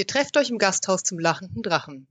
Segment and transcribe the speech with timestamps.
[0.00, 2.08] Ihr trefft euch im Gasthaus zum lachenden Drachen.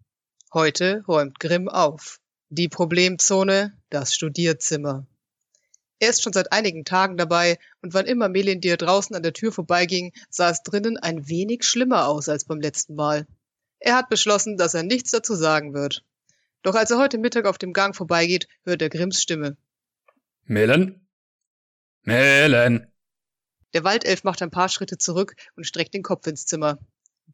[0.54, 2.20] Heute räumt Grimm auf.
[2.50, 5.08] Die Problemzone, das Studierzimmer.
[5.98, 9.52] Er ist schon seit einigen Tagen dabei und wann immer Melindir draußen an der Tür
[9.52, 13.26] vorbeiging, sah es drinnen ein wenig schlimmer aus als beim letzten Mal.
[13.80, 16.06] Er hat beschlossen, dass er nichts dazu sagen wird.
[16.62, 19.58] Doch als er heute Mittag auf dem Gang vorbeigeht, hört er Grimms Stimme.
[20.44, 21.08] Melen?
[22.04, 22.86] Melen!
[23.74, 26.78] Der Waldelf macht ein paar Schritte zurück und streckt den Kopf ins Zimmer.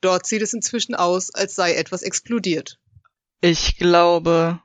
[0.05, 2.79] Dort sieht es inzwischen aus, als sei etwas explodiert.
[3.41, 4.61] Ich glaube,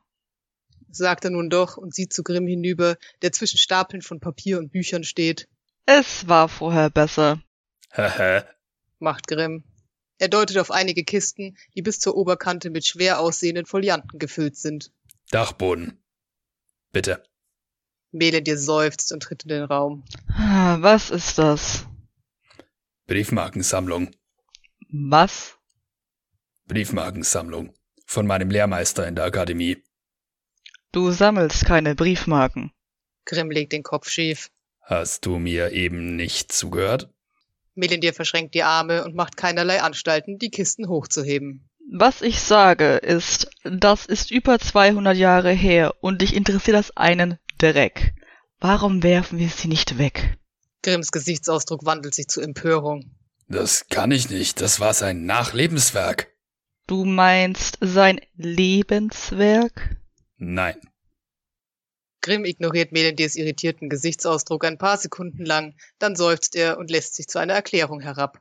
[0.91, 4.71] sagt er nun doch und sieht zu Grimm hinüber, der zwischen Stapeln von Papier und
[4.71, 5.49] Büchern steht.
[5.87, 7.43] es war vorher besser.
[7.91, 8.45] Haha.
[8.99, 9.65] macht Grimm.
[10.19, 14.93] Er deutet auf einige Kisten, die bis zur Oberkante mit schwer aussehenden Folianten gefüllt sind.
[15.31, 16.05] Dachboden.
[16.93, 17.23] Bitte.
[18.11, 20.05] Melendir seufzt und tritt in den Raum.
[20.29, 21.87] Ah, Was ist das?
[23.07, 24.11] Briefmarkensammlung.
[24.93, 25.57] Was?
[26.67, 27.73] Briefmarkensammlung.
[28.07, 29.85] Von meinem Lehrmeister in der Akademie.
[30.91, 32.73] Du sammelst keine Briefmarken.
[33.25, 34.51] Grimm legt den Kopf schief.
[34.83, 37.09] Hast du mir eben nicht zugehört?
[37.77, 41.69] Melendir verschränkt die Arme und macht keinerlei Anstalten, die Kisten hochzuheben.
[41.93, 47.39] Was ich sage ist, das ist über 200 Jahre her und dich interessiert das einen
[47.59, 48.15] Dreck.
[48.59, 50.39] Warum werfen wir sie nicht weg?
[50.83, 53.15] Grimms Gesichtsausdruck wandelt sich zu Empörung.
[53.51, 54.61] Das kann ich nicht.
[54.61, 56.33] Das war sein Nachlebenswerk.
[56.87, 59.97] Du meinst sein Lebenswerk?
[60.37, 60.81] Nein.
[62.23, 67.27] Grimm ignoriert Melendirs irritierten Gesichtsausdruck ein paar Sekunden lang, dann seufzt er und lässt sich
[67.27, 68.41] zu einer Erklärung herab.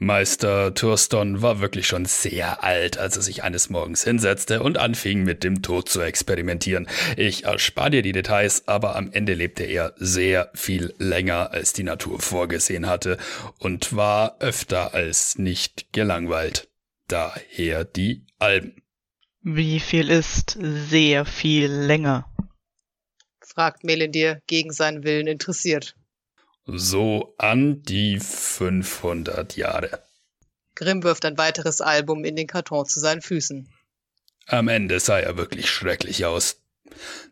[0.00, 5.24] Meister Thurston war wirklich schon sehr alt, als er sich eines Morgens hinsetzte und anfing
[5.24, 6.86] mit dem Tod zu experimentieren.
[7.16, 11.82] Ich erspare dir die Details, aber am Ende lebte er sehr viel länger, als die
[11.82, 13.18] Natur vorgesehen hatte
[13.58, 16.68] und war öfter als nicht gelangweilt.
[17.08, 18.80] Daher die Alben.
[19.42, 22.32] Wie viel ist sehr viel länger?
[23.40, 25.97] fragt Melendir gegen seinen Willen interessiert.
[26.70, 30.02] So an die 500 Jahre.
[30.74, 33.72] Grimm wirft ein weiteres Album in den Karton zu seinen Füßen.
[34.46, 36.60] Am Ende sah er wirklich schrecklich aus.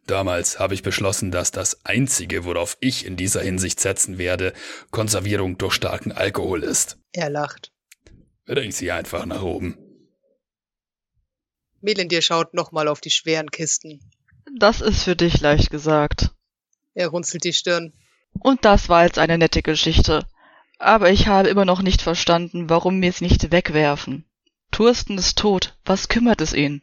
[0.06, 4.54] Damals habe ich beschlossen, dass das Einzige, worauf ich in dieser Hinsicht setzen werde,
[4.90, 6.96] Konservierung durch starken Alkohol ist.
[7.12, 7.72] Er lacht.
[8.46, 9.76] Bring sie einfach nach oben.
[11.82, 14.00] Melendir schaut nochmal auf die schweren Kisten.
[14.58, 16.30] Das ist für dich leicht gesagt.
[16.94, 17.92] Er runzelt die Stirn.
[18.40, 20.24] Und das war jetzt eine nette Geschichte.
[20.78, 24.24] Aber ich habe immer noch nicht verstanden, warum wir es nicht wegwerfen.
[24.70, 25.76] Thursten ist tot.
[25.84, 26.82] Was kümmert es ihn?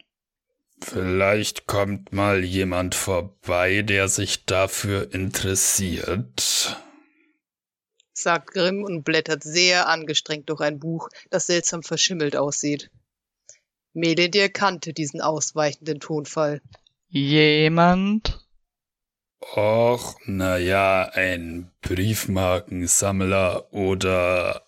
[0.81, 6.81] Vielleicht kommt mal jemand vorbei, der sich dafür interessiert.
[8.13, 12.89] sagt Grimm und blättert sehr angestrengt durch ein Buch, das seltsam verschimmelt aussieht.
[13.93, 16.61] Melendir kannte diesen ausweichenden Tonfall.
[17.07, 18.42] Jemand?
[19.55, 24.63] Och, na ja, ein Briefmarkensammler oder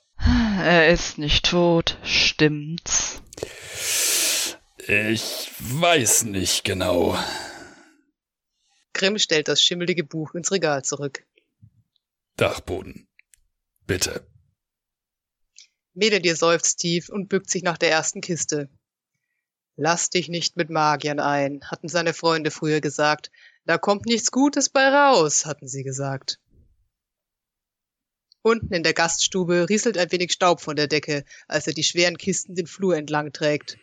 [0.60, 3.22] Er ist nicht tot, stimmt's?
[4.88, 7.18] ich weiß nicht genau.
[8.94, 11.26] Grimm stellt das schimmelige Buch ins Regal zurück.
[12.38, 13.08] Dachboden.
[13.88, 14.28] Bitte.
[15.94, 18.70] Melendir seufzt tief und bückt sich nach der ersten Kiste.
[19.78, 23.32] Lass dich nicht mit Magiern ein, hatten seine Freunde früher gesagt.
[23.66, 26.40] Da kommt nichts Gutes bei raus, hatten sie gesagt.
[28.44, 32.18] Unten in der Gaststube rieselt ein wenig Staub von der Decke, als er die schweren
[32.18, 33.80] Kisten den Flur entlang trägt.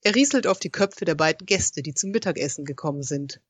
[0.00, 3.40] Er rieselt auf die Köpfe der beiden Gäste, die zum Mittagessen gekommen sind.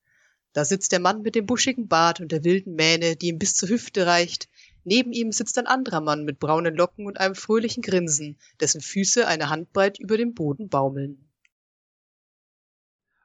[0.53, 3.55] Da sitzt der Mann mit dem buschigen Bart und der wilden Mähne, die ihm bis
[3.55, 4.49] zur Hüfte reicht.
[4.83, 9.25] Neben ihm sitzt ein anderer Mann mit braunen Locken und einem fröhlichen Grinsen, dessen Füße
[9.25, 11.27] eine Handbreit über dem Boden baumeln.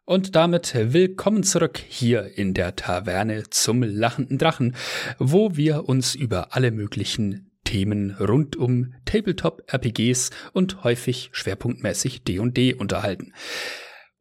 [0.09, 4.75] Und damit willkommen zurück hier in der Taverne zum lachenden Drachen,
[5.19, 13.35] wo wir uns über alle möglichen Themen rund um Tabletop-RPGs und häufig schwerpunktmäßig D&D unterhalten.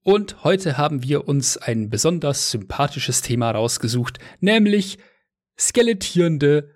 [0.04, 4.98] Und heute haben wir uns ein besonders sympathisches Thema rausgesucht, nämlich
[5.58, 6.70] skelettierende,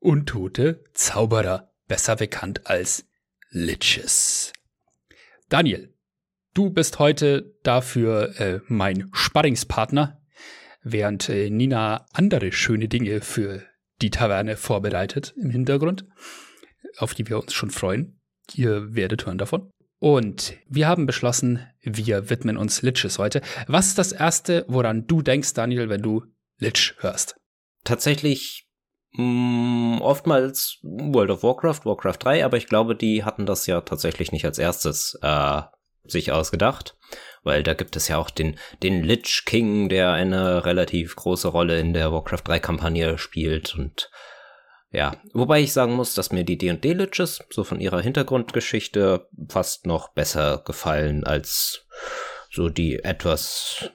[0.00, 3.04] untote Zauberer, besser bekannt als
[3.50, 4.52] Liches.
[5.48, 5.94] Daniel,
[6.58, 10.20] Du bist heute dafür äh, mein Sparringspartner,
[10.82, 13.62] während äh, Nina andere schöne Dinge für
[14.02, 16.04] die Taverne vorbereitet im Hintergrund,
[16.96, 18.20] auf die wir uns schon freuen.
[18.54, 19.70] Ihr werdet hören davon.
[20.00, 23.40] Und wir haben beschlossen, wir widmen uns Liches heute.
[23.68, 26.24] Was ist das Erste, woran du denkst, Daniel, wenn du
[26.58, 27.36] Lich hörst?
[27.84, 28.68] Tatsächlich
[29.12, 34.32] Mm, oftmals World of Warcraft, Warcraft 3, aber ich glaube, die hatten das ja tatsächlich
[34.32, 35.62] nicht als erstes äh,
[36.10, 36.96] sich ausgedacht,
[37.42, 41.78] weil da gibt es ja auch den, den Lich King, der eine relativ große Rolle
[41.78, 44.10] in der Warcraft 3 Kampagne spielt und
[44.90, 49.86] ja, wobei ich sagen muss, dass mir die D&D Liches so von ihrer Hintergrundgeschichte fast
[49.86, 51.86] noch besser gefallen als
[52.50, 53.90] so die etwas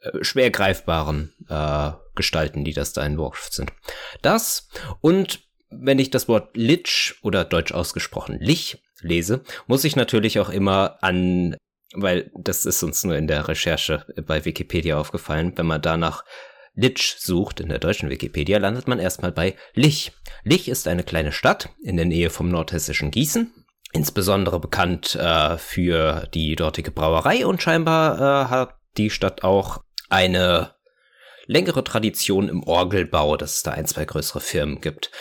[0.00, 3.72] äh, schwer greifbaren äh, Gestalten, die das da in Warcraft sind.
[4.20, 4.68] Das
[5.00, 10.50] und wenn ich das Wort Lich oder deutsch ausgesprochen Lich lese, muss ich natürlich auch
[10.50, 11.56] immer an,
[11.94, 16.24] weil das ist uns nur in der Recherche bei Wikipedia aufgefallen, wenn man danach
[16.74, 20.12] Litsch sucht in der deutschen Wikipedia, landet man erstmal bei Lich.
[20.42, 23.52] Lich ist eine kleine Stadt in der Nähe vom nordhessischen Gießen.
[23.92, 30.74] Insbesondere bekannt äh, für die dortige Brauerei und scheinbar äh, hat die Stadt auch eine
[31.46, 35.12] längere Tradition im Orgelbau, dass es da ein, zwei größere Firmen gibt.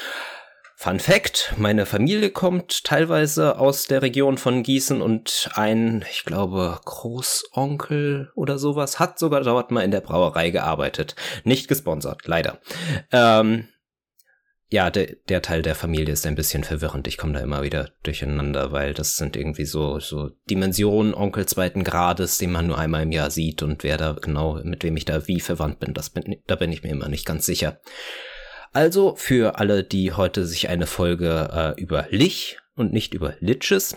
[0.84, 6.78] Fun Fact, meine Familie kommt teilweise aus der Region von Gießen und ein, ich glaube,
[6.84, 11.16] Großonkel oder sowas hat sogar dort mal in der Brauerei gearbeitet.
[11.46, 12.60] Nicht gesponsert, leider.
[13.14, 13.70] Ähm,
[14.68, 17.08] ja, de, der Teil der Familie ist ein bisschen verwirrend.
[17.08, 21.86] Ich komme da immer wieder durcheinander, weil das sind irgendwie so, so Dimensionen Onkel zweiten
[21.86, 25.06] Grades, den man nur einmal im Jahr sieht und wer da genau, mit wem ich
[25.06, 27.80] da wie verwandt bin, das bin, da bin ich mir immer nicht ganz sicher.
[28.74, 33.96] Also für alle, die heute sich eine Folge äh, über Lich und nicht über Liches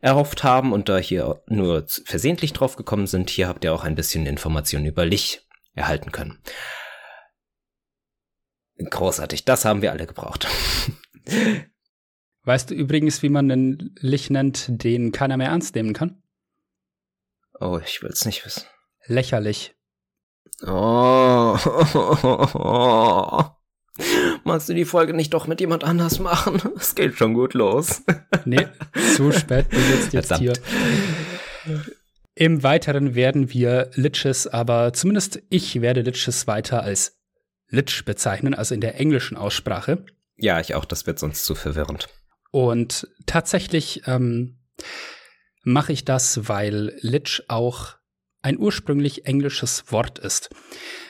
[0.00, 3.96] erhofft haben und da hier nur versehentlich drauf gekommen sind, hier habt ihr auch ein
[3.96, 5.44] bisschen Informationen über Lich
[5.74, 6.38] erhalten können.
[8.78, 10.46] Großartig, das haben wir alle gebraucht.
[12.44, 16.22] Weißt du übrigens, wie man einen Lich nennt, den keiner mehr ernst nehmen kann?
[17.58, 18.64] Oh, ich will's nicht wissen.
[19.06, 19.74] Lächerlich.
[20.62, 21.56] Oh.
[24.42, 26.60] Magst du die Folge nicht doch mit jemand anders machen?
[26.76, 28.02] Es geht schon gut los.
[28.46, 28.66] Nee,
[29.16, 30.60] zu spät, du sitzt jetzt Verdammt.
[31.64, 31.80] hier.
[32.34, 37.16] Im Weiteren werden wir Liches, aber zumindest ich werde Liches weiter als
[37.68, 40.04] Lich bezeichnen, also in der englischen Aussprache.
[40.36, 42.08] Ja, ich auch, das wird sonst zu verwirrend.
[42.50, 44.58] Und tatsächlich ähm,
[45.62, 47.94] mache ich das, weil Lich auch
[48.44, 50.50] ein ursprünglich englisches Wort ist.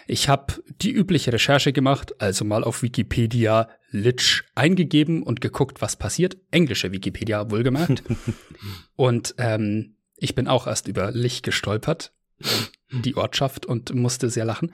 [0.06, 5.96] Ich habe die übliche Recherche gemacht, also mal auf Wikipedia Lich eingegeben und geguckt, was
[5.96, 6.36] passiert.
[6.52, 8.04] Englische Wikipedia wohlgemerkt.
[8.96, 12.12] und ähm, ich bin auch erst über Lich gestolpert,
[12.90, 14.72] die Ortschaft, und musste sehr lachen.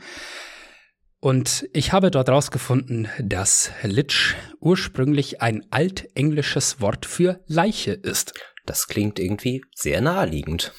[1.18, 8.34] Und ich habe dort rausgefunden, dass Lich ursprünglich ein altenglisches Wort für Leiche ist.
[8.66, 10.72] Das klingt irgendwie sehr naheliegend.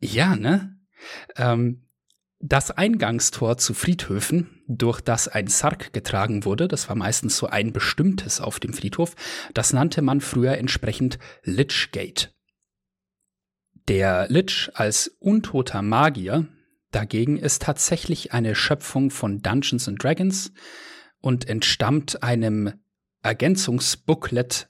[0.00, 0.77] Ja, ne?
[1.36, 1.88] Ähm,
[2.40, 7.72] das Eingangstor zu Friedhöfen, durch das ein Sarg getragen wurde, das war meistens so ein
[7.72, 9.16] bestimmtes auf dem Friedhof,
[9.54, 12.28] das nannte man früher entsprechend Lichgate.
[13.88, 16.46] Der Lich als untoter Magier
[16.90, 20.52] dagegen ist tatsächlich eine Schöpfung von Dungeons and Dragons
[21.20, 22.74] und entstammt einem
[23.22, 24.68] Ergänzungsbooklet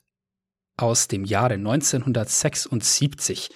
[0.81, 3.49] aus dem Jahre 1976.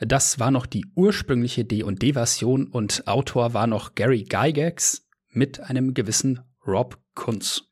[0.00, 6.40] Das war noch die ursprüngliche D&D-Version und Autor war noch Gary Gygax mit einem gewissen
[6.66, 7.62] Rob Kunz.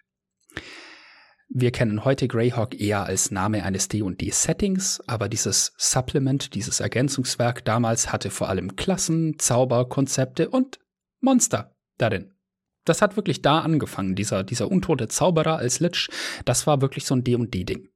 [1.49, 8.13] Wir kennen heute Greyhawk eher als Name eines D&D-Settings, aber dieses Supplement, dieses Ergänzungswerk damals
[8.13, 10.81] hatte vor allem Klassen, Zauber, Konzepte und
[11.20, 12.34] Monster darin.
[12.84, 16.08] Das hat wirklich da angefangen, dieser, dieser untote Zauberer als Lich,
[16.44, 17.89] das war wirklich so ein D&D-Ding.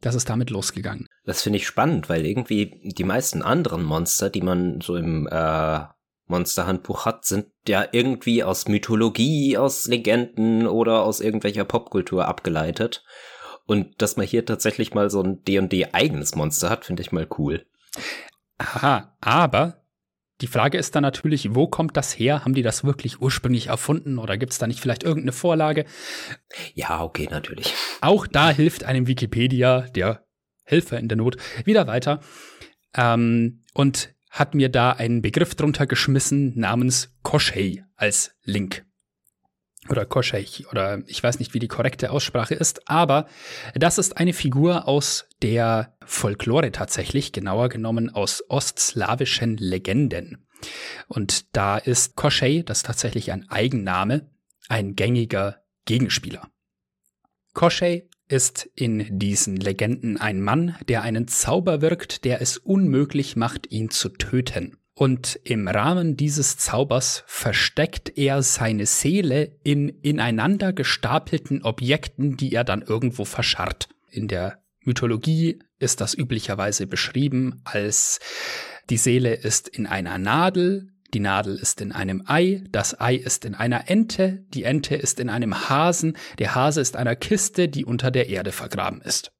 [0.00, 1.06] Das ist damit losgegangen.
[1.24, 5.80] Das finde ich spannend, weil irgendwie die meisten anderen Monster, die man so im äh,
[6.26, 13.04] Monsterhandbuch hat, sind ja irgendwie aus Mythologie, aus Legenden oder aus irgendwelcher Popkultur abgeleitet.
[13.66, 17.26] Und dass man hier tatsächlich mal so ein D&D eigenes Monster hat, finde ich mal
[17.38, 17.66] cool.
[18.58, 19.82] Aha, aber
[20.40, 22.44] die Frage ist dann natürlich, wo kommt das her?
[22.44, 25.86] Haben die das wirklich ursprünglich erfunden oder gibt es da nicht vielleicht irgendeine Vorlage?
[26.74, 27.74] Ja, okay, natürlich.
[28.00, 30.26] Auch da hilft einem Wikipedia, der
[30.64, 32.20] Helfer in der Not, wieder weiter
[32.94, 38.84] ähm, und hat mir da einen Begriff drunter geschmissen namens Koshei als Link.
[39.88, 43.26] Oder Koshei, oder ich weiß nicht, wie die korrekte Aussprache ist, aber
[43.74, 50.46] das ist eine Figur aus der Folklore tatsächlich, genauer genommen aus ostslawischen Legenden.
[51.08, 54.30] Und da ist Koshei, das ist tatsächlich ein Eigenname,
[54.68, 56.50] ein gängiger Gegenspieler.
[57.52, 63.70] Koshei ist in diesen Legenden ein Mann, der einen Zauber wirkt, der es unmöglich macht,
[63.70, 64.78] ihn zu töten.
[64.98, 72.64] Und im Rahmen dieses Zaubers versteckt er seine Seele in ineinander gestapelten Objekten, die er
[72.64, 73.90] dann irgendwo verscharrt.
[74.10, 78.20] In der Mythologie ist das üblicherweise beschrieben als
[78.88, 83.44] die Seele ist in einer Nadel, die Nadel ist in einem Ei, das Ei ist
[83.44, 87.84] in einer Ente, die Ente ist in einem Hasen, der Hase ist einer Kiste, die
[87.84, 89.32] unter der Erde vergraben ist.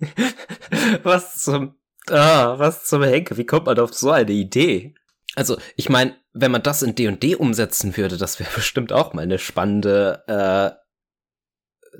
[1.04, 1.76] was zum
[2.10, 4.94] Ah, was zum Henke, wie kommt man auf so eine Idee?
[5.34, 9.22] Also, ich meine, wenn man das in D&D umsetzen würde, das wäre bestimmt auch mal
[9.22, 10.84] eine spannende, äh,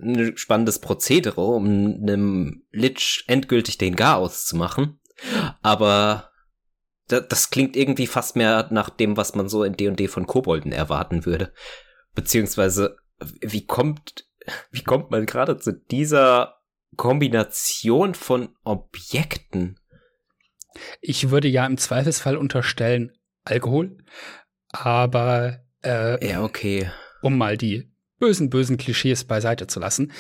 [0.03, 5.01] ein spannendes Prozedere, um einem Lich endgültig den Garaus zu machen.
[5.63, 6.31] Aber
[7.07, 11.27] das klingt irgendwie fast mehr nach dem, was man so in D&D von Kobolden erwarten
[11.27, 11.53] würde.
[12.15, 12.97] Beziehungsweise,
[13.41, 14.27] wie kommt,
[14.71, 16.57] wie kommt man gerade zu dieser
[16.97, 19.79] Kombination von Objekten?
[21.01, 23.13] Ich würde ja im Zweifelsfall unterstellen
[23.45, 23.99] Alkohol,
[24.71, 26.91] aber äh, ja, okay.
[27.23, 30.13] Um mal die bösen, bösen Klischees beiseite zu lassen.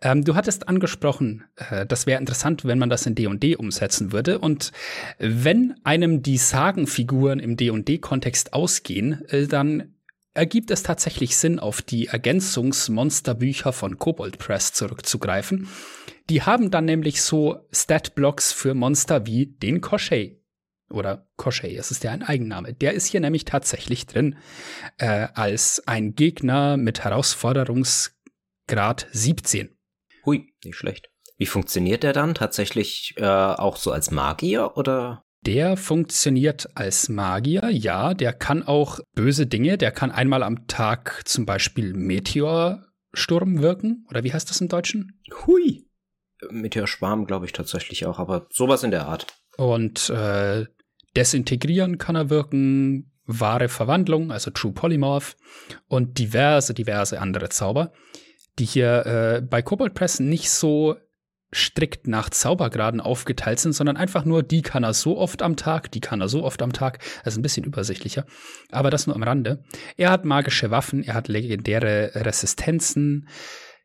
[0.00, 4.12] Ähm, du hattest angesprochen, äh, das wäre interessant, wenn man das in D&D &D umsetzen
[4.12, 4.38] würde.
[4.38, 4.72] Und
[5.18, 9.94] wenn einem die Sagenfiguren im D&D-Kontext ausgehen, äh, dann
[10.34, 15.68] ergibt es tatsächlich Sinn, auf die Ergänzungsmonsterbücher von Kobold Press zurückzugreifen.
[16.30, 20.41] Die haben dann nämlich so Stat-Blocks für Monster wie den Koshei.
[20.92, 22.74] Oder Koshei, es ist ja ein Eigenname.
[22.74, 24.36] Der ist hier nämlich tatsächlich drin
[24.98, 29.76] äh, als ein Gegner mit Herausforderungsgrad 17.
[30.24, 31.08] Hui, nicht schlecht.
[31.38, 32.34] Wie funktioniert der dann?
[32.34, 35.24] Tatsächlich äh, auch so als Magier oder?
[35.44, 38.14] Der funktioniert als Magier, ja.
[38.14, 39.76] Der kann auch böse Dinge.
[39.76, 44.06] Der kann einmal am Tag zum Beispiel Meteorsturm wirken.
[44.08, 45.20] Oder wie heißt das im Deutschen?
[45.44, 45.88] Hui.
[46.48, 49.26] Meteorschwarm, glaube ich tatsächlich auch, aber sowas in der Art.
[49.56, 50.66] Und äh,
[51.16, 55.36] desintegrieren kann er wirken, wahre Verwandlung, also True Polymorph
[55.88, 57.92] und diverse, diverse andere Zauber,
[58.58, 60.96] die hier äh, bei Cobalt Press nicht so
[61.54, 65.90] strikt nach Zaubergraden aufgeteilt sind, sondern einfach nur, die kann er so oft am Tag,
[65.92, 66.98] die kann er so oft am Tag.
[67.24, 68.24] Also ein bisschen übersichtlicher.
[68.70, 69.62] Aber das nur am Rande.
[69.96, 73.28] Er hat magische Waffen, er hat legendäre Resistenzen,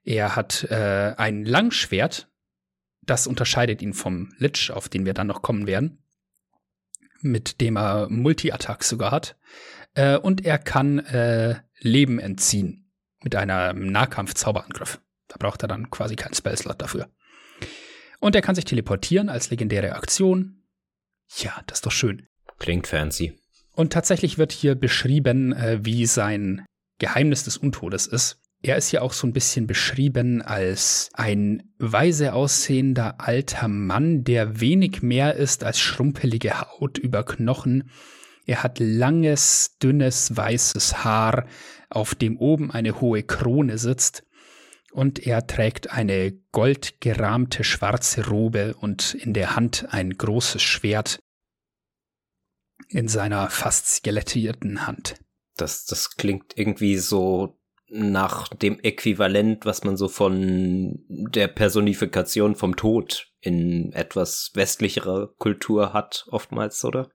[0.04, 2.30] er hat äh, ein Langschwert,
[3.02, 6.02] das unterscheidet ihn vom Lich, auf den wir dann noch kommen werden,
[7.32, 9.38] mit dem er Multi-Attack sogar hat.
[9.94, 12.92] Äh, und er kann äh, Leben entziehen
[13.24, 15.00] mit einem Nahkampf-Zauberangriff.
[15.28, 17.10] Da braucht er dann quasi keinen Spellslot dafür.
[18.20, 20.64] Und er kann sich teleportieren als legendäre Aktion.
[21.38, 22.28] Ja, das ist doch schön.
[22.58, 23.38] Klingt fancy.
[23.74, 26.66] Und tatsächlich wird hier beschrieben, äh, wie sein
[27.00, 28.42] Geheimnis des Untodes ist.
[28.62, 34.60] Er ist ja auch so ein bisschen beschrieben als ein weise aussehender alter Mann, der
[34.60, 37.92] wenig mehr ist als schrumpelige Haut über Knochen.
[38.46, 41.46] Er hat langes, dünnes, weißes Haar,
[41.90, 44.24] auf dem oben eine hohe Krone sitzt.
[44.92, 51.20] Und er trägt eine goldgerahmte schwarze Robe und in der Hand ein großes Schwert
[52.90, 55.16] in seiner fast skelettierten Hand.
[55.56, 57.57] Das, das klingt irgendwie so
[57.89, 65.94] nach dem Äquivalent, was man so von der Personifikation vom Tod in etwas westlicherer Kultur
[65.94, 67.10] hat, oftmals, oder?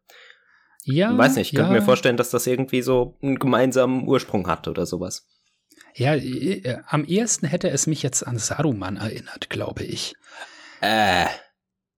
[0.85, 1.13] Ja.
[1.13, 1.61] Ich weiß nicht, ich ja.
[1.61, 5.29] könnte mir vorstellen, dass das irgendwie so einen gemeinsamen Ursprung hat oder sowas.
[5.95, 10.15] Ja, äh, am ehesten hätte es mich jetzt an Saruman erinnert, glaube ich.
[10.81, 11.27] Äh.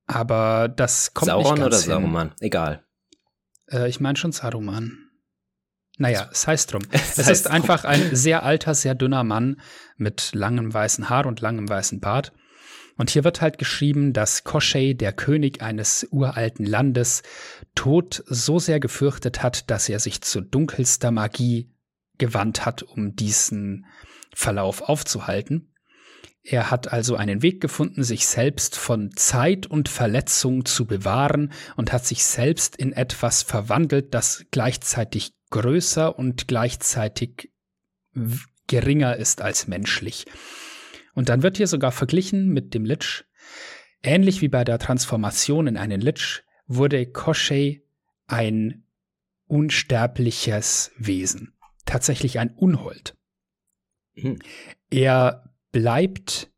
[0.07, 2.35] Aber das kommt Sauron nicht ganz oder Saruman?
[2.41, 2.85] Egal.
[3.71, 5.04] Äh, ich meine schon Saruman.
[5.97, 6.83] Naja, es heißt drum.
[6.91, 9.61] Es, es ist einfach ein sehr alter, sehr dünner Mann
[9.97, 12.33] mit langem weißen Haar und langem weißen Bart.
[12.97, 17.23] Und hier wird halt geschrieben, dass Koschei, der König eines uralten Landes,
[17.75, 21.73] Tod so sehr gefürchtet hat, dass er sich zu dunkelster Magie
[22.19, 23.87] gewandt hat, um diesen
[24.33, 25.74] Verlauf aufzuhalten.
[26.47, 31.91] Er hat also einen Weg gefunden, sich selbst von Zeit und Verletzung zu bewahren und
[31.91, 37.51] hat sich selbst in etwas verwandelt, das gleichzeitig größer und gleichzeitig
[38.67, 40.27] geringer ist als menschlich.
[41.15, 43.25] Und dann wird hier sogar verglichen mit dem Lich.
[44.03, 47.83] Ähnlich wie bei der Transformation in einen Lich wurde Koshei
[48.27, 48.85] ein
[49.47, 51.55] unsterbliches Wesen.
[51.87, 53.17] Tatsächlich ein Unhold.
[54.15, 54.39] Hm.
[54.91, 56.53] Er bleibt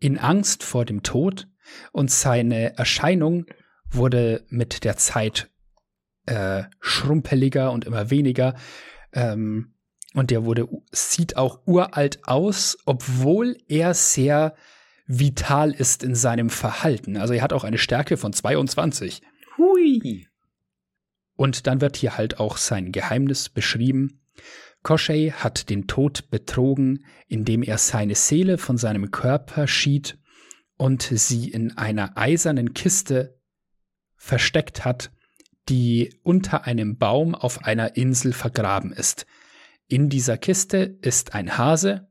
[0.00, 1.46] in Angst vor dem Tod
[1.92, 3.46] und seine Erscheinung
[3.88, 5.48] wurde mit der Zeit
[6.26, 8.56] äh, schrumpeliger und immer weniger.
[9.12, 9.76] Ähm,
[10.14, 14.56] und der wurde, sieht auch uralt aus, obwohl er sehr
[15.06, 17.16] vital ist in seinem Verhalten.
[17.16, 19.22] Also er hat auch eine Stärke von 22.
[19.56, 20.26] Hui.
[21.36, 24.20] Und dann wird hier halt auch sein Geheimnis beschrieben.
[24.88, 30.16] Koschei hat den Tod betrogen, indem er seine Seele von seinem Körper schied
[30.78, 33.38] und sie in einer eisernen Kiste
[34.16, 35.10] versteckt hat,
[35.68, 39.26] die unter einem Baum auf einer Insel vergraben ist.
[39.88, 42.08] In dieser Kiste ist ein Hase,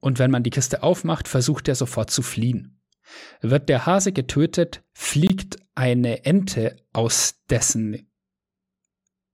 [0.00, 2.82] und wenn man die Kiste aufmacht, versucht er sofort zu fliehen.
[3.40, 8.10] Wird der Hase getötet, fliegt eine Ente aus dessen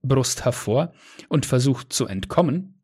[0.02, 0.92] Brust hervor
[1.28, 2.82] und versucht zu entkommen.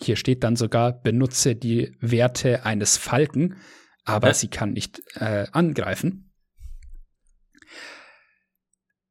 [0.00, 3.56] Hier steht dann sogar, benutze die Werte eines Falken,
[4.04, 4.34] aber ja.
[4.34, 6.32] sie kann nicht äh, angreifen.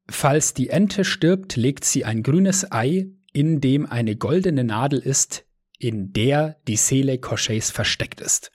[0.10, 5.46] Falls die Ente stirbt, legt sie ein grünes Ei, in dem eine goldene Nadel ist,
[5.77, 8.51] in der die Seele Koscheis versteckt ist.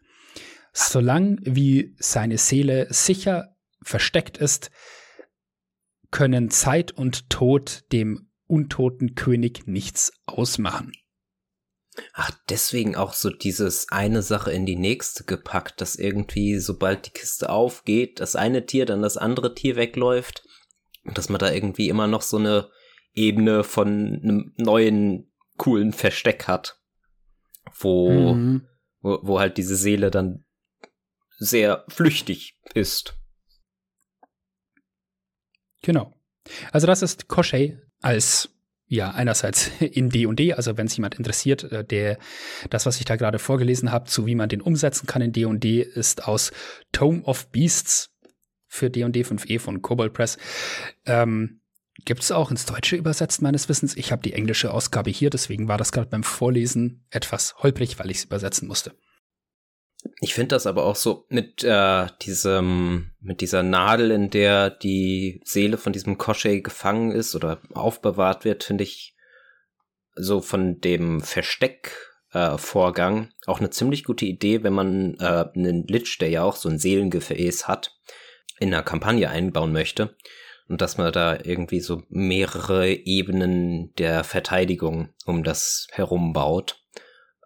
[0.72, 4.70] Solange wie seine Seele sicher versteckt ist,
[6.10, 10.92] können Zeit und Tod dem untoten König nichts ausmachen.
[12.14, 17.10] Ach, deswegen auch so dieses eine Sache in die nächste gepackt, dass irgendwie, sobald die
[17.10, 20.42] Kiste aufgeht, das eine Tier dann das andere Tier wegläuft
[21.04, 22.70] und dass man da irgendwie immer noch so eine
[23.14, 26.80] Ebene von einem neuen, coolen Versteck hat,
[27.78, 28.66] wo, mhm.
[29.00, 30.46] wo, wo halt diese Seele dann
[31.38, 33.18] sehr flüchtig ist.
[35.82, 36.14] Genau.
[36.72, 38.50] Also das ist Koschei als
[38.86, 42.18] ja, einerseits in D&D, also wenn es jemand interessiert, äh, der
[42.68, 45.80] das, was ich da gerade vorgelesen habe, zu wie man den umsetzen kann in D&D,
[45.80, 46.52] ist aus
[46.92, 48.10] Tome of Beasts
[48.68, 50.36] für D&D 5e von Cobalt Press.
[51.06, 51.60] Ähm,
[52.04, 53.96] Gibt es auch ins Deutsche übersetzt, meines Wissens.
[53.96, 58.10] Ich habe die englische Ausgabe hier, deswegen war das gerade beim Vorlesen etwas holprig, weil
[58.10, 58.94] ich es übersetzen musste.
[60.20, 65.40] Ich finde das aber auch so mit äh, diesem, mit dieser Nadel, in der die
[65.44, 69.14] Seele von diesem Koschei gefangen ist oder aufbewahrt wird, finde ich
[70.14, 76.18] so von dem Versteckvorgang äh, auch eine ziemlich gute Idee, wenn man äh, einen Lich,
[76.18, 77.96] der ja auch so ein Seelengefäß hat,
[78.58, 80.16] in einer Kampagne einbauen möchte.
[80.68, 86.82] Und dass man da irgendwie so mehrere Ebenen der Verteidigung um das herum baut.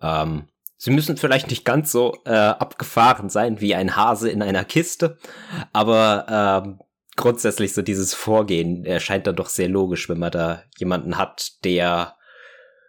[0.01, 4.65] Ähm, Sie müssen vielleicht nicht ganz so äh, abgefahren sein wie ein Hase in einer
[4.65, 5.19] Kiste,
[5.73, 6.81] aber ähm,
[7.17, 12.17] grundsätzlich so dieses Vorgehen erscheint dann doch sehr logisch, wenn man da jemanden hat, der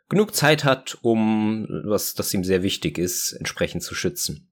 [0.10, 4.52] genug Zeit hat, um was, das ihm sehr wichtig ist, entsprechend zu schützen.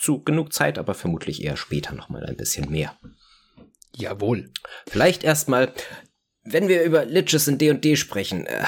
[0.00, 2.96] Zu genug Zeit, aber vermutlich eher später nochmal ein bisschen mehr.
[3.94, 4.50] Jawohl.
[4.88, 5.72] Vielleicht erstmal
[6.44, 8.64] wenn wir über Liches in D&D sprechen, äh,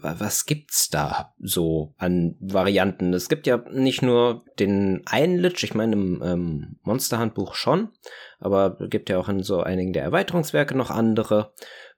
[0.00, 3.12] was gibt's da so an Varianten?
[3.12, 7.90] Es gibt ja nicht nur den einen Lich, ich meine im ähm, Monsterhandbuch schon,
[8.38, 11.52] aber gibt ja auch in so einigen der Erweiterungswerke noch andere.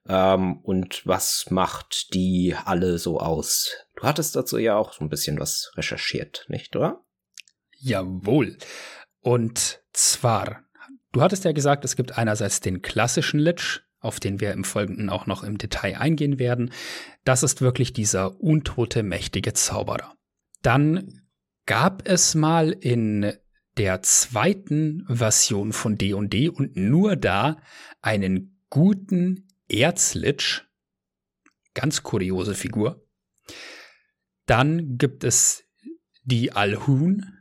[0.07, 3.71] Ähm, und was macht die alle so aus?
[3.95, 7.03] Du hattest dazu ja auch so ein bisschen was recherchiert, nicht, oder?
[7.79, 8.57] Jawohl.
[9.21, 10.63] Und zwar,
[11.13, 15.09] du hattest ja gesagt, es gibt einerseits den klassischen Lich, auf den wir im Folgenden
[15.09, 16.71] auch noch im Detail eingehen werden.
[17.23, 20.13] Das ist wirklich dieser untote, mächtige Zauberer.
[20.61, 21.21] Dann
[21.65, 23.33] gab es mal in
[23.77, 27.57] der zweiten Version von D&D und nur da
[28.01, 30.61] einen guten Erzlich.
[31.73, 33.05] Ganz kuriose Figur.
[34.45, 35.63] Dann gibt es
[36.23, 37.33] die Alhun.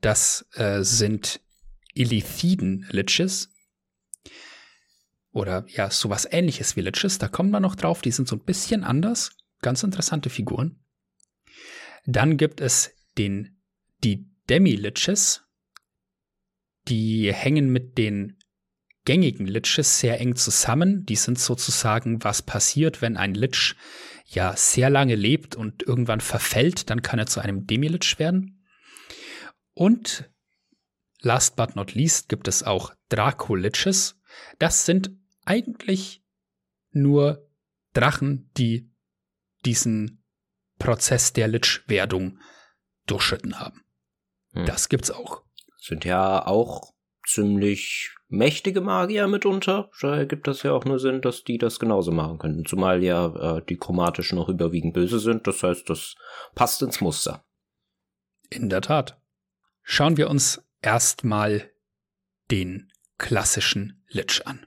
[0.00, 1.40] Das äh, sind
[1.94, 3.50] Illithiden-Liches
[5.32, 8.84] oder ja, sowas ähnliches Villages, da kommen wir noch drauf, die sind so ein bisschen
[8.84, 10.82] anders, ganz interessante Figuren.
[12.06, 13.60] Dann gibt es den,
[14.02, 15.44] die Demi-Liches,
[16.88, 18.38] die hängen mit den
[19.04, 21.04] gängigen Liches sehr eng zusammen.
[21.06, 23.74] Die sind sozusagen, was passiert, wenn ein Lich
[24.26, 28.64] ja sehr lange lebt und irgendwann verfällt, dann kann er zu einem Demi-Lich werden.
[29.74, 30.30] Und
[31.20, 34.20] last but not least gibt es auch Draco-Liches.
[34.58, 35.10] Das sind
[35.50, 36.24] eigentlich
[36.92, 37.50] nur
[37.92, 38.88] Drachen, die
[39.64, 40.24] diesen
[40.78, 42.38] Prozess der Lich-Werdung
[43.06, 43.84] durchschritten haben.
[44.52, 44.64] Hm.
[44.66, 45.42] Das gibt's auch.
[45.76, 46.94] Sind ja auch
[47.26, 49.90] ziemlich mächtige Magier mitunter.
[50.00, 52.64] Daher gibt das ja auch nur Sinn, dass die das genauso machen können.
[52.64, 55.48] Zumal ja äh, die chromatischen noch überwiegend böse sind.
[55.48, 56.14] Das heißt, das
[56.54, 57.44] passt ins Muster.
[58.50, 59.20] In der Tat.
[59.82, 61.72] Schauen wir uns erstmal
[62.52, 64.64] den klassischen Lich an.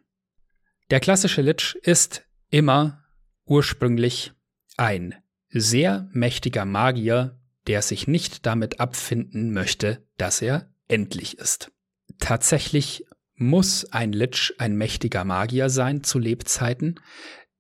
[0.94, 3.04] Der klassische Lich ist immer
[3.46, 4.32] ursprünglich
[4.78, 5.16] ein
[5.50, 11.72] sehr mächtiger Magier, der sich nicht damit abfinden möchte, dass er endlich ist.
[12.20, 17.00] Tatsächlich muss ein Lich ein mächtiger Magier sein zu Lebzeiten,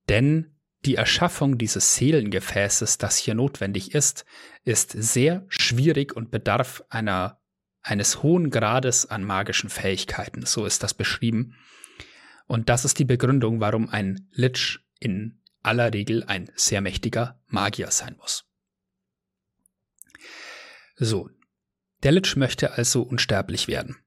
[0.09, 4.25] denn die Erschaffung dieses Seelengefäßes, das hier notwendig ist,
[4.63, 7.41] ist sehr schwierig und bedarf einer,
[7.81, 10.45] eines hohen Grades an magischen Fähigkeiten.
[10.45, 11.55] So ist das beschrieben.
[12.53, 17.89] Und das ist die Begründung, warum ein Lich in aller Regel ein sehr mächtiger Magier
[17.89, 18.45] sein muss.
[20.95, 21.31] So,
[22.03, 23.97] der Lich möchte also unsterblich werden.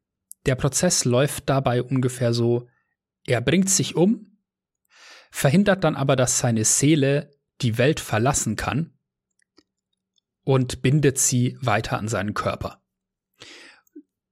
[0.47, 2.69] Der Prozess läuft dabei ungefähr so,
[3.27, 4.39] er bringt sich um,
[5.33, 8.97] verhindert dann aber, dass seine Seele die Welt verlassen kann
[10.45, 12.81] und bindet sie weiter an seinen Körper.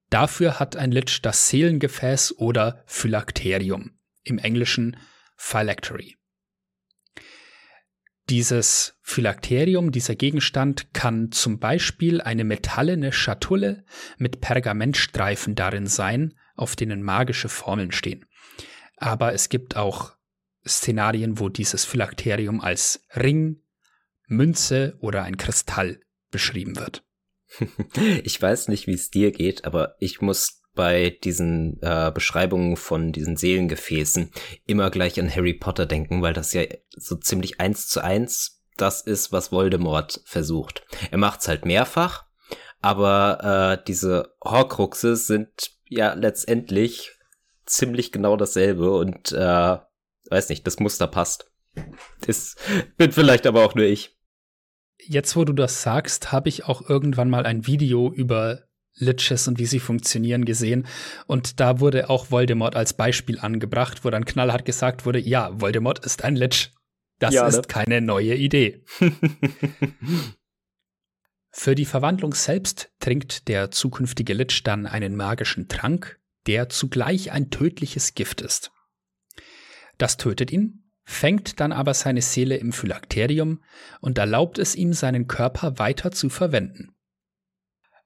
[0.09, 3.94] Dafür hat ein Lich das Seelengefäß oder Phylakterium,
[4.25, 4.97] im Englischen
[5.37, 6.17] Phylactery.
[8.29, 13.85] Dieses Phylakterium, dieser Gegenstand, kann zum Beispiel eine metallene Schatulle
[14.17, 18.25] mit Pergamentstreifen darin sein, auf denen magische Formeln stehen.
[18.97, 20.15] Aber es gibt auch
[20.67, 23.61] Szenarien, wo dieses Phylakterium als Ring,
[24.27, 25.99] Münze oder ein Kristall
[26.31, 27.03] beschrieben wird.
[28.23, 33.11] Ich weiß nicht, wie es dir geht, aber ich muss bei diesen äh, Beschreibungen von
[33.11, 34.31] diesen Seelengefäßen
[34.65, 36.63] immer gleich an Harry Potter denken, weil das ja
[36.95, 40.85] so ziemlich eins zu eins das ist, was Voldemort versucht.
[41.09, 42.25] Er macht's halt mehrfach,
[42.81, 47.11] aber äh, diese Horcruxe sind ja letztendlich
[47.65, 49.77] ziemlich genau dasselbe und äh,
[50.29, 51.51] weiß nicht, das Muster passt.
[52.25, 52.55] Das
[52.97, 54.17] bin vielleicht aber auch nur ich.
[54.97, 58.63] Jetzt, wo du das sagst, habe ich auch irgendwann mal ein Video über
[58.97, 60.87] Liches und wie sie funktionieren gesehen.
[61.27, 66.05] Und da wurde auch Voldemort als Beispiel angebracht, wo dann knallhart gesagt wurde, ja, Voldemort
[66.05, 66.71] ist ein Lich.
[67.19, 67.61] Das ja, ist ne?
[67.67, 68.83] keine neue Idee.
[71.51, 77.49] Für die Verwandlung selbst trinkt der zukünftige Lich dann einen magischen Trank, der zugleich ein
[77.49, 78.71] tödliches Gift ist.
[79.97, 83.63] Das tötet ihn, fängt dann aber seine Seele im Phylakterium
[84.01, 86.94] und erlaubt es ihm, seinen Körper weiter zu verwenden.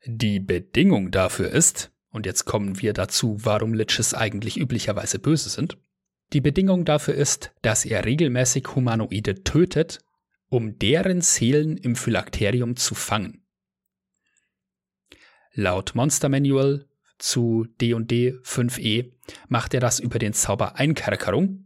[0.05, 5.77] Die Bedingung dafür ist, und jetzt kommen wir dazu, warum Liches eigentlich üblicherweise böse sind,
[6.31, 9.99] die Bedingung dafür ist, dass er regelmäßig Humanoide tötet,
[10.47, 13.43] um deren Seelen im Phylakterium zu fangen.
[15.53, 19.11] Laut Monster Manual zu D&D 5e
[19.47, 21.65] macht er das über den Zauber Einkerkerung.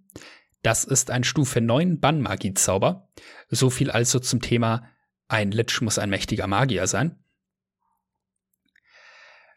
[0.63, 3.09] Das ist ein Stufe 9 Bannmagie-Zauber.
[3.49, 4.89] So viel also zum Thema
[5.27, 7.22] ein Lich muss ein mächtiger Magier sein.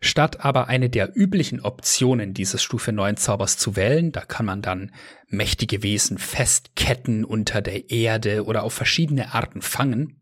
[0.01, 4.63] Statt aber eine der üblichen Optionen dieses Stufe 9 Zaubers zu wählen, da kann man
[4.63, 4.93] dann
[5.29, 10.21] mächtige Wesen festketten unter der Erde oder auf verschiedene Arten fangen.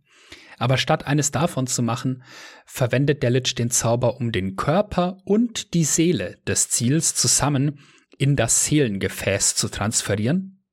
[0.58, 2.22] Aber statt eines davon zu machen,
[2.64, 7.80] verwendet der Lich den Zauber, um den Körper und die Seele des Ziels zusammen
[8.18, 10.64] in das Seelengefäß zu transferieren.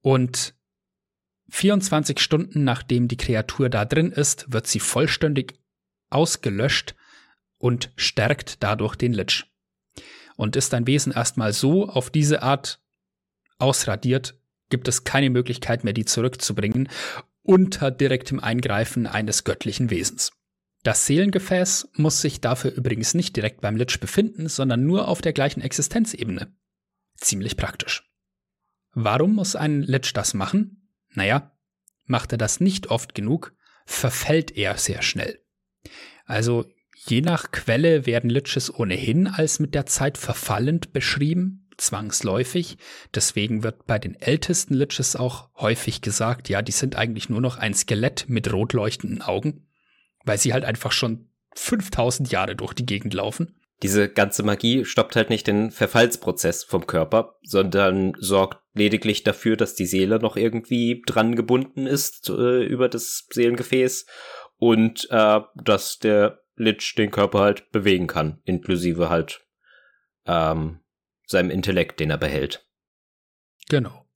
[0.00, 0.54] Und
[1.50, 5.54] 24 Stunden nachdem die Kreatur da drin ist, wird sie vollständig
[6.08, 6.94] ausgelöscht
[7.60, 9.44] und stärkt dadurch den Lich.
[10.36, 12.82] Und ist ein Wesen erstmal so auf diese Art
[13.58, 16.88] ausradiert, gibt es keine Möglichkeit mehr, die zurückzubringen
[17.42, 20.32] unter direktem Eingreifen eines göttlichen Wesens.
[20.82, 25.34] Das Seelengefäß muss sich dafür übrigens nicht direkt beim Lich befinden, sondern nur auf der
[25.34, 26.54] gleichen Existenzebene.
[27.16, 28.10] Ziemlich praktisch.
[28.92, 30.88] Warum muss ein Lich das machen?
[31.10, 31.54] Naja,
[32.06, 35.44] macht er das nicht oft genug, verfällt er sehr schnell.
[36.24, 36.70] Also
[37.06, 42.76] Je nach Quelle werden Liches ohnehin als mit der Zeit verfallend beschrieben, zwangsläufig.
[43.14, 47.56] Deswegen wird bei den ältesten Liches auch häufig gesagt, ja, die sind eigentlich nur noch
[47.56, 49.66] ein Skelett mit rot leuchtenden Augen,
[50.24, 53.56] weil sie halt einfach schon 5000 Jahre durch die Gegend laufen.
[53.82, 59.74] Diese ganze Magie stoppt halt nicht den Verfallsprozess vom Körper, sondern sorgt lediglich dafür, dass
[59.74, 64.04] die Seele noch irgendwie dran gebunden ist äh, über das Seelengefäß
[64.58, 69.46] und äh, dass der Lich den Körper halt bewegen kann, inklusive halt
[70.26, 70.80] ähm,
[71.26, 72.66] seinem Intellekt, den er behält.
[73.68, 74.06] Genau.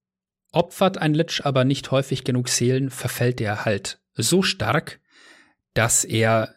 [0.52, 5.00] Opfert ein Lich aber nicht häufig genug Seelen, verfällt er halt so stark,
[5.72, 6.54] dass er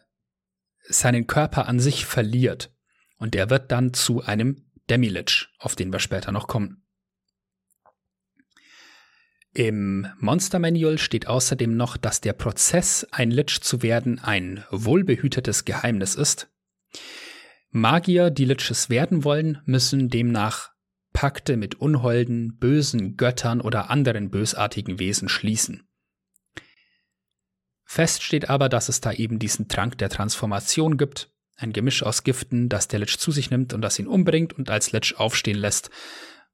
[0.82, 2.72] seinen Körper an sich verliert.
[3.16, 6.87] Und er wird dann zu einem Demi-Lich, auf den wir später noch kommen.
[9.58, 15.64] Im Monster Manual steht außerdem noch, dass der Prozess, ein Lich zu werden, ein wohlbehütetes
[15.64, 16.48] Geheimnis ist.
[17.70, 20.70] Magier, die Liches werden wollen, müssen demnach
[21.12, 25.88] Pakte mit unholden, bösen Göttern oder anderen bösartigen Wesen schließen.
[27.84, 32.22] Fest steht aber, dass es da eben diesen Trank der Transformation gibt, ein Gemisch aus
[32.22, 35.58] Giften, das der Lich zu sich nimmt und das ihn umbringt und als Lich aufstehen
[35.58, 35.90] lässt,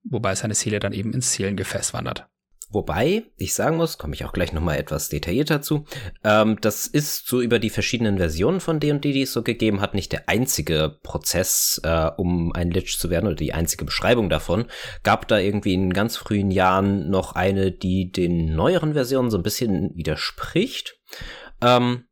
[0.05, 2.31] wobei seine Seele dann eben ins Seelengefäß wandert.
[2.75, 5.85] Wobei ich sagen muss, komme ich auch gleich nochmal etwas detaillierter zu,
[6.25, 9.95] ähm, das ist so über die verschiedenen Versionen von D&D, die es so gegeben hat,
[9.95, 14.67] nicht der einzige Prozess, äh, um ein Lich zu werden oder die einzige Beschreibung davon.
[15.05, 19.45] Gab da irgendwie in ganz frühen Jahren noch eine, die den neueren Versionen so ein
[19.45, 20.97] bisschen widerspricht.
[21.63, 22.05] Ähm,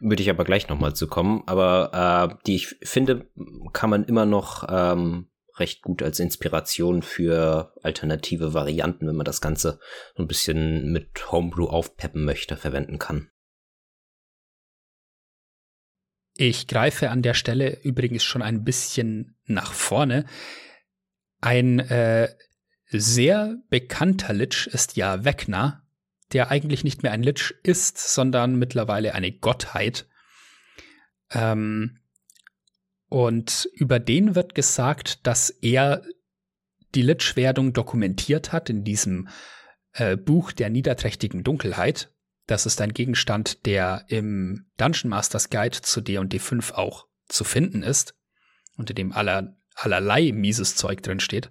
[0.00, 3.26] würde ich aber gleich nochmal zu kommen, aber äh, die ich finde,
[3.72, 9.40] kann man immer noch ähm, recht gut als Inspiration für alternative Varianten, wenn man das
[9.40, 9.78] Ganze
[10.16, 13.30] so ein bisschen mit Homebrew aufpeppen möchte, verwenden kann.
[16.36, 20.26] Ich greife an der Stelle übrigens schon ein bisschen nach vorne.
[21.40, 22.34] Ein äh,
[22.88, 25.86] sehr bekannter Lich ist ja Vecna,
[26.32, 30.08] der eigentlich nicht mehr ein Lich ist, sondern mittlerweile eine Gottheit.
[31.30, 32.00] Ähm,
[33.08, 36.02] und über den wird gesagt, dass er
[36.94, 39.28] die Lich-Werdung dokumentiert hat in diesem
[39.92, 42.12] äh, Buch der niederträchtigen Dunkelheit.
[42.46, 47.82] Das ist ein Gegenstand, der im Dungeon Masters Guide zu D&D 5 auch zu finden
[47.82, 48.14] ist,
[48.76, 51.50] unter dem aller, allerlei mieses Zeug drin steht.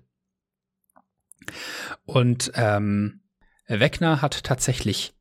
[2.05, 3.21] Und ähm,
[3.67, 5.13] Wegner hat tatsächlich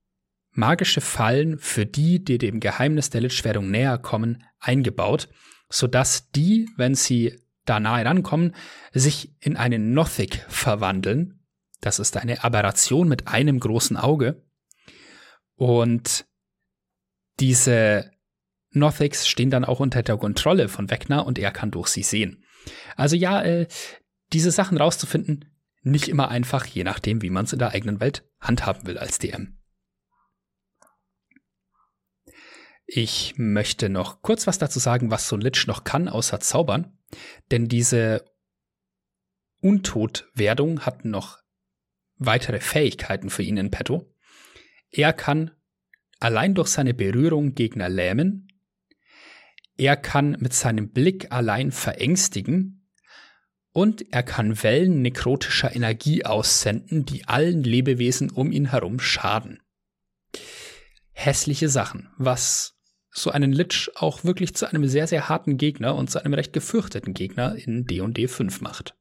[0.51, 5.29] magische Fallen für die, die dem Geheimnis der Lich-Werdung näher kommen, eingebaut,
[5.73, 8.55] sodass die, wenn sie da nahe rankommen,
[8.93, 11.41] sich in einen Nothic verwandeln.
[11.81, 14.43] Das ist eine Aberration mit einem großen Auge.
[15.57, 16.27] Und
[17.41, 18.11] diese
[18.71, 22.45] Nothics stehen dann auch unter der Kontrolle von Wegner und er kann durch sie sehen.
[22.97, 23.67] Also ja, äh,
[24.33, 25.47] diese Sachen rauszufinden,
[25.83, 29.19] nicht immer einfach, je nachdem, wie man es in der eigenen Welt handhaben will als
[29.19, 29.57] DM.
[32.95, 36.93] Ich möchte noch kurz was dazu sagen, was so ein Lich noch kann, außer zaubern.
[37.51, 38.23] Denn diese
[39.63, 41.39] Untodwerdung hat noch
[42.17, 44.15] weitere Fähigkeiten für ihn in petto.
[44.91, 45.53] Er kann
[46.21, 48.53] allein durch seine Berührung Gegner lähmen.
[49.79, 52.91] Er kann mit seinem Blick allein verängstigen.
[53.71, 59.63] Und er kann Wellen nekrotischer Energie aussenden, die allen Lebewesen um ihn herum schaden.
[61.13, 62.72] Hässliche Sachen, was
[63.13, 66.53] so einen Lich auch wirklich zu einem sehr, sehr harten Gegner und zu einem recht
[66.53, 68.95] gefürchteten Gegner in D&D 5 macht.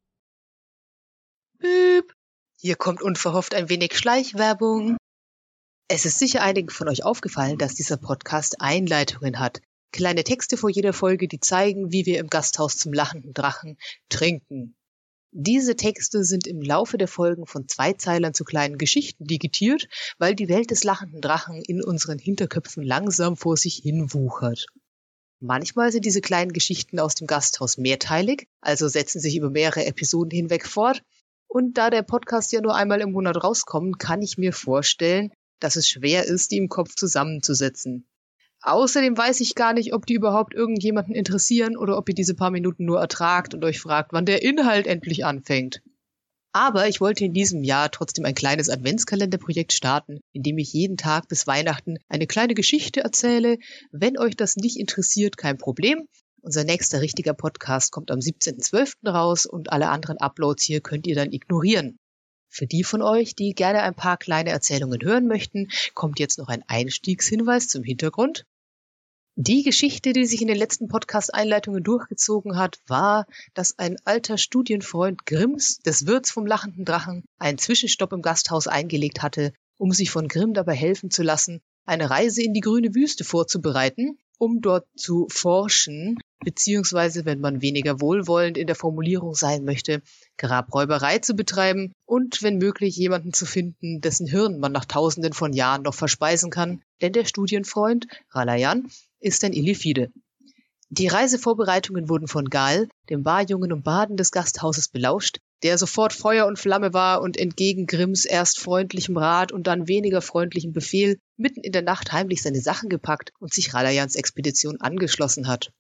[1.58, 2.13] Büb.
[2.58, 4.97] Hier kommt unverhofft ein wenig Schleichwerbung.
[5.88, 9.62] Es ist sicher einigen von euch aufgefallen, dass dieser Podcast Einleitungen hat.
[9.91, 13.78] Kleine Texte vor jeder Folge, die zeigen, wie wir im Gasthaus zum lachenden Drachen
[14.10, 14.76] trinken.
[15.34, 20.50] Diese Texte sind im Laufe der Folgen von Zweizeilern zu kleinen Geschichten digitiert, weil die
[20.50, 24.65] Welt des lachenden Drachen in unseren Hinterköpfen langsam vor sich hin wuchert.
[25.39, 30.32] Manchmal sind diese kleinen Geschichten aus dem Gasthaus mehrteilig, also setzen sich über mehrere Episoden
[30.32, 31.02] hinweg fort.
[31.48, 35.78] Und da der Podcast ja nur einmal im Monat rauskommt, kann ich mir vorstellen, dass
[35.78, 38.06] es schwer ist, die im Kopf zusammenzusetzen.
[38.63, 42.52] Außerdem weiß ich gar nicht, ob die überhaupt irgendjemanden interessieren oder ob ihr diese paar
[42.52, 45.82] Minuten nur ertragt und euch fragt, wann der Inhalt endlich anfängt.
[46.54, 50.97] Aber ich wollte in diesem Jahr trotzdem ein kleines Adventskalenderprojekt starten, in dem ich jeden
[50.97, 53.58] Tag bis Weihnachten eine kleine Geschichte erzähle.
[53.91, 56.08] Wenn euch das nicht interessiert, kein Problem.
[56.41, 59.10] Unser nächster richtiger Podcast kommt am 17.12.
[59.10, 61.97] raus und alle anderen Uploads hier könnt ihr dann ignorieren.
[62.50, 66.50] Für die von euch, die gerne ein paar kleine Erzählungen hören möchten, kommt jetzt noch
[66.50, 68.45] ein Einstiegshinweis zum Hintergrund.
[69.38, 75.26] Die Geschichte, die sich in den letzten Podcast-Einleitungen durchgezogen hat, war, dass ein alter Studienfreund
[75.26, 80.28] Grimms, des Wirts vom lachenden Drachen, einen Zwischenstopp im Gasthaus eingelegt hatte, um sich von
[80.28, 85.28] Grimm dabei helfen zu lassen, eine Reise in die grüne Wüste vorzubereiten, um dort zu
[85.32, 90.02] forschen, beziehungsweise, wenn man weniger wohlwollend in der Formulierung sein möchte,
[90.38, 95.54] Grabräuberei zu betreiben und, wenn möglich, jemanden zu finden, dessen Hirn man nach tausenden von
[95.54, 98.88] Jahren noch verspeisen kann, denn der Studienfreund, Ralayan,
[99.21, 100.12] ist ein Illifide.
[100.89, 106.47] Die Reisevorbereitungen wurden von Gal, dem Barjungen und Baden des Gasthauses, belauscht, der sofort Feuer
[106.47, 111.62] und Flamme war und entgegen Grimms erst freundlichem Rat und dann weniger freundlichem Befehl mitten
[111.62, 115.71] in der Nacht heimlich seine Sachen gepackt und sich Ralayans Expedition angeschlossen hat.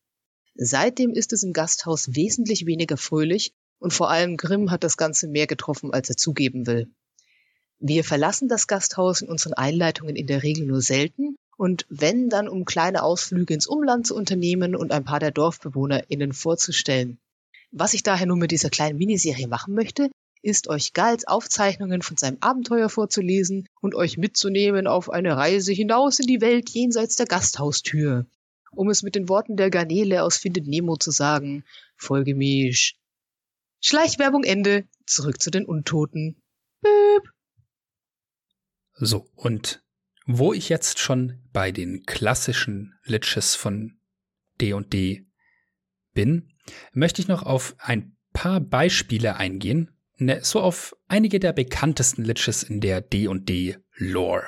[0.55, 5.27] Seitdem ist es im Gasthaus wesentlich weniger fröhlich und vor allem Grimm hat das Ganze
[5.27, 6.89] mehr getroffen, als er zugeben will.
[7.79, 12.47] Wir verlassen das Gasthaus in unseren Einleitungen in der Regel nur selten und wenn dann,
[12.47, 17.19] um kleine Ausflüge ins Umland zu unternehmen und ein paar der DorfbewohnerInnen vorzustellen.
[17.71, 20.09] Was ich daher nun mit dieser kleinen Miniserie machen möchte,
[20.41, 26.19] ist euch Gals Aufzeichnungen von seinem Abenteuer vorzulesen und euch mitzunehmen auf eine Reise hinaus
[26.19, 28.25] in die Welt jenseits der Gasthaustür.
[28.71, 31.63] Um es mit den Worten der Garnele aus Findet Nemo zu sagen,
[31.95, 32.97] folge mich.
[33.81, 36.41] Schleichwerbung Ende, zurück zu den Untoten.
[36.81, 37.29] Böp.
[38.93, 39.83] So, und
[40.37, 43.97] wo ich jetzt schon bei den klassischen Liches von
[44.59, 45.25] D&D
[46.13, 46.49] bin,
[46.93, 52.63] möchte ich noch auf ein paar Beispiele eingehen, ne, so auf einige der bekanntesten Liches
[52.63, 54.43] in der D&D Lore.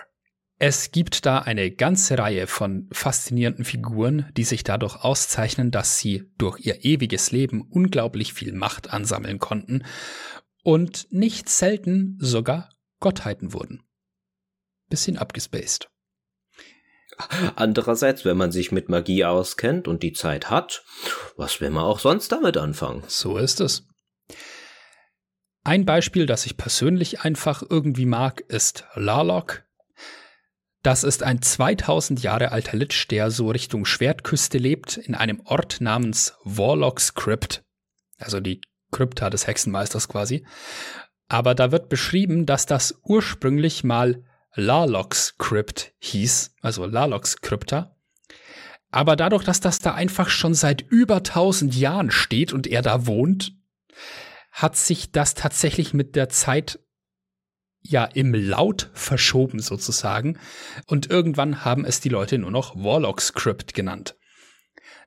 [0.59, 6.31] Es gibt da eine ganze Reihe von faszinierenden Figuren, die sich dadurch auszeichnen, dass sie
[6.37, 9.83] durch ihr ewiges Leben unglaublich viel Macht ansammeln konnten
[10.63, 12.69] und nicht selten sogar
[12.99, 13.83] Gottheiten wurden.
[14.89, 15.89] Bisschen abgespaced.
[17.55, 20.83] Andererseits, wenn man sich mit Magie auskennt und die Zeit hat,
[21.37, 23.03] was will man auch sonst damit anfangen?
[23.07, 23.87] So ist es.
[25.63, 29.63] Ein Beispiel, das ich persönlich einfach irgendwie mag, ist Larlock.
[30.81, 35.79] Das ist ein 2000 Jahre alter Lich, der so Richtung Schwertküste lebt, in einem Ort
[35.79, 37.63] namens Warlock's Crypt.
[38.17, 38.59] Also die
[38.91, 40.45] Krypta des Hexenmeisters quasi.
[41.29, 44.23] Aber da wird beschrieben, dass das ursprünglich mal
[44.55, 47.95] Larlock's Crypt hieß, also Larlock's Krypta.
[48.91, 53.07] Aber dadurch, dass das da einfach schon seit über 1000 Jahren steht und er da
[53.07, 53.53] wohnt,
[54.51, 56.79] hat sich das tatsächlich mit der Zeit
[57.81, 60.39] ja im Laut verschoben sozusagen
[60.85, 64.15] und irgendwann haben es die Leute nur noch Warlock Script genannt.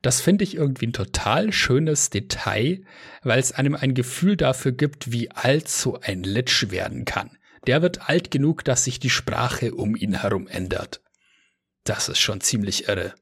[0.02, 2.82] Das finde ich irgendwie ein total schönes Detail,
[3.22, 7.35] weil es einem ein Gefühl dafür gibt, wie alt so ein Lich werden kann.
[7.66, 11.02] Der wird alt genug, dass sich die Sprache um ihn herum ändert.
[11.84, 13.14] Das ist schon ziemlich irre.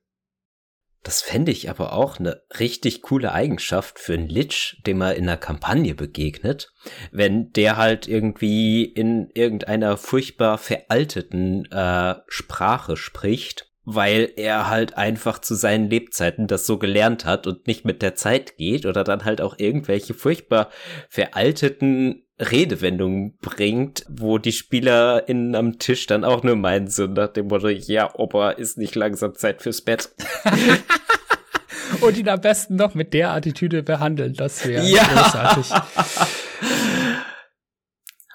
[1.04, 5.24] Das fände ich aber auch eine richtig coole Eigenschaft für einen Lich, dem er in
[5.24, 6.72] einer Kampagne begegnet,
[7.12, 15.40] wenn der halt irgendwie in irgendeiner furchtbar veralteten äh, Sprache spricht, weil er halt einfach
[15.40, 19.26] zu seinen Lebzeiten das so gelernt hat und nicht mit der Zeit geht oder dann
[19.26, 20.70] halt auch irgendwelche furchtbar
[21.10, 27.28] veralteten Redewendungen bringt, wo die Spieler in am Tisch dann auch nur meinen, so nach
[27.28, 30.10] dem Motto, ja, Opa, ist nicht langsam Zeit fürs Bett.
[32.00, 35.04] Und ihn am besten noch mit der Attitüde behandeln, das wäre ja.
[35.04, 35.70] großartig.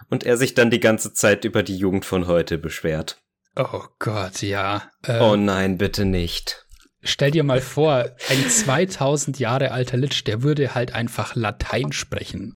[0.10, 3.22] Und er sich dann die ganze Zeit über die Jugend von heute beschwert.
[3.56, 4.90] Oh Gott, ja.
[5.04, 6.66] Äh, oh nein, bitte nicht.
[7.02, 12.56] Stell dir mal vor, ein 2000 Jahre alter Lich, der würde halt einfach Latein sprechen.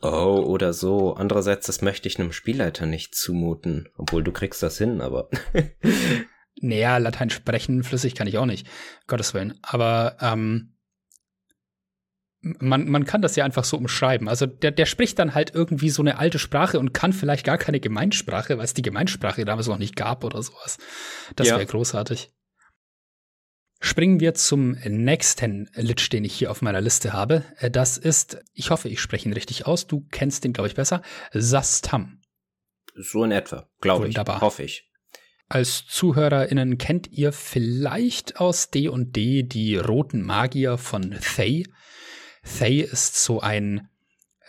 [0.00, 1.14] Oh, oder so.
[1.14, 3.88] Andererseits, das möchte ich einem Spielleiter nicht zumuten.
[3.96, 5.28] Obwohl du kriegst das hin, aber.
[6.60, 8.66] naja, Latein sprechen flüssig kann ich auch nicht.
[9.06, 9.58] Gottes Willen.
[9.62, 10.74] Aber ähm,
[12.40, 14.28] man, man kann das ja einfach so umschreiben.
[14.28, 17.58] Also der, der spricht dann halt irgendwie so eine alte Sprache und kann vielleicht gar
[17.58, 20.78] keine Gemeinsprache, weil es die Gemeinsprache damals noch nicht gab oder sowas.
[21.34, 21.56] Das ja.
[21.56, 22.30] wäre großartig.
[23.80, 27.44] Springen wir zum nächsten Lich, den ich hier auf meiner Liste habe.
[27.58, 29.86] Äh, das ist, ich hoffe, ich spreche ihn richtig aus.
[29.86, 31.02] Du kennst den, glaube ich, besser.
[31.32, 32.20] Sastam.
[32.94, 34.16] So in etwa, glaube ich.
[34.18, 34.90] Hoffe ich.
[35.48, 41.64] Als ZuhörerInnen kennt ihr vielleicht aus D&D die roten Magier von Thay.
[42.42, 43.88] Thay ist so ein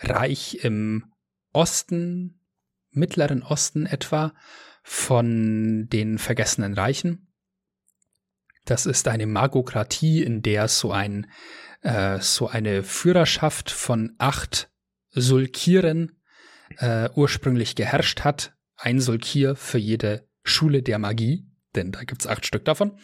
[0.00, 1.12] Reich im
[1.52, 2.40] Osten,
[2.90, 4.34] mittleren Osten etwa,
[4.82, 7.29] von den vergessenen Reichen.
[8.64, 11.26] Das ist eine Magokratie, in der so ein
[11.82, 14.70] äh, so eine Führerschaft von acht
[15.10, 16.20] Sulkieren
[16.78, 18.54] äh, ursprünglich geherrscht hat.
[18.76, 22.98] Ein Sulkir für jede Schule der Magie, denn da gibt's acht Stück davon.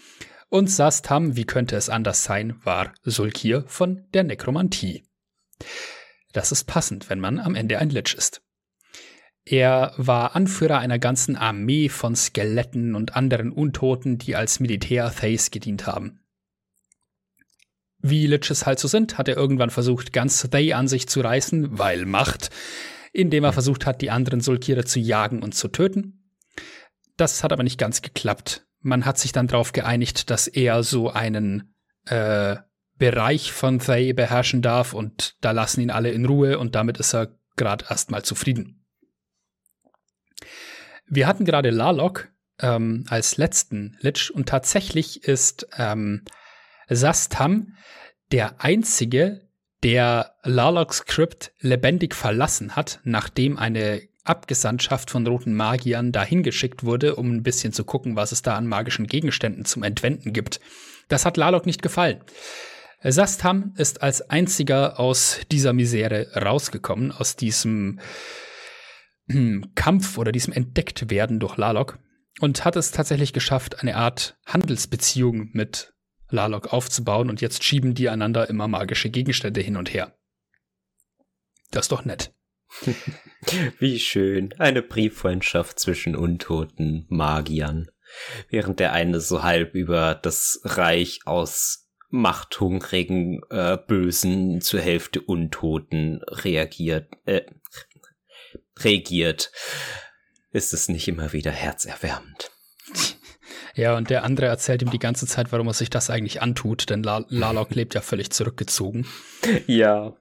[0.48, 5.04] Und Sastam, wie könnte es anders sein, war Sulkir von der Nekromantie.
[6.32, 8.42] Das ist passend, wenn man am Ende ein Lich ist.
[9.48, 15.52] Er war Anführer einer ganzen Armee von Skeletten und anderen Untoten, die als Militär Thays
[15.52, 16.18] gedient haben.
[17.98, 21.78] Wie Liches halt so sind, hat er irgendwann versucht, ganz Thay an sich zu reißen,
[21.78, 22.50] weil Macht,
[23.12, 26.32] indem er versucht hat, die anderen Sulkire zu jagen und zu töten.
[27.16, 28.66] Das hat aber nicht ganz geklappt.
[28.80, 31.72] Man hat sich dann darauf geeinigt, dass er so einen
[32.06, 32.56] äh,
[32.98, 37.14] Bereich von Thay beherrschen darf und da lassen ihn alle in Ruhe und damit ist
[37.14, 38.85] er gerade erstmal zufrieden.
[41.08, 42.28] Wir hatten gerade Larlock
[42.60, 46.22] ähm, als letzten Lich und tatsächlich ist ähm,
[46.88, 47.76] Sastam
[48.32, 49.48] der einzige,
[49.82, 57.14] der Larlocks Crypt lebendig verlassen hat, nachdem eine Abgesandtschaft von roten Magiern dahin geschickt wurde,
[57.14, 60.60] um ein bisschen zu gucken, was es da an magischen Gegenständen zum Entwenden gibt.
[61.08, 62.20] Das hat Larlock nicht gefallen.
[63.02, 68.00] Sastam ist als einziger aus dieser Misere rausgekommen, aus diesem
[69.74, 71.98] Kampf oder diesem Entdecktwerden durch Lalok
[72.40, 75.94] und hat es tatsächlich geschafft, eine Art Handelsbeziehung mit
[76.28, 80.16] Lalok aufzubauen und jetzt schieben die einander immer magische Gegenstände hin und her.
[81.70, 82.32] Das ist doch nett.
[83.78, 84.52] Wie schön.
[84.58, 87.90] Eine Brieffreundschaft zwischen untoten Magiern.
[88.48, 96.22] Während der eine so halb über das Reich aus machthungrigen, äh, bösen, zur Hälfte Untoten
[96.28, 97.42] reagiert, äh,
[98.78, 99.50] regiert,
[100.52, 102.50] ist es nicht immer wieder herzerwärmend.
[103.74, 106.88] Ja, und der andere erzählt ihm die ganze Zeit, warum er sich das eigentlich antut,
[106.88, 109.06] denn Lalok lebt ja völlig zurückgezogen.
[109.66, 110.16] Ja.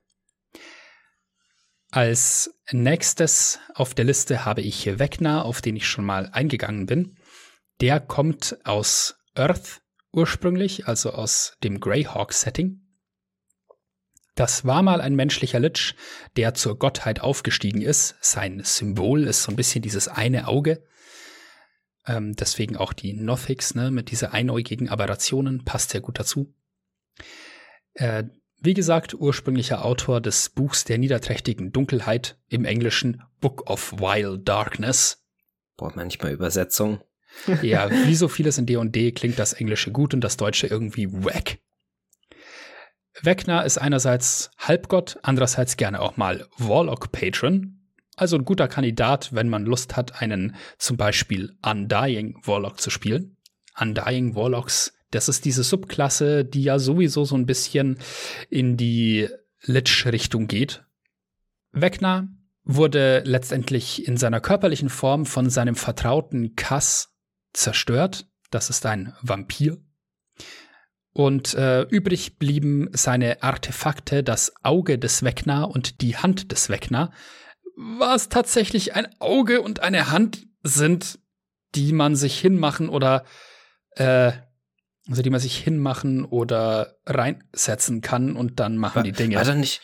[1.89, 7.17] Als nächstes auf der Liste habe ich Vecna, auf den ich schon mal eingegangen bin.
[7.79, 9.81] Der kommt aus Earth
[10.11, 12.84] ursprünglich, also aus dem Greyhawk-Setting.
[14.35, 15.95] Das war mal ein menschlicher Lich,
[16.35, 18.15] der zur Gottheit aufgestiegen ist.
[18.19, 20.83] Sein Symbol ist so ein bisschen dieses eine Auge.
[22.05, 26.53] Ähm, deswegen auch die Nothics, ne, mit diese einäugigen Aberrationen, passt sehr gut dazu.
[27.93, 28.25] Äh,
[28.59, 35.23] wie gesagt, ursprünglicher Autor des Buchs der niederträchtigen Dunkelheit, im Englischen Book of Wild Darkness.
[35.77, 36.99] Boah, manchmal Übersetzung.
[37.61, 41.59] ja, wie so vieles in D&D klingt das Englische gut und das Deutsche irgendwie wack.
[43.21, 47.79] Wegner ist einerseits Halbgott, andererseits gerne auch mal Warlock-Patron.
[48.15, 53.37] Also ein guter Kandidat, wenn man Lust hat, einen zum Beispiel Undying Warlock zu spielen.
[53.77, 57.99] Undying Warlocks, das ist diese Subklasse, die ja sowieso so ein bisschen
[58.49, 59.29] in die
[59.63, 60.85] Lich-Richtung geht.
[61.71, 62.29] Wegner
[62.63, 67.13] wurde letztendlich in seiner körperlichen Form von seinem Vertrauten Kass
[67.53, 68.27] zerstört.
[68.49, 69.77] Das ist ein Vampir.
[71.17, 77.13] Und äh, übrig blieben seine Artefakte, das Auge des Wegner und die Hand des Wegner,
[77.77, 81.19] was tatsächlich ein Auge und eine Hand sind,
[81.73, 83.23] die man sich hinmachen oder
[83.91, 84.33] äh,
[85.07, 89.37] also die man sich hinmachen oder reinsetzen kann und dann machen war, die Dinge.
[89.37, 89.79] War da nicht,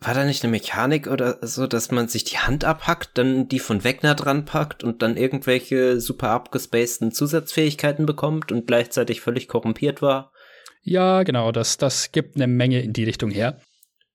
[0.00, 3.58] war da nicht eine Mechanik oder so, dass man sich die Hand abhackt, dann die
[3.58, 10.02] von Wegner dran packt und dann irgendwelche super abgespaceden Zusatzfähigkeiten bekommt und gleichzeitig völlig korrumpiert
[10.02, 10.30] war?
[10.84, 13.58] Ja, genau, das, das gibt eine Menge in die Richtung her.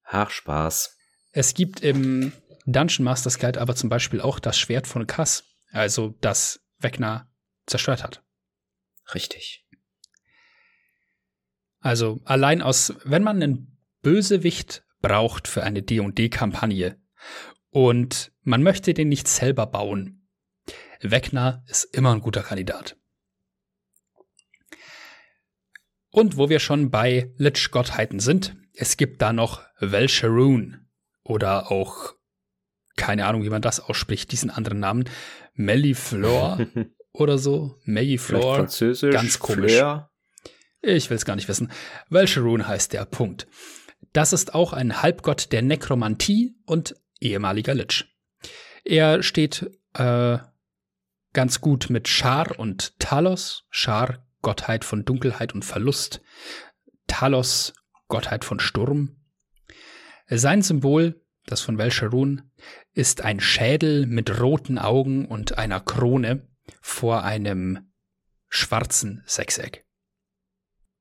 [0.03, 0.95] Ach, Spaß.
[1.31, 2.31] Es gibt im
[2.65, 7.27] Dungeon Masters Guide aber zum Beispiel auch das Schwert von Kass, also das Wegner
[7.65, 8.23] zerstört hat.
[9.13, 9.65] Richtig.
[11.79, 17.01] Also allein aus, wenn man einen Bösewicht braucht für eine D&D-Kampagne
[17.71, 20.27] und man möchte den nicht selber bauen,
[21.01, 22.97] Wegner ist immer ein guter Kandidat.
[26.11, 30.87] Und wo wir schon bei Lich-Gottheiten sind, es gibt da noch Velsharoon
[31.23, 32.15] oder auch,
[32.95, 35.05] keine Ahnung, wie man das ausspricht, diesen anderen Namen,
[35.53, 36.65] Melliflor
[37.11, 39.73] oder so, Melliflor, Französisch, ganz komisch.
[39.73, 40.09] Fleur.
[40.81, 41.71] Ich will es gar nicht wissen.
[42.09, 43.47] Velsharoon heißt der Punkt.
[44.13, 48.05] Das ist auch ein Halbgott der Nekromantie und ehemaliger Lich.
[48.85, 50.37] Er steht äh,
[51.33, 53.65] ganz gut mit Schar und Talos.
[53.69, 56.21] Schar Gottheit von Dunkelheit und Verlust,
[57.07, 57.73] Talos,
[58.07, 59.17] Gottheit von Sturm.
[60.27, 62.51] Sein Symbol, das von Velsharun,
[62.93, 66.47] ist ein Schädel mit roten Augen und einer Krone
[66.81, 67.91] vor einem
[68.49, 69.85] schwarzen Sechseck.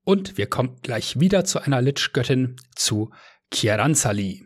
[0.04, 3.12] Und wir kommen gleich wieder zu einer Lich-Göttin, zu
[3.50, 4.44] Kiaranzali.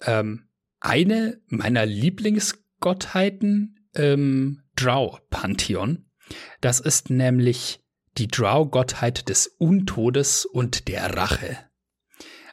[0.00, 0.48] Ähm,
[0.80, 6.06] eine meiner Lieblingsgottheiten im Drow-Pantheon.
[6.60, 7.81] Das ist nämlich
[8.18, 11.58] die Drow-Gottheit des Untodes und der Rache.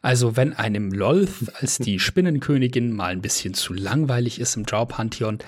[0.01, 5.39] Also wenn einem Lolth als die Spinnenkönigin mal ein bisschen zu langweilig ist im Drow-Pantheon,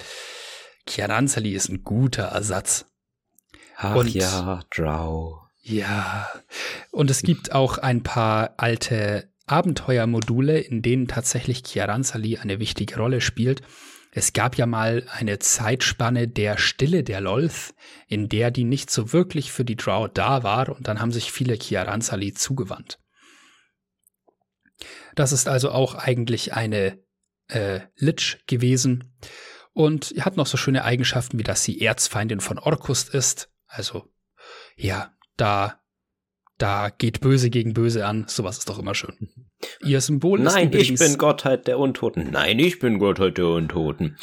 [0.86, 2.86] Kiaranzali ist ein guter Ersatz.
[3.78, 5.38] Ach Und- ja, Drow.
[5.64, 6.28] Ja,
[6.90, 13.22] und es gibt auch ein paar alte Abenteuermodule, in denen tatsächlich Kiaranzali eine wichtige Rolle
[13.22, 13.62] spielt.
[14.14, 17.74] Es gab ja mal eine Zeitspanne der Stille der Lolth,
[18.08, 21.32] in der die nicht so wirklich für die Drow da war und dann haben sich
[21.32, 23.00] viele Kiaranzali zugewandt.
[25.16, 27.02] Das ist also auch eigentlich eine
[27.48, 29.16] äh, Lich gewesen
[29.74, 33.50] und hat noch so schöne Eigenschaften, wie dass sie Erzfeindin von Orkust ist.
[33.68, 34.12] Also,
[34.76, 35.81] ja, da,
[36.62, 38.26] da geht Böse gegen Böse an.
[38.28, 39.30] Sowas ist doch immer schön.
[39.84, 42.30] Ihr Symbol ist Nein, ich bin Gottheit der Untoten.
[42.32, 44.18] Nein, ich bin Gottheit der Untoten.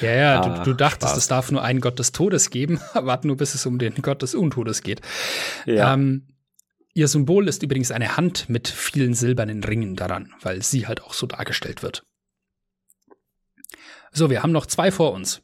[0.00, 1.18] Ja, ja, Ah, du, du dachtest, Spaß.
[1.18, 2.80] es darf nur einen Gott des Todes geben.
[2.94, 5.00] Warte nur, bis es um den Gott des Untodes geht.
[5.66, 5.94] Ja.
[5.94, 6.26] Ähm,
[6.94, 11.12] ihr Symbol ist übrigens eine Hand mit vielen silbernen Ringen daran, weil sie halt auch
[11.14, 12.04] so dargestellt wird.
[14.12, 15.42] So, wir haben noch zwei vor uns.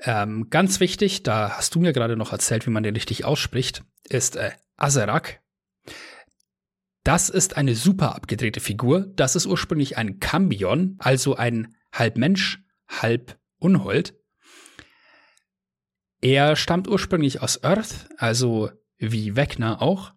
[0.00, 3.82] Ähm, ganz wichtig, da hast du mir gerade noch erzählt, wie man den richtig ausspricht,
[4.08, 5.40] ist äh, Azerak.
[7.04, 9.06] Das ist eine super abgedrehte Figur.
[9.16, 14.14] Das ist ursprünglich ein Cambion, also ein halb Mensch, halb Unhold.
[16.20, 20.12] Er stammt ursprünglich aus Earth, also wie Vecna auch,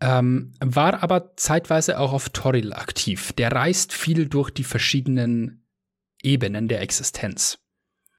[0.00, 3.32] ähm, war aber zeitweise auch auf Toril aktiv.
[3.32, 5.66] Der reist viel durch die verschiedenen
[6.22, 7.58] Ebenen der Existenz.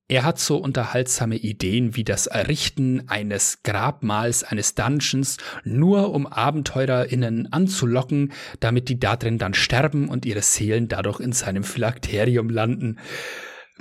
[0.09, 5.35] Er hat so unterhaltsame Ideen wie das Errichten eines Grabmals, eines Dungeons,
[5.65, 8.31] nur um AbenteurerInnen anzulocken,
[8.61, 12.99] damit die da drin dann sterben und ihre Seelen dadurch in seinem Phylakterium landen.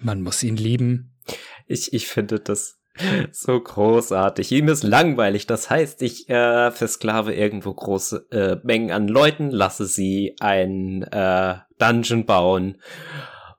[0.02, 1.16] Man muss ihn lieben.
[1.68, 2.80] Ich, ich finde das
[3.30, 4.50] so großartig.
[4.50, 5.46] Ihm ist langweilig.
[5.46, 11.56] Das heißt, ich äh, versklave irgendwo große äh, Mengen an Leuten, lasse sie ein äh,
[11.78, 12.80] Dungeon bauen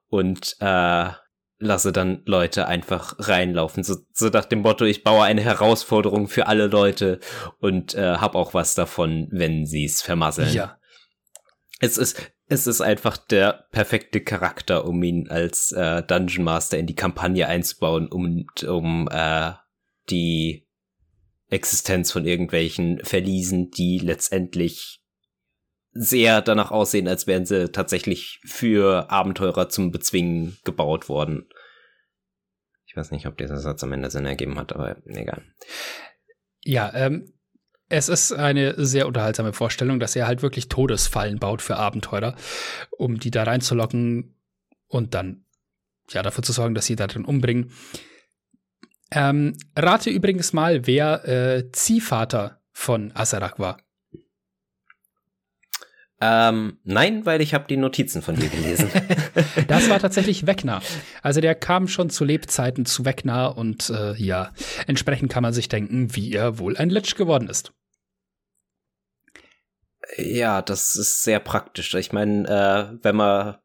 [0.10, 1.12] und äh,
[1.60, 3.84] lasse dann Leute einfach reinlaufen.
[3.84, 7.20] So, so nach dem Motto, ich baue eine Herausforderung für alle Leute
[7.60, 10.54] und äh, hab auch was davon, wenn sie es vermasseln.
[10.54, 10.78] Ja.
[11.80, 16.88] Es ist, es ist einfach der perfekte Charakter, um ihn als äh, Dungeon Master in
[16.88, 19.54] die Kampagne einzubauen, um, um äh,
[20.10, 20.68] die
[21.50, 24.97] Existenz von irgendwelchen Verliesen, die letztendlich
[26.00, 31.48] sehr danach aussehen, als wären sie tatsächlich für Abenteurer zum Bezwingen gebaut worden.
[32.86, 35.44] Ich weiß nicht, ob dieser Satz am Ende Sinn ergeben hat, aber egal.
[36.64, 37.34] Ja, ähm,
[37.90, 42.36] es ist eine sehr unterhaltsame Vorstellung, dass er halt wirklich Todesfallen baut für Abenteurer,
[42.98, 44.36] um die da reinzulocken
[44.88, 45.46] und dann
[46.12, 47.72] ja dafür zu sorgen, dass sie da drin umbringen.
[49.12, 53.78] Ähm, rate übrigens mal, wer äh, Ziehvater von Asarak war.
[56.20, 58.90] Ähm, nein, weil ich habe die Notizen von dir gelesen.
[59.68, 60.82] das war tatsächlich Wegner.
[61.22, 64.52] Also der kam schon zu Lebzeiten zu Wegner und äh, ja,
[64.88, 67.72] entsprechend kann man sich denken, wie er wohl ein Lich geworden ist.
[70.16, 71.94] Ja, das ist sehr praktisch.
[71.94, 73.58] Ich meine, äh, wenn man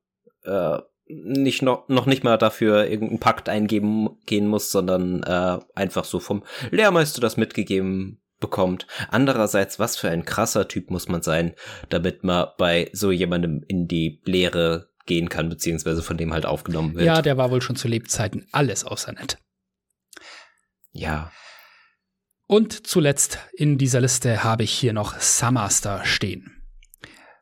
[0.45, 6.05] äh, nicht noch, noch nicht mal dafür irgendeinen Pakt eingeben gehen muss, sondern äh, einfach
[6.05, 8.87] so vom Lehrmeister das mitgegeben bekommt.
[9.09, 11.55] Andererseits, was für ein krasser Typ muss man sein,
[11.89, 16.95] damit man bei so jemandem in die Lehre gehen kann, beziehungsweise von dem halt aufgenommen
[16.95, 17.07] wird.
[17.07, 19.39] Ja, der war wohl schon zu Lebzeiten alles außer nett.
[20.93, 21.33] Ja.
[22.47, 26.63] Und zuletzt in dieser Liste habe ich hier noch Samaster stehen.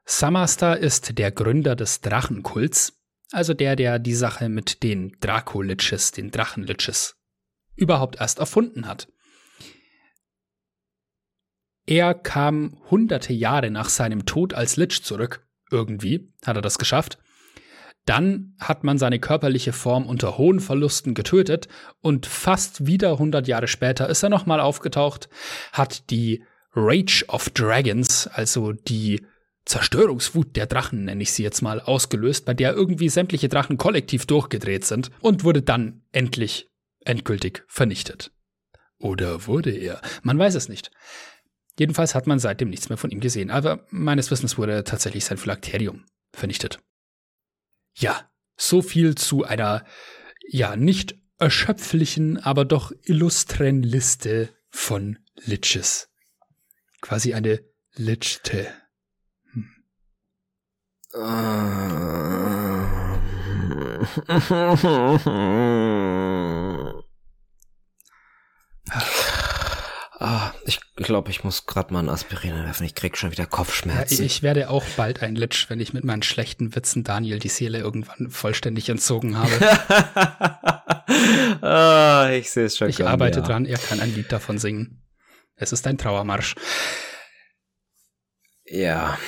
[0.04, 2.92] Samaster ist der Gründer des Drachenkults,
[3.32, 7.16] also der, der die Sache mit den Draco-Liches, den Drachenliches,
[7.76, 9.08] überhaupt erst erfunden hat.
[11.86, 15.46] Er kam hunderte Jahre nach seinem Tod als Lich zurück.
[15.70, 17.18] Irgendwie hat er das geschafft.
[18.06, 21.68] Dann hat man seine körperliche Form unter hohen Verlusten getötet
[22.00, 25.28] und fast wieder 100 Jahre später ist er nochmal aufgetaucht,
[25.72, 26.42] hat die
[26.74, 29.24] Rage of Dragons, also die
[29.64, 34.26] Zerstörungswut der Drachen, nenne ich sie jetzt mal, ausgelöst, bei der irgendwie sämtliche Drachen kollektiv
[34.26, 36.68] durchgedreht sind und wurde dann endlich
[37.04, 38.32] endgültig vernichtet.
[38.98, 40.00] Oder wurde er?
[40.22, 40.90] Man weiß es nicht.
[41.80, 45.38] Jedenfalls hat man seitdem nichts mehr von ihm gesehen, aber meines Wissens wurde tatsächlich sein
[45.38, 46.78] Phylakterium vernichtet.
[47.96, 49.86] Ja, so viel zu einer,
[50.46, 56.10] ja, nicht erschöpflichen, aber doch illustren Liste von Liches.
[57.00, 57.64] Quasi eine
[57.94, 58.66] Lichte.
[59.54, 59.70] Hm.
[70.22, 72.84] Ah, ich glaube, ich muss gerade mal ein Aspirin werfen.
[72.84, 74.18] Ich krieg schon wieder Kopfschmerzen.
[74.18, 77.48] Ja, ich werde auch bald ein Litsch, wenn ich mit meinen schlechten Witzen Daniel die
[77.48, 79.50] Seele irgendwann vollständig entzogen habe.
[81.62, 82.90] ah, ich sehe es schon.
[82.90, 83.46] Ich kommen, arbeite ja.
[83.46, 85.02] dran, er kann ein Lied davon singen.
[85.56, 86.54] Es ist ein Trauermarsch.
[88.66, 89.18] Ja.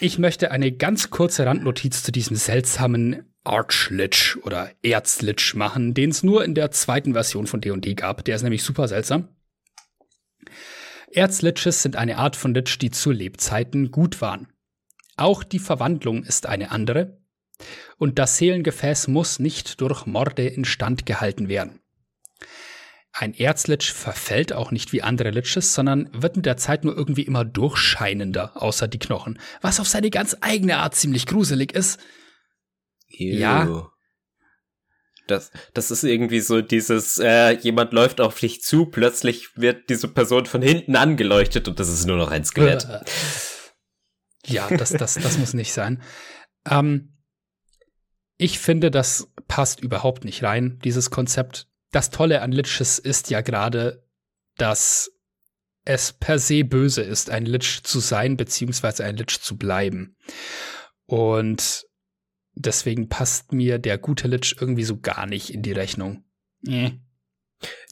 [0.00, 6.24] Ich möchte eine ganz kurze Randnotiz zu diesem seltsamen Archlich oder Erzlich machen, den es
[6.24, 8.24] nur in der zweiten Version von D&D gab.
[8.24, 9.28] Der ist nämlich super seltsam.
[11.14, 14.48] Erzliches sind eine Art von Lich, die zu Lebzeiten gut waren.
[15.16, 17.18] Auch die Verwandlung ist eine andere.
[17.98, 21.80] Und das Seelengefäß muss nicht durch Morde instand gehalten werden.
[23.12, 27.22] Ein Erzlich verfällt auch nicht wie andere Liches, sondern wird mit der Zeit nur irgendwie
[27.22, 32.00] immer durchscheinender, außer die Knochen, was auf seine ganz eigene Art ziemlich gruselig ist.
[33.10, 33.38] Ew.
[33.38, 33.90] Ja,
[35.26, 40.08] das, das ist irgendwie so dieses, äh, jemand läuft auf dich zu, plötzlich wird diese
[40.08, 42.86] Person von hinten angeleuchtet und das ist nur noch ein Skelett.
[44.44, 46.02] Ja, das, das, das muss nicht sein.
[46.68, 47.16] Ähm,
[48.38, 51.68] ich finde, das passt überhaupt nicht rein, dieses Konzept.
[51.92, 54.04] Das Tolle an Liches ist ja gerade,
[54.56, 55.12] dass
[55.84, 60.16] es per se böse ist, ein Lich zu sein, beziehungsweise ein Lich zu bleiben.
[61.06, 61.86] Und
[62.54, 66.24] deswegen passt mir der gute Lich irgendwie so gar nicht in die Rechnung.
[66.60, 67.00] Nee.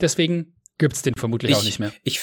[0.00, 1.92] Deswegen gibt's den vermutlich ich, auch nicht mehr.
[2.02, 2.20] Ich,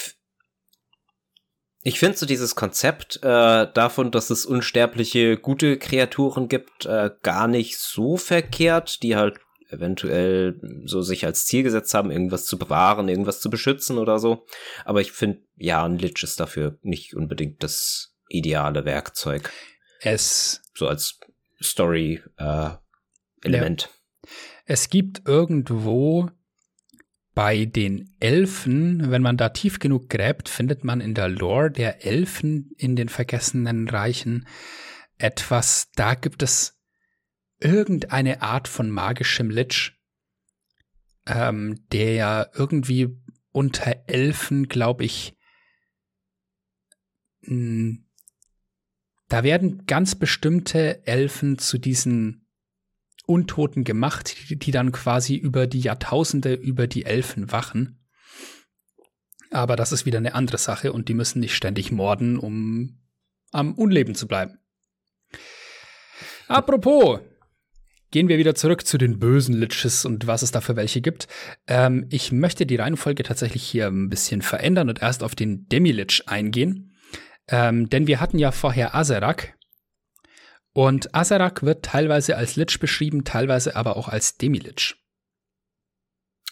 [1.83, 7.47] ich finde so dieses Konzept äh, davon, dass es unsterbliche gute Kreaturen gibt, äh, gar
[7.47, 13.09] nicht so verkehrt, die halt eventuell so sich als Ziel gesetzt haben, irgendwas zu bewahren,
[13.09, 14.45] irgendwas zu beschützen oder so.
[14.85, 19.51] Aber ich finde, ja, ein Lich ist dafür nicht unbedingt das ideale Werkzeug.
[20.01, 21.19] Es so als
[21.61, 22.69] Story äh.
[23.45, 23.75] Ja.
[24.65, 26.29] Es gibt irgendwo
[27.33, 32.03] bei den Elfen, wenn man da tief genug gräbt, findet man in der Lore der
[32.03, 34.47] Elfen in den vergessenen Reichen
[35.19, 36.79] etwas, da gibt es
[37.59, 39.93] irgendeine Art von magischem Lich,
[41.27, 43.15] ähm, der ja irgendwie
[43.51, 45.37] unter Elfen, glaube ich,
[47.43, 48.06] hm,
[49.29, 52.47] da werden ganz bestimmte Elfen zu diesen
[53.25, 57.99] Untoten gemacht, die, die dann quasi über die Jahrtausende über die Elfen wachen.
[59.51, 62.99] Aber das ist wieder eine andere Sache und die müssen nicht ständig morden, um
[63.51, 64.59] am Unleben zu bleiben.
[66.47, 67.19] Apropos,
[68.11, 71.27] gehen wir wieder zurück zu den bösen Liches und was es da für welche gibt.
[71.67, 76.27] Ähm, ich möchte die Reihenfolge tatsächlich hier ein bisschen verändern und erst auf den Demi-Lich
[76.27, 76.93] eingehen.
[77.49, 79.57] Ähm, denn wir hatten ja vorher Azerak,
[80.77, 84.95] und Azarak wird teilweise als Lich beschrieben, teilweise aber auch als Demi-Lich.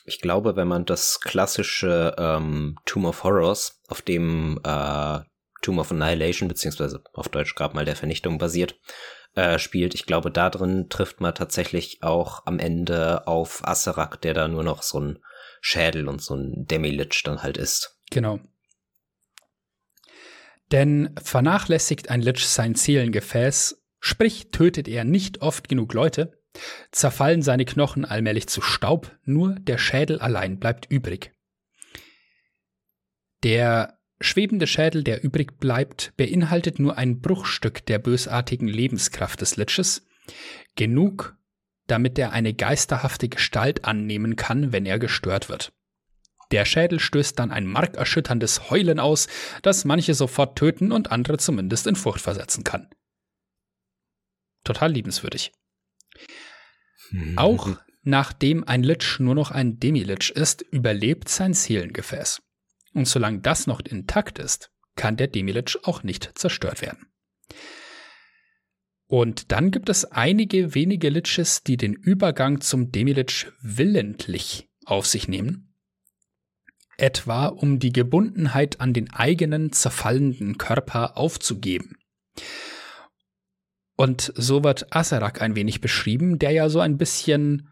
[0.04, 5.20] Ich glaube, wenn man das klassische ähm, Tomb of Horrors, auf dem äh,
[5.62, 8.80] Tomb of Annihilation, beziehungsweise auf Deutsch Grabmal der Vernichtung basiert,
[9.36, 14.34] äh, spielt, ich glaube, da drin trifft man tatsächlich auch am Ende auf Azarak, der
[14.34, 15.20] da nur noch so ein
[15.62, 18.00] Schädel und so ein Demi-Lich dann halt ist.
[18.10, 18.40] Genau.
[20.72, 26.40] Denn vernachlässigt ein Lich sein Seelengefäß, Sprich, tötet er nicht oft genug Leute,
[26.92, 31.32] zerfallen seine Knochen allmählich zu Staub, nur der Schädel allein bleibt übrig.
[33.42, 40.06] Der schwebende Schädel, der übrig bleibt, beinhaltet nur ein Bruchstück der bösartigen Lebenskraft des Liches,
[40.76, 41.36] genug,
[41.88, 45.74] damit er eine geisterhafte Gestalt annehmen kann, wenn er gestört wird.
[46.52, 49.28] Der Schädel stößt dann ein markerschütterndes Heulen aus,
[49.62, 52.90] das manche sofort töten und andere zumindest in Furcht versetzen kann
[54.66, 55.54] total liebenswürdig.
[57.12, 57.38] Mhm.
[57.38, 62.42] Auch nachdem ein Lich nur noch ein Demi-Lich ist, überlebt sein Seelengefäß.
[62.94, 67.08] Und solange das noch intakt ist, kann der Demi-Lich auch nicht zerstört werden.
[69.08, 75.28] Und dann gibt es einige wenige Liches, die den Übergang zum Demi-Lich willentlich auf sich
[75.28, 75.75] nehmen.
[76.98, 81.98] Etwa um die Gebundenheit an den eigenen zerfallenden Körper aufzugeben.
[83.96, 87.70] Und so wird Asarak ein wenig beschrieben, der ja so ein bisschen,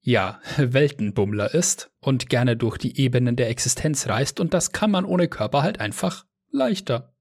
[0.00, 5.04] ja, Weltenbummler ist und gerne durch die Ebenen der Existenz reist und das kann man
[5.04, 7.14] ohne Körper halt einfach leichter.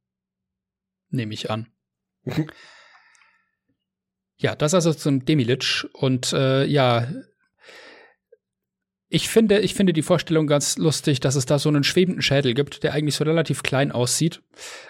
[1.09, 1.67] Nehme ich an.
[4.37, 7.07] ja, das also zum Demilich und äh, ja,
[9.09, 12.53] ich finde, ich finde die Vorstellung ganz lustig, dass es da so einen schwebenden Schädel
[12.53, 14.41] gibt, der eigentlich so relativ klein aussieht.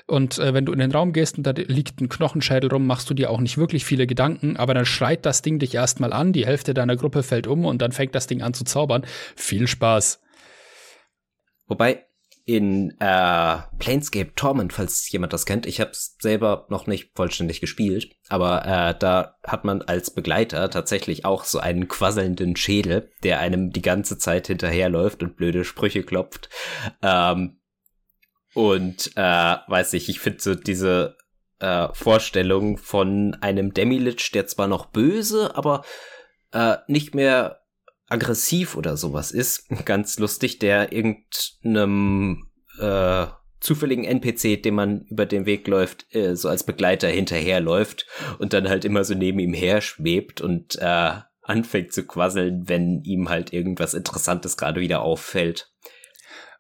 [0.08, 3.10] Und äh, wenn du in den Raum gehst und da liegt ein Knochenschädel rum, machst
[3.12, 6.34] du dir auch nicht wirklich viele Gedanken, aber dann schreit das Ding dich erstmal an,
[6.34, 9.06] die Hälfte deiner Gruppe fällt um und dann fängt das Ding an zu zaubern.
[9.36, 10.20] Viel Spaß.
[11.68, 12.07] Wobei,
[12.48, 15.66] in äh, Planescape Torment, falls jemand das kennt.
[15.66, 20.70] Ich habe es selber noch nicht vollständig gespielt, aber äh, da hat man als Begleiter
[20.70, 26.04] tatsächlich auch so einen quasselnden Schädel, der einem die ganze Zeit hinterherläuft und blöde Sprüche
[26.04, 26.48] klopft.
[27.02, 27.60] Ähm,
[28.54, 31.18] und äh, weiß ich, ich finde so diese
[31.60, 35.84] äh, Vorstellung von einem Demilich, der zwar noch böse, aber
[36.54, 37.60] äh, nicht mehr
[38.08, 39.68] aggressiv oder sowas ist.
[39.86, 42.48] Ganz lustig, der irgendeinem
[42.80, 43.28] äh,
[43.60, 48.06] zufälligen NPC, dem man über den Weg läuft, äh, so als Begleiter hinterherläuft
[48.40, 53.02] und dann halt immer so neben ihm her schwebt und äh, anfängt zu quasseln, wenn
[53.04, 55.72] ihm halt irgendwas Interessantes gerade wieder auffällt.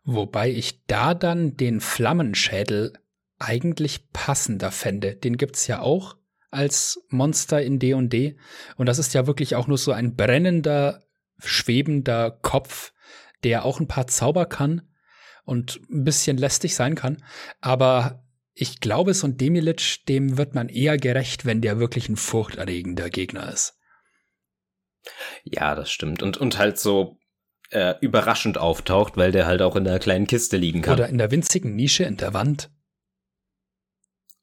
[0.03, 2.93] Wobei ich da dann den Flammenschädel
[3.39, 5.15] eigentlich passender fände.
[5.15, 6.15] Den gibt's ja auch
[6.49, 8.37] als Monster in D&D
[8.77, 11.03] und das ist ja wirklich auch nur so ein brennender
[11.43, 12.93] schwebender Kopf,
[13.43, 14.81] der auch ein paar Zauber kann
[15.43, 17.23] und ein bisschen lästig sein kann.
[17.61, 18.23] Aber
[18.53, 23.09] ich glaube, so ein Demilich, dem wird man eher gerecht, wenn der wirklich ein furchterregender
[23.09, 23.77] Gegner ist.
[25.43, 26.23] Ja, das stimmt.
[26.23, 27.17] Und, und halt so
[27.69, 30.95] äh, überraschend auftaucht, weil der halt auch in der kleinen Kiste liegen kann.
[30.95, 32.71] Oder in der winzigen Nische in der Wand.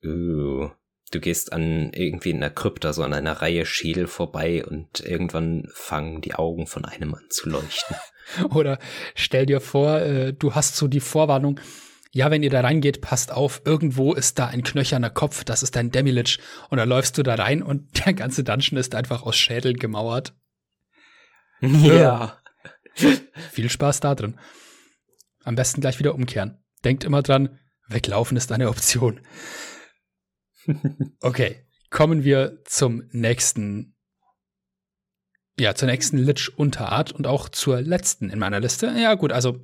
[0.05, 0.70] Uh,
[1.14, 5.68] du gehst an irgendwie in einer Krypta, so an einer Reihe Schädel vorbei und irgendwann
[5.72, 7.96] fangen die Augen von einem an zu leuchten.
[8.50, 8.78] Oder
[9.14, 11.60] stell dir vor, äh, du hast so die Vorwarnung,
[12.10, 15.76] ja, wenn ihr da reingeht, passt auf, irgendwo ist da ein knöcherner Kopf, das ist
[15.76, 16.38] dein Demilich.
[16.70, 20.34] Und dann läufst du da rein und der ganze Dungeon ist einfach aus Schädeln gemauert.
[21.60, 22.38] Ja.
[22.94, 24.38] Viel Spaß da drin.
[25.42, 26.62] Am besten gleich wieder umkehren.
[26.84, 27.58] Denkt immer dran,
[27.88, 29.20] weglaufen ist eine Option.
[31.20, 33.96] Okay, kommen wir zum nächsten,
[35.58, 38.94] ja, zur nächsten Lich-Unterart und auch zur letzten in meiner Liste.
[38.98, 39.60] Ja, gut, also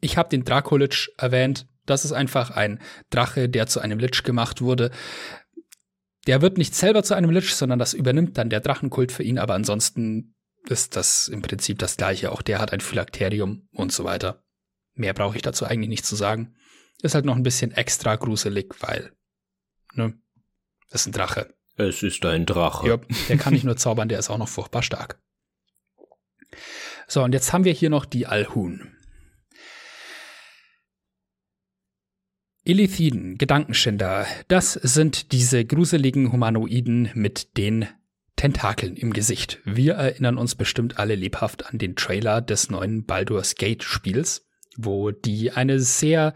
[0.00, 1.66] ich habe den Dracolich erwähnt.
[1.86, 2.80] Das ist einfach ein
[3.10, 4.90] Drache, der zu einem Lich gemacht wurde.
[6.26, 9.38] Der wird nicht selber zu einem Lich, sondern das übernimmt dann der Drachenkult für ihn,
[9.38, 10.34] aber ansonsten
[10.68, 12.32] ist das im Prinzip das gleiche.
[12.32, 14.44] Auch der hat ein Phylakterium und so weiter.
[14.94, 16.54] Mehr brauche ich dazu eigentlich nicht zu sagen.
[17.02, 19.12] Ist halt noch ein bisschen extra gruselig, weil,
[19.94, 20.14] ne,
[20.90, 21.54] das ist ein Drache.
[21.76, 22.88] Es ist ein Drache.
[22.88, 25.20] Ja, der kann nicht nur zaubern, der ist auch noch furchtbar stark.
[27.06, 28.96] So, und jetzt haben wir hier noch die Alhun.
[32.62, 37.88] Illithiden, Gedankenschinder, das sind diese gruseligen Humanoiden mit den
[38.36, 39.60] Tentakeln im Gesicht.
[39.64, 45.10] Wir erinnern uns bestimmt alle lebhaft an den Trailer des neuen Baldur's Gate Spiels, wo
[45.10, 46.34] die eine sehr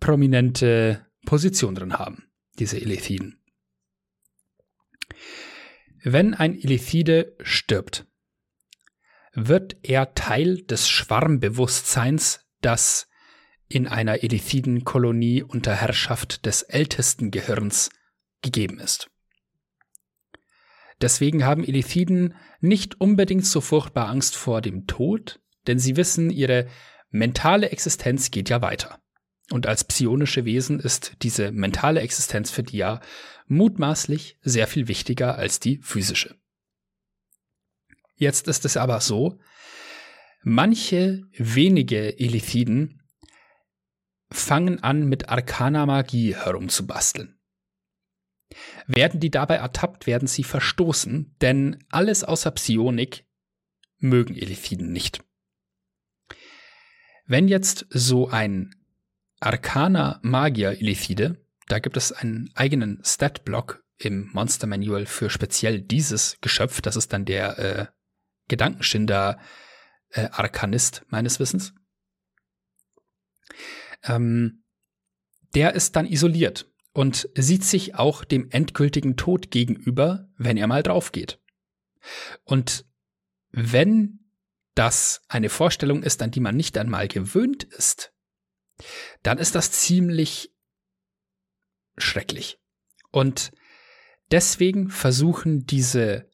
[0.00, 2.24] prominente Position drin haben,
[2.58, 3.40] diese Illithiden.
[6.02, 8.06] Wenn ein Illithide stirbt,
[9.32, 13.08] wird er Teil des Schwarmbewusstseins, das
[13.68, 17.90] in einer Illithiden-Kolonie unter Herrschaft des ältesten Gehirns
[18.42, 19.10] gegeben ist.
[21.00, 26.68] Deswegen haben Elithiden nicht unbedingt so furchtbar Angst vor dem Tod, denn sie wissen, ihre
[27.10, 29.00] mentale Existenz geht ja weiter.
[29.50, 33.00] Und als psionische Wesen ist diese mentale Existenz für die ja
[33.46, 36.36] mutmaßlich sehr viel wichtiger als die physische.
[38.14, 39.40] Jetzt ist es aber so,
[40.42, 43.02] manche wenige Elithiden
[44.30, 47.38] fangen an, mit arkaner Magie herumzubasteln.
[48.86, 53.24] Werden die dabei ertappt, werden sie verstoßen, denn alles außer Psionik
[53.98, 55.22] mögen Elithiden nicht.
[57.26, 58.74] Wenn jetzt so ein
[59.40, 61.36] Arcana Magier Elithide,
[61.68, 67.12] da gibt es einen eigenen Stat-Block im Monster Manual für speziell dieses Geschöpf, das ist
[67.12, 67.86] dann der äh,
[68.48, 69.38] Gedankenschinder
[70.10, 71.74] äh, Arkanist meines Wissens.
[74.04, 74.62] Ähm,
[75.54, 80.82] der ist dann isoliert und sieht sich auch dem endgültigen Tod gegenüber, wenn er mal
[80.82, 81.40] drauf geht.
[82.44, 82.86] Und
[83.50, 84.20] wenn
[84.74, 88.12] das eine Vorstellung ist, an die man nicht einmal gewöhnt ist,
[89.22, 90.52] dann ist das ziemlich
[91.96, 92.58] schrecklich.
[93.10, 93.50] Und
[94.30, 96.30] deswegen versuchen diese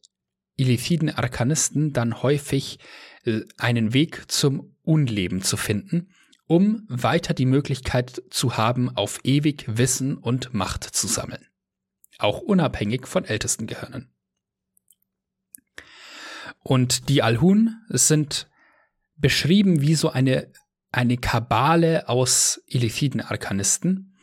[0.55, 2.79] illithiden Arkanisten dann häufig
[3.25, 6.09] äh, einen Weg zum Unleben zu finden
[6.47, 11.45] um weiter die Möglichkeit zu haben, auf ewig Wissen und Macht zu sammeln.
[12.17, 14.13] Auch unabhängig von ältesten Gehirnen.
[16.59, 18.47] Und die Alhun sind
[19.17, 20.51] beschrieben wie so eine,
[20.95, 24.17] eine Kabale aus illithiden Arkanisten,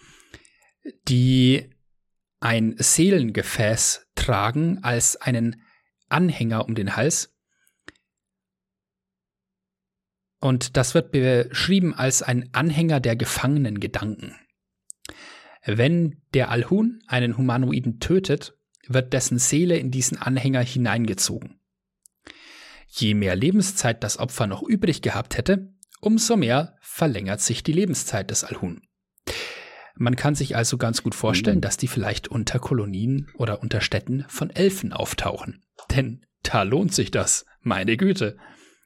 [1.08, 1.70] die
[2.40, 5.62] ein Seelengefäß tragen als einen
[6.08, 7.32] Anhänger um den Hals
[10.42, 14.34] Und das wird beschrieben als ein Anhänger der gefangenen Gedanken.
[15.64, 18.58] Wenn der Alhun einen Humanoiden tötet,
[18.88, 21.60] wird dessen Seele in diesen Anhänger hineingezogen.
[22.88, 25.71] Je mehr Lebenszeit das Opfer noch übrig gehabt hätte,
[26.02, 28.82] umso mehr verlängert sich die Lebenszeit des Alhun.
[29.94, 31.62] Man kann sich also ganz gut vorstellen, mhm.
[31.62, 35.64] dass die vielleicht unter Kolonien oder unter Städten von Elfen auftauchen.
[35.90, 38.36] Denn da lohnt sich das, meine Güte.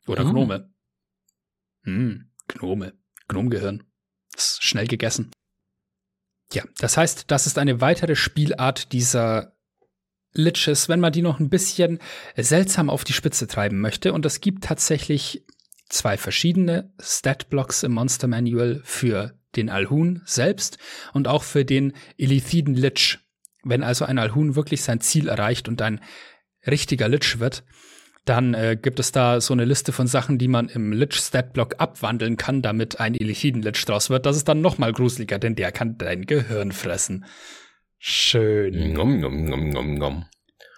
[0.07, 0.31] Oder mhm.
[0.31, 0.71] Gnome.
[1.83, 2.93] Hm, Gnome.
[3.29, 3.85] Gnomgehirn.
[4.37, 5.31] Ist schnell gegessen.
[6.53, 9.57] Ja, das heißt, das ist eine weitere Spielart dieser
[10.33, 11.99] Liches, wenn man die noch ein bisschen
[12.37, 14.13] seltsam auf die Spitze treiben möchte.
[14.13, 15.45] Und es gibt tatsächlich
[15.89, 20.79] zwei verschiedene Stat-Blocks im Monster Manual für den Alhun selbst
[21.13, 23.19] und auch für den Illithiden Lich.
[23.63, 26.01] Wenn also ein Alhun wirklich sein Ziel erreicht und ein
[26.67, 27.65] richtiger Lich wird,
[28.25, 32.37] dann äh, gibt es da so eine Liste von Sachen, die man im Lich-Stat-Block abwandeln
[32.37, 34.27] kann, damit ein Elithiden-Lich draus wird.
[34.27, 37.25] Das ist dann noch mal gruseliger, denn der kann dein Gehirn fressen.
[37.99, 38.93] Schön.
[38.93, 40.27] Nom, nom, nom, nom, nom.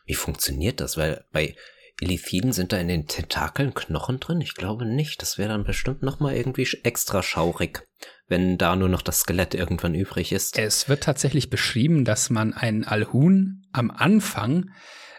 [0.04, 0.98] Wie funktioniert das?
[0.98, 1.54] Weil bei
[2.00, 4.40] Elithiden sind da in den Tentakeln Knochen drin?
[4.40, 5.20] Ich glaube nicht.
[5.20, 7.84] Das wäre dann bestimmt noch mal irgendwie extra schaurig,
[8.28, 10.56] wenn da nur noch das Skelett irgendwann übrig ist.
[10.58, 14.70] Es wird tatsächlich beschrieben, dass man einen Alhun am Anfang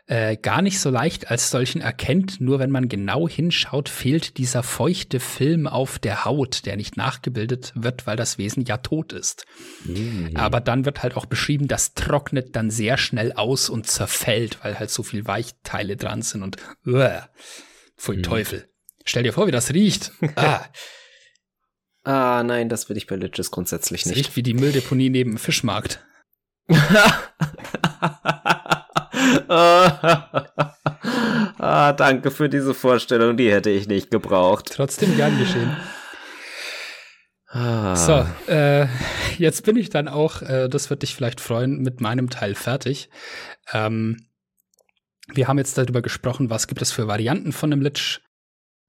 [0.10, 2.42] äh, gar nicht so leicht als solchen erkennt.
[2.42, 7.74] Nur wenn man genau hinschaut, fehlt dieser feuchte Film auf der Haut, der nicht nachgebildet
[7.76, 9.46] wird, weil das Wesen ja tot ist.
[9.86, 10.32] Mhm.
[10.34, 14.80] Aber dann wird halt auch beschrieben, das trocknet dann sehr schnell aus und zerfällt, weil
[14.80, 16.58] halt so viel Weichteile dran sind und
[16.88, 17.20] uh,
[17.96, 18.24] voll mhm.
[18.24, 18.68] Teufel.
[19.06, 20.12] Stell dir vor, wie das riecht.
[20.36, 20.66] Ah.
[22.04, 24.18] ah, nein, das will ich bei Liches grundsätzlich nicht.
[24.18, 26.04] Riecht wie die Mülldeponie neben dem Fischmarkt.
[31.58, 34.72] ah, danke für diese Vorstellung, die hätte ich nicht gebraucht.
[34.74, 35.76] Trotzdem gern geschehen.
[37.48, 37.96] Ah.
[37.96, 38.88] So, äh,
[39.38, 43.10] jetzt bin ich dann auch, äh, das wird dich vielleicht freuen, mit meinem Teil fertig.
[43.74, 44.28] Ähm,
[45.34, 48.22] wir haben jetzt darüber gesprochen, was gibt es für Varianten von einem Lich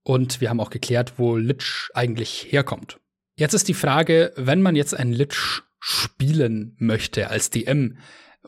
[0.02, 2.98] und wir haben auch geklärt, wo Lich eigentlich herkommt.
[3.36, 7.96] Jetzt ist die Frage, wenn man jetzt einen Lich spielen möchte als DM,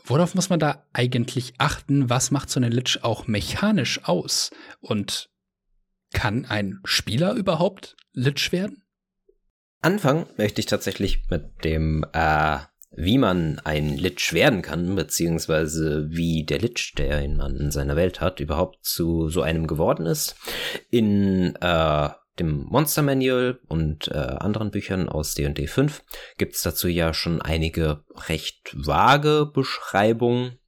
[0.05, 2.09] Worauf muss man da eigentlich achten?
[2.09, 4.51] Was macht so eine Lich auch mechanisch aus?
[4.81, 5.31] Und
[6.13, 8.83] kann ein Spieler überhaupt Lich werden?
[9.81, 12.59] Anfangen möchte ich tatsächlich mit dem, äh,
[12.93, 18.21] wie man ein Lich werden kann, beziehungsweise wie der Lich, der man in seiner Welt
[18.21, 20.37] hat, überhaupt zu so einem geworden ist.
[20.91, 22.11] In äh,
[22.43, 26.03] dem Monster Manual und äh, anderen Büchern aus D&D 5
[26.39, 30.59] gibt es dazu ja schon einige recht vage Beschreibungen,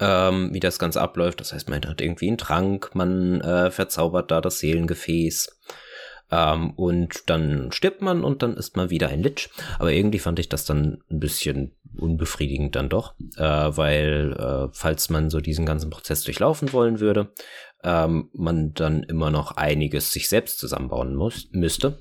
[0.00, 1.40] ähm, wie das Ganze abläuft.
[1.40, 5.58] Das heißt, man hat irgendwie einen Trank, man äh, verzaubert da das Seelengefäß
[6.30, 9.50] ähm, und dann stirbt man und dann ist man wieder ein Lich.
[9.78, 15.08] Aber irgendwie fand ich das dann ein bisschen unbefriedigend dann doch, äh, weil äh, falls
[15.10, 17.32] man so diesen ganzen Prozess durchlaufen wollen würde,
[17.84, 22.00] ähm, man dann immer noch einiges sich selbst zusammenbauen muss, müsste.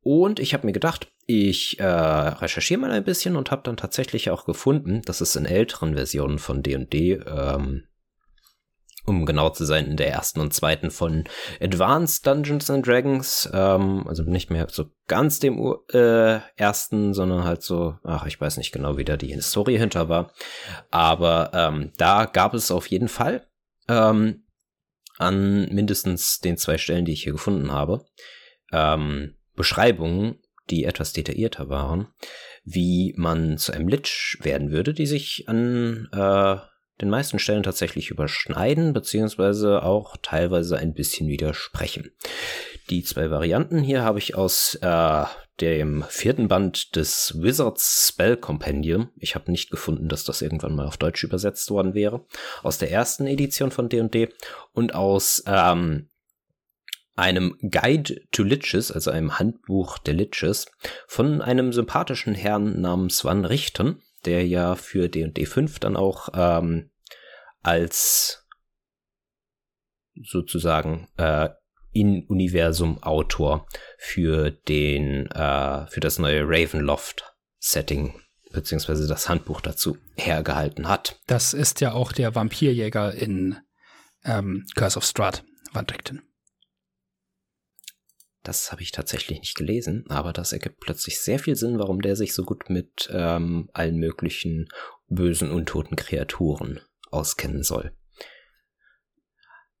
[0.00, 4.30] Und ich habe mir gedacht, ich äh, recherchiere mal ein bisschen und habe dann tatsächlich
[4.30, 7.84] auch gefunden, dass es in älteren Versionen von D&D ähm,
[9.06, 11.24] um genau zu sein, in der ersten und zweiten von
[11.60, 13.48] Advanced Dungeons and Dragons.
[13.52, 18.56] Ähm, also nicht mehr so ganz dem äh, ersten, sondern halt so, ach, ich weiß
[18.56, 20.32] nicht genau, wie da die Historie hinter war.
[20.90, 23.46] Aber ähm, da gab es auf jeden Fall
[23.88, 24.42] ähm,
[25.18, 28.04] an mindestens den zwei Stellen, die ich hier gefunden habe,
[28.72, 30.38] ähm, Beschreibungen,
[30.70, 32.08] die etwas detaillierter waren,
[32.64, 36.56] wie man zu einem Lich werden würde, die sich an äh,
[37.00, 42.10] den meisten Stellen tatsächlich überschneiden, beziehungsweise auch teilweise ein bisschen widersprechen.
[42.90, 45.24] Die zwei Varianten hier habe ich aus äh,
[45.60, 49.10] dem vierten Band des Wizards Spell Compendium.
[49.16, 52.26] Ich habe nicht gefunden, dass das irgendwann mal auf Deutsch übersetzt worden wäre.
[52.62, 54.28] Aus der ersten Edition von D&D
[54.72, 56.10] und aus ähm,
[57.14, 60.66] einem Guide to Liches, also einem Handbuch der Liches,
[61.06, 66.90] von einem sympathischen Herrn namens Van Richten, der ja für D&D 5 dann auch ähm,
[67.62, 68.46] als
[70.22, 71.48] sozusagen äh,
[72.00, 73.66] In-Universum-Autor
[73.98, 78.20] für den äh, für das neue Ravenloft-Setting
[78.52, 81.20] beziehungsweise das Handbuch dazu hergehalten hat.
[81.26, 83.56] Das ist ja auch der Vampirjäger in
[84.24, 86.22] ähm, Curse of Strahd, Van Drickton.
[88.42, 92.14] Das habe ich tatsächlich nicht gelesen, aber das ergibt plötzlich sehr viel Sinn, warum der
[92.14, 94.68] sich so gut mit ähm, allen möglichen
[95.08, 96.80] bösen, untoten Kreaturen
[97.10, 97.92] auskennen soll.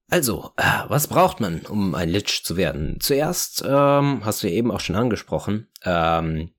[0.08, 2.98] Also, äh, was braucht man, um ein Lich zu werden?
[3.00, 6.50] Zuerst, ähm, hast du ja eben auch schon angesprochen, ähm,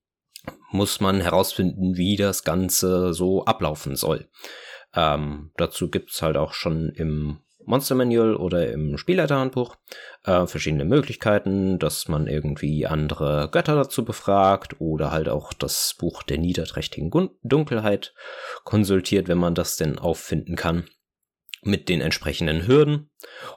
[0.70, 4.28] muss man herausfinden, wie das Ganze so ablaufen soll.
[4.94, 9.76] Ähm, dazu gibt's halt auch schon im Monster Manual oder im Spielleiterhandbuch
[10.24, 16.24] äh, verschiedene Möglichkeiten, dass man irgendwie andere Götter dazu befragt oder halt auch das Buch
[16.24, 17.12] der niederträchtigen
[17.44, 18.14] Dunkelheit
[18.64, 20.86] konsultiert, wenn man das denn auffinden kann
[21.68, 23.10] mit den entsprechenden Hürden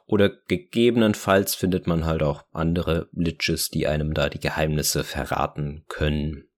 [0.06, 6.50] oder gegebenenfalls findet man halt auch andere Liches, die einem da die Geheimnisse verraten können.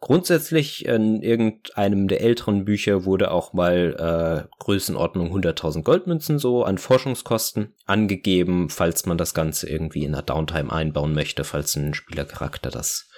[0.00, 6.76] Grundsätzlich in irgendeinem der älteren Bücher wurde auch mal äh, Größenordnung 100.000 Goldmünzen so an
[6.76, 12.70] Forschungskosten angegeben, falls man das Ganze irgendwie in der Downtime einbauen möchte, falls ein Spielercharakter
[12.70, 13.08] das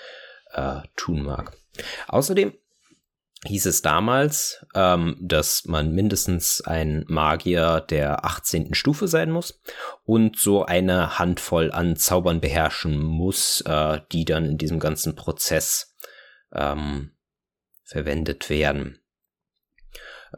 [0.53, 1.57] äh, tun mag.
[2.07, 2.53] Außerdem
[3.47, 8.75] hieß es damals, ähm, dass man mindestens ein Magier der 18.
[8.75, 9.63] Stufe sein muss
[10.05, 15.97] und so eine Handvoll an Zaubern beherrschen muss, äh, die dann in diesem ganzen Prozess
[16.53, 17.13] ähm,
[17.85, 19.01] verwendet werden.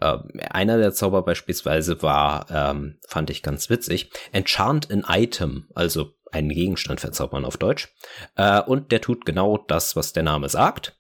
[0.01, 0.19] Äh,
[0.51, 6.51] einer der Zauber beispielsweise war, ähm, fand ich ganz witzig, Enchant an Item, also einen
[6.51, 7.89] Gegenstand verzaubern auf Deutsch.
[8.37, 10.98] Äh, und der tut genau das, was der Name sagt.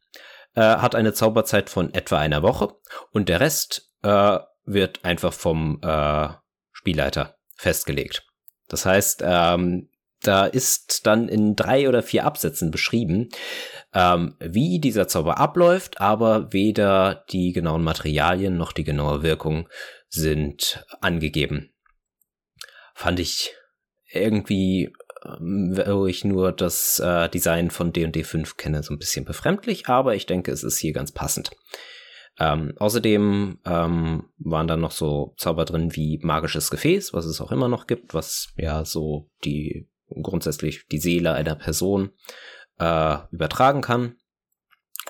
[0.54, 2.74] Äh, hat eine Zauberzeit von etwa einer Woche
[3.12, 6.28] und der Rest äh, wird einfach vom äh,
[6.72, 8.26] Spielleiter festgelegt.
[8.68, 9.88] Das heißt, ähm,
[10.22, 13.28] da ist dann in drei oder vier Absätzen beschrieben,
[13.94, 19.68] ähm, wie dieser Zauber abläuft, aber weder die genauen Materialien noch die genaue Wirkung
[20.08, 21.72] sind angegeben.
[22.94, 23.54] Fand ich
[24.10, 24.92] irgendwie,
[25.40, 30.14] wo ich nur das äh, Design von D&D 5 kenne, so ein bisschen befremdlich, aber
[30.14, 31.50] ich denke, es ist hier ganz passend.
[32.38, 37.50] Ähm, außerdem ähm, waren da noch so Zauber drin wie magisches Gefäß, was es auch
[37.50, 42.10] immer noch gibt, was ja so die grundsätzlich die Seele einer Person
[42.78, 44.16] äh, übertragen kann.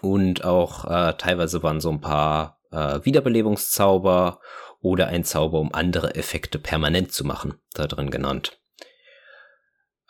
[0.01, 4.41] Und auch äh, teilweise waren so ein paar äh, Wiederbelebungszauber
[4.81, 8.61] oder ein Zauber, um andere Effekte permanent zu machen, da drin genannt.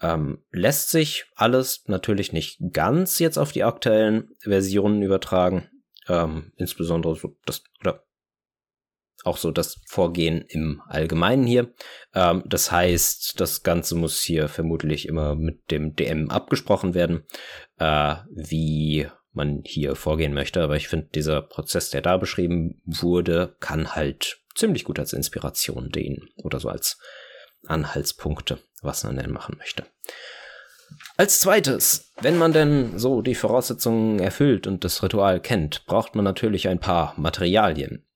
[0.01, 5.68] Ähm, lässt sich alles natürlich nicht ganz jetzt auf die aktuellen Versionen übertragen.
[6.09, 8.05] Ähm, insbesondere so das, oder
[9.24, 11.72] auch so das Vorgehen im Allgemeinen hier.
[12.14, 17.24] Ähm, das heißt, das Ganze muss hier vermutlich immer mit dem DM abgesprochen werden,
[17.78, 20.62] äh, wie man hier vorgehen möchte.
[20.62, 25.90] Aber ich finde, dieser Prozess, der da beschrieben wurde, kann halt ziemlich gut als Inspiration
[25.90, 26.99] dienen oder so als
[27.66, 29.85] Anhaltspunkte, was man denn machen möchte.
[31.16, 36.24] Als zweites, wenn man denn so die Voraussetzungen erfüllt und das Ritual kennt, braucht man
[36.24, 38.07] natürlich ein paar Materialien.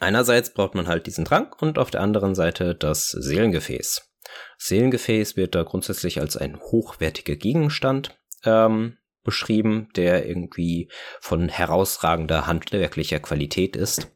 [0.00, 4.10] Einerseits braucht man halt diesen Trank und auf der anderen Seite das Seelengefäß.
[4.58, 10.90] Seelengefäß wird da grundsätzlich als ein hochwertiger Gegenstand ähm, beschrieben, der irgendwie
[11.20, 14.10] von herausragender handwerklicher Qualität ist.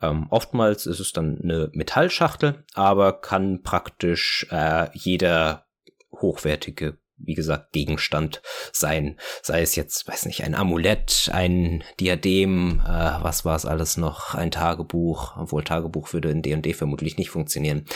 [0.00, 5.66] Ähm, oftmals ist es dann eine Metallschachtel, aber kann praktisch äh, jeder
[6.12, 8.42] hochwertige wie gesagt, Gegenstand
[8.72, 9.18] sein.
[9.42, 12.88] Sei es jetzt, weiß nicht, ein Amulett, ein Diadem, äh,
[13.22, 17.86] was war es alles noch, ein Tagebuch, obwohl Tagebuch würde in D&D vermutlich nicht funktionieren.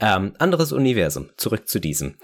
[0.00, 2.16] Ähm, anderes Universum, zurück zu diesem.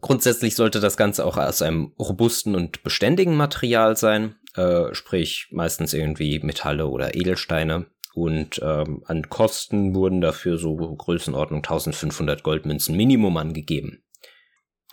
[0.00, 5.94] Grundsätzlich sollte das Ganze auch aus einem robusten und beständigen Material sein, äh, sprich meistens
[5.94, 7.86] irgendwie Metalle oder Edelsteine.
[8.14, 14.02] Und ähm, an Kosten wurden dafür so Größenordnung 1500 Goldmünzen Minimum angegeben.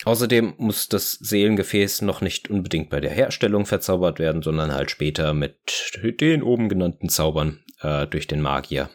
[0.03, 5.33] Außerdem muss das Seelengefäß noch nicht unbedingt bei der Herstellung verzaubert werden, sondern halt später
[5.33, 8.89] mit den oben genannten Zaubern äh, durch den Magier.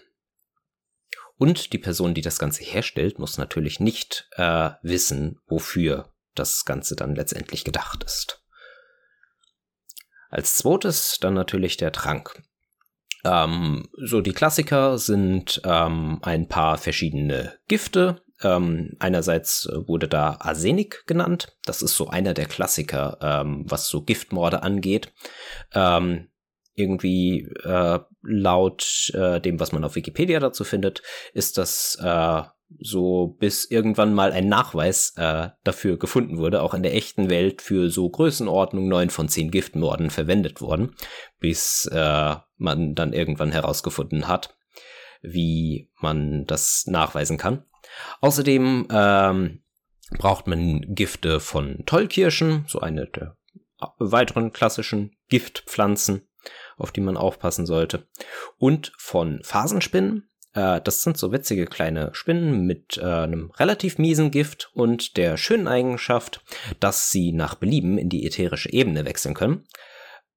[1.36, 6.96] Und die Person, die das Ganze herstellt, muss natürlich nicht äh, wissen, wofür das Ganze
[6.96, 8.44] dann letztendlich gedacht ist.
[10.28, 12.42] Als zweites dann natürlich der Trank.
[13.24, 20.38] Ähm, so die Klassiker sind ähm, ein paar verschiedene Gifte, ähm, einerseits äh, wurde da
[20.40, 21.56] Arsenik genannt.
[21.64, 25.12] Das ist so einer der Klassiker, ähm, was so Giftmorde angeht.
[25.74, 26.28] Ähm,
[26.74, 31.02] irgendwie äh, laut äh, dem, was man auf Wikipedia dazu findet,
[31.34, 32.42] ist das äh,
[32.78, 37.62] so bis irgendwann mal ein Nachweis äh, dafür gefunden wurde, auch in der echten Welt
[37.62, 40.94] für so Größenordnung neun von zehn Giftmorden verwendet worden,
[41.38, 44.56] bis äh, man dann irgendwann herausgefunden hat,
[45.22, 47.64] wie man das nachweisen kann.
[48.20, 49.62] Außerdem ähm,
[50.18, 53.36] braucht man Gifte von Tollkirschen, so eine der
[53.98, 56.28] weiteren klassischen Giftpflanzen,
[56.76, 58.06] auf die man aufpassen sollte.
[58.58, 60.29] Und von Phasenspinnen.
[60.54, 65.36] Äh, das sind so witzige kleine Spinnen mit äh, einem relativ miesen Gift und der
[65.36, 66.42] schönen Eigenschaft,
[66.80, 69.66] dass sie nach Belieben in die ätherische Ebene wechseln können.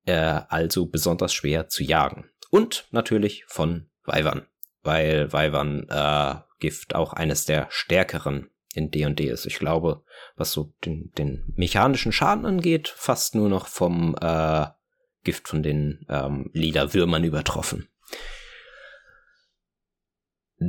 [0.05, 2.29] Äh, also besonders schwer zu jagen.
[2.49, 4.45] Und natürlich von Weibern,
[4.83, 9.45] weil Weibern äh, Gift auch eines der stärkeren in D&D ist.
[9.45, 10.03] Ich glaube,
[10.35, 14.65] was so den, den mechanischen Schaden angeht, fast nur noch vom äh,
[15.23, 17.87] Gift von den ähm, lila Würmern übertroffen.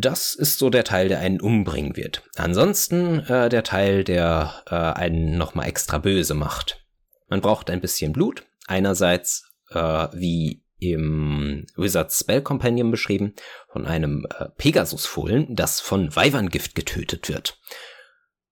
[0.00, 2.22] Das ist so der Teil, der einen umbringen wird.
[2.36, 6.84] Ansonsten äh, der Teil, der äh, einen nochmal extra böse macht.
[7.28, 8.44] Man braucht ein bisschen Blut.
[8.66, 13.34] Einerseits äh, wie im Wizards Spell Companion beschrieben,
[13.68, 17.58] von einem äh, Pegasusfohlen, das von Weiberngift getötet wird.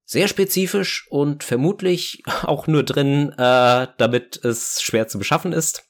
[0.05, 5.89] Sehr spezifisch und vermutlich auch nur drin, äh, damit es schwer zu beschaffen ist.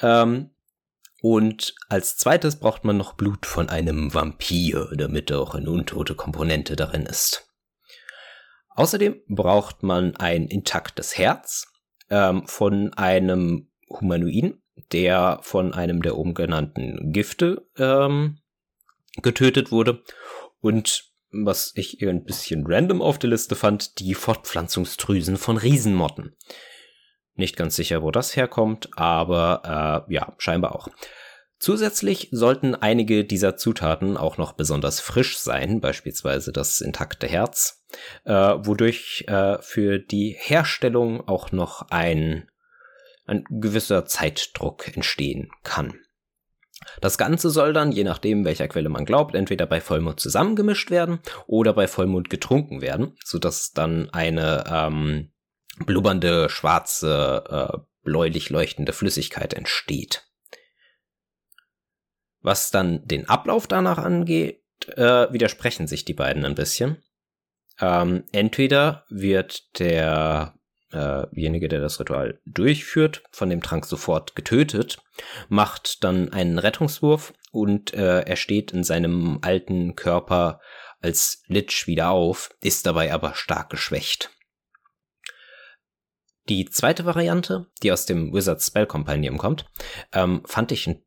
[0.00, 0.50] Ähm,
[1.24, 6.76] und als zweites braucht man noch Blut von einem Vampir, damit auch eine untote Komponente
[6.76, 7.48] darin ist.
[8.76, 11.66] Außerdem braucht man ein intaktes Herz
[12.10, 14.62] ähm, von einem Humanoiden,
[14.92, 18.40] der von einem der oben genannten Gifte ähm,
[19.22, 20.02] getötet wurde.
[20.60, 26.36] Und was ich ein bisschen random auf der Liste fand, die Fortpflanzungsdrüsen von Riesenmotten.
[27.36, 30.88] Nicht ganz sicher, wo das herkommt, aber äh, ja, scheinbar auch.
[31.58, 37.84] Zusätzlich sollten einige dieser Zutaten auch noch besonders frisch sein, beispielsweise das intakte Herz,
[38.24, 42.50] äh, wodurch äh, für die Herstellung auch noch ein,
[43.26, 45.94] ein gewisser Zeitdruck entstehen kann.
[47.00, 51.20] Das Ganze soll dann, je nachdem, welcher Quelle man glaubt, entweder bei Vollmond zusammengemischt werden
[51.46, 55.30] oder bei Vollmond getrunken werden, sodass dann eine ähm,
[55.78, 60.26] blubbernde, schwarze, äh, bläulich leuchtende Flüssigkeit entsteht.
[62.40, 64.62] Was dann den Ablauf danach angeht,
[64.96, 67.02] äh, widersprechen sich die beiden ein bisschen.
[67.80, 70.54] Ähm, entweder wird der
[70.94, 74.98] derjenige, der das Ritual durchführt, von dem Trank sofort getötet,
[75.48, 80.60] macht dann einen Rettungswurf und äh, er steht in seinem alten Körper
[81.00, 84.30] als Lich wieder auf, ist dabei aber stark geschwächt.
[86.48, 89.66] Die zweite Variante, die aus dem Wizard's Spell Compendium kommt,
[90.12, 91.02] ähm, fand ich ein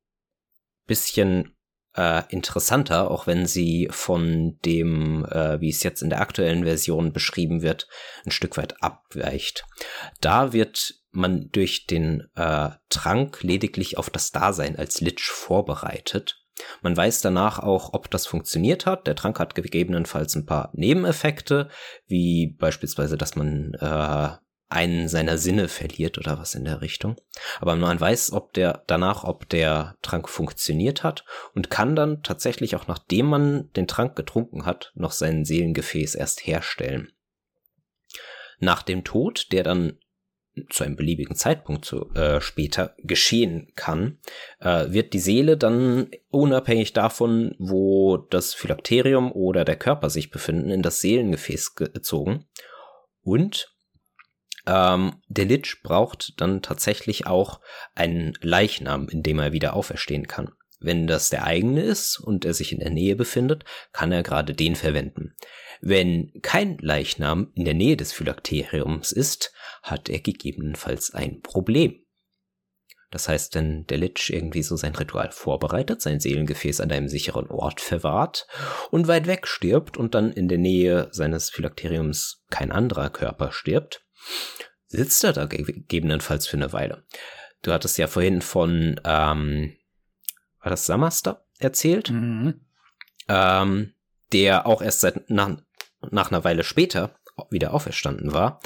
[0.87, 1.55] bisschen
[1.95, 7.13] äh, interessanter, auch wenn sie von dem, äh, wie es jetzt in der aktuellen Version
[7.13, 7.87] beschrieben wird,
[8.25, 9.65] ein Stück weit abweicht.
[10.21, 16.43] Da wird man durch den äh, Trank lediglich auf das Dasein als Lich vorbereitet.
[16.81, 19.05] Man weiß danach auch, ob das funktioniert hat.
[19.07, 21.69] Der Trank hat gegebenenfalls ein paar Nebeneffekte,
[22.07, 24.29] wie beispielsweise, dass man äh,
[24.69, 27.15] einen seiner Sinne verliert oder was in der Richtung.
[27.59, 32.75] Aber man weiß, ob der danach, ob der Trank funktioniert hat und kann dann tatsächlich
[32.75, 37.11] auch nachdem man den Trank getrunken hat, noch sein Seelengefäß erst herstellen.
[38.59, 39.99] Nach dem Tod, der dann
[40.69, 44.17] zu einem beliebigen Zeitpunkt zu, äh, später geschehen kann,
[44.59, 50.71] äh, wird die Seele dann unabhängig davon, wo das Phylakterium oder der Körper sich befinden,
[50.71, 52.47] in das Seelengefäß gezogen
[53.21, 53.76] und
[54.67, 57.61] ähm, der Lich braucht dann tatsächlich auch
[57.95, 60.51] einen Leichnam, in dem er wieder auferstehen kann.
[60.79, 64.53] Wenn das der eigene ist und er sich in der Nähe befindet, kann er gerade
[64.53, 65.33] den verwenden.
[65.81, 72.03] Wenn kein Leichnam in der Nähe des Phylakteriums ist, hat er gegebenenfalls ein Problem.
[73.09, 77.47] Das heißt, wenn der Lich irgendwie so sein Ritual vorbereitet, sein Seelengefäß an einem sicheren
[77.47, 78.47] Ort verwahrt
[78.91, 84.06] und weit weg stirbt und dann in der Nähe seines Phylakteriums kein anderer Körper stirbt,
[84.87, 87.03] sitzt er da gegebenenfalls für eine Weile.
[87.61, 89.75] Du hattest ja vorhin von, ähm,
[90.59, 92.11] war das Samaster erzählt?
[92.11, 92.61] Mhm.
[93.27, 93.93] Ähm,
[94.31, 95.57] der auch erst seit nach,
[96.11, 97.17] nach einer Weile später
[97.49, 98.61] wieder auferstanden war.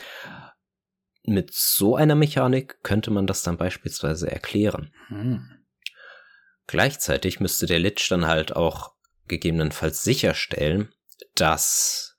[1.23, 4.93] Mit so einer Mechanik könnte man das dann beispielsweise erklären.
[5.09, 5.65] Mhm.
[6.67, 8.93] Gleichzeitig müsste der Lich dann halt auch
[9.27, 10.93] gegebenenfalls sicherstellen,
[11.35, 12.17] dass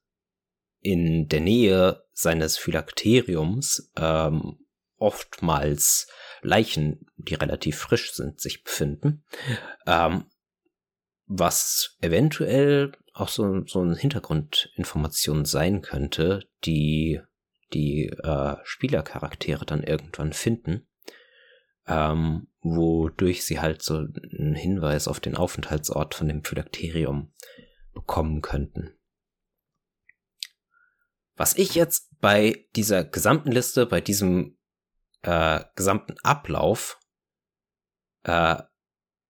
[0.80, 4.58] in der Nähe seines Phylakteriums ähm,
[4.96, 6.06] oftmals
[6.42, 9.24] Leichen, die relativ frisch sind, sich befinden.
[9.86, 10.24] Ähm,
[11.26, 17.20] was eventuell auch so, so eine Hintergrundinformation sein könnte, die
[17.72, 20.86] die äh, Spielercharaktere dann irgendwann finden,
[21.86, 27.32] ähm, wodurch sie halt so einen Hinweis auf den Aufenthaltsort von dem Phylakterium
[27.92, 28.92] bekommen könnten.
[31.42, 34.58] Was ich jetzt bei dieser gesamten Liste, bei diesem
[35.22, 37.00] äh, gesamten Ablauf
[38.22, 38.62] äh,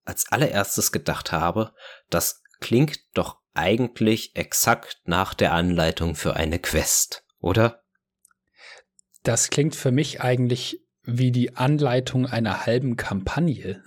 [0.04, 1.72] als allererstes gedacht habe,
[2.10, 7.82] das klingt doch eigentlich exakt nach der Anleitung für eine Quest, oder?
[9.22, 13.82] Das klingt für mich eigentlich wie die Anleitung einer halben Kampagne.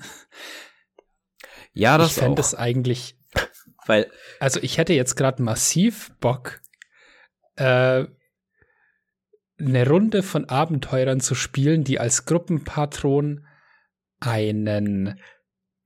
[1.74, 3.20] Ja, das ich fände es eigentlich,
[3.86, 4.10] weil
[4.40, 6.60] also ich hätte jetzt gerade massiv Bock,
[7.58, 8.06] äh,
[9.60, 13.45] eine Runde von Abenteurern zu spielen, die als Gruppenpatron
[14.19, 15.19] einen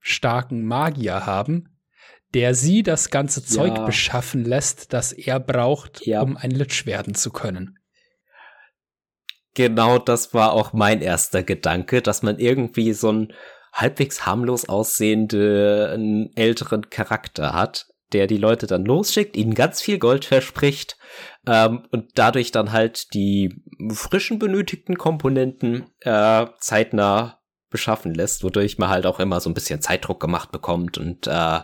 [0.00, 1.78] starken Magier haben,
[2.34, 3.84] der sie das ganze Zeug ja.
[3.84, 6.22] beschaffen lässt, das er braucht, ja.
[6.22, 7.78] um ein Lich werden zu können.
[9.54, 13.32] Genau das war auch mein erster Gedanke, dass man irgendwie so einen
[13.72, 20.24] halbwegs harmlos aussehenden älteren Charakter hat, der die Leute dann losschickt, ihnen ganz viel Gold
[20.24, 20.96] verspricht
[21.46, 23.62] ähm, und dadurch dann halt die
[23.92, 29.80] frischen benötigten Komponenten äh, zeitnah beschaffen lässt, wodurch man halt auch immer so ein bisschen
[29.80, 31.60] Zeitdruck gemacht bekommt und äh,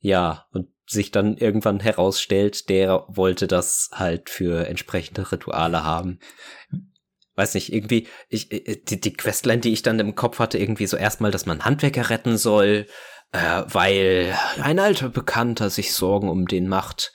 [0.00, 6.18] ja, und sich dann irgendwann herausstellt, der wollte das halt für entsprechende Rituale haben.
[7.34, 10.96] Weiß nicht, irgendwie, ich, die, die Questline, die ich dann im Kopf hatte, irgendwie so
[10.96, 12.86] erstmal, dass man Handwerker retten soll,
[13.32, 17.12] äh, weil ein alter Bekannter sich Sorgen um den macht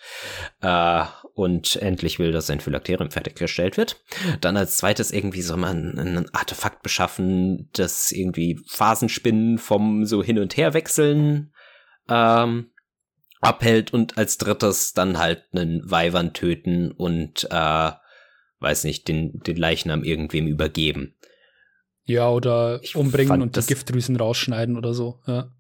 [0.61, 1.03] äh,
[1.33, 4.01] und endlich will, dass sein Phylakterium fertiggestellt wird.
[4.41, 10.39] Dann als zweites irgendwie soll man ein Artefakt beschaffen, das irgendwie Phasenspinnen vom so hin
[10.39, 11.53] und her wechseln
[12.09, 12.71] ähm,
[13.39, 17.91] abhält und als drittes dann halt einen Weibern töten und äh,
[18.59, 21.15] weiß nicht, den, den Leichnam irgendwem übergeben.
[22.05, 25.51] Ja, oder ich umbringen und die Giftdrüsen rausschneiden oder so, ja.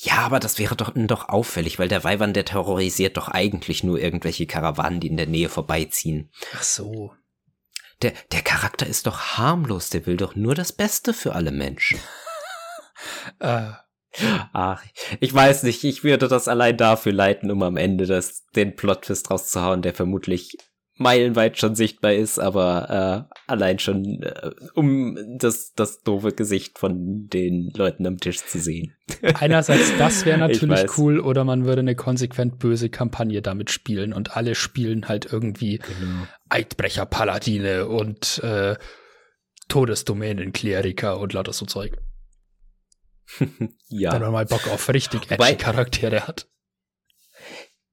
[0.00, 3.98] Ja, aber das wäre doch, doch auffällig, weil der Weihwand, der terrorisiert doch eigentlich nur
[3.98, 6.30] irgendwelche Karawanen, die in der Nähe vorbeiziehen.
[6.54, 7.12] Ach so.
[8.02, 11.98] Der, der Charakter ist doch harmlos, der will doch nur das Beste für alle Menschen.
[13.40, 13.72] äh.
[14.52, 14.82] Ach,
[15.20, 19.30] ich weiß nicht, ich würde das allein dafür leiten, um am Ende das, den Plotfist
[19.30, 20.56] rauszuhauen, der vermutlich
[20.98, 27.28] meilenweit schon sichtbar ist, aber äh, allein schon, äh, um das, das doofe Gesicht von
[27.28, 28.96] den Leuten am Tisch zu sehen.
[29.34, 34.36] Einerseits, das wäre natürlich cool, oder man würde eine konsequent böse Kampagne damit spielen und
[34.36, 36.26] alle spielen halt irgendwie genau.
[36.48, 38.76] Eidbrecher-Paladine und äh,
[39.68, 41.96] Todesdomänen-Kleriker und lauter so Zeug.
[43.88, 44.12] ja.
[44.12, 46.48] Wenn man mal Bock auf richtig edgy Charaktere hat.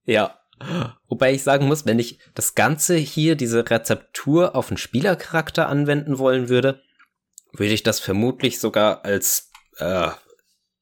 [0.05, 0.39] Ja,
[1.07, 6.17] Wobei ich sagen muss, wenn ich das Ganze hier, diese Rezeptur auf einen Spielercharakter anwenden
[6.17, 6.81] wollen würde,
[7.51, 10.09] würde ich das vermutlich sogar als, äh,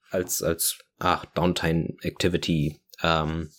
[0.10, 3.50] als, als, ach, Downtime Activity, ähm,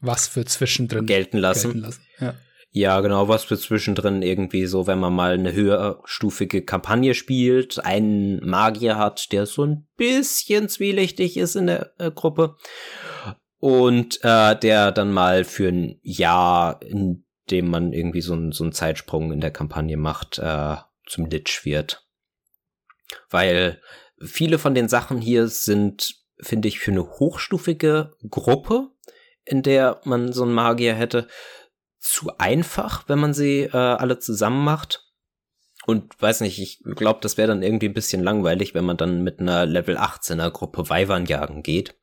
[0.00, 1.72] was für zwischendrin gelten lassen.
[1.72, 2.02] Gelten lassen.
[2.20, 2.34] Ja.
[2.70, 8.46] ja, genau, was für zwischendrin irgendwie so, wenn man mal eine höherstufige Kampagne spielt, einen
[8.46, 12.56] Magier hat, der so ein bisschen zwielichtig ist in der äh, Gruppe
[13.66, 18.62] und äh, der dann mal für ein Jahr, in dem man irgendwie so, ein, so
[18.62, 22.06] einen Zeitsprung in der Kampagne macht, äh, zum Lich wird.
[23.28, 23.82] Weil
[24.24, 28.92] viele von den Sachen hier sind, finde ich, für eine hochstufige Gruppe,
[29.44, 31.26] in der man so einen Magier hätte,
[31.98, 35.12] zu einfach, wenn man sie äh, alle zusammen macht.
[35.86, 39.24] Und weiß nicht, ich glaube, das wäre dann irgendwie ein bisschen langweilig, wenn man dann
[39.24, 41.96] mit einer Level 18er Gruppe Weibern jagen geht.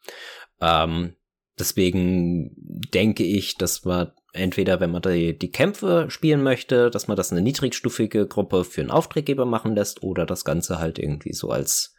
[0.59, 1.15] Ähm,
[1.59, 2.51] Deswegen
[2.93, 7.31] denke ich, dass man entweder, wenn man die, die Kämpfe spielen möchte, dass man das
[7.31, 11.95] eine niedrigstufige Gruppe für einen Auftraggeber machen lässt oder das Ganze halt irgendwie so als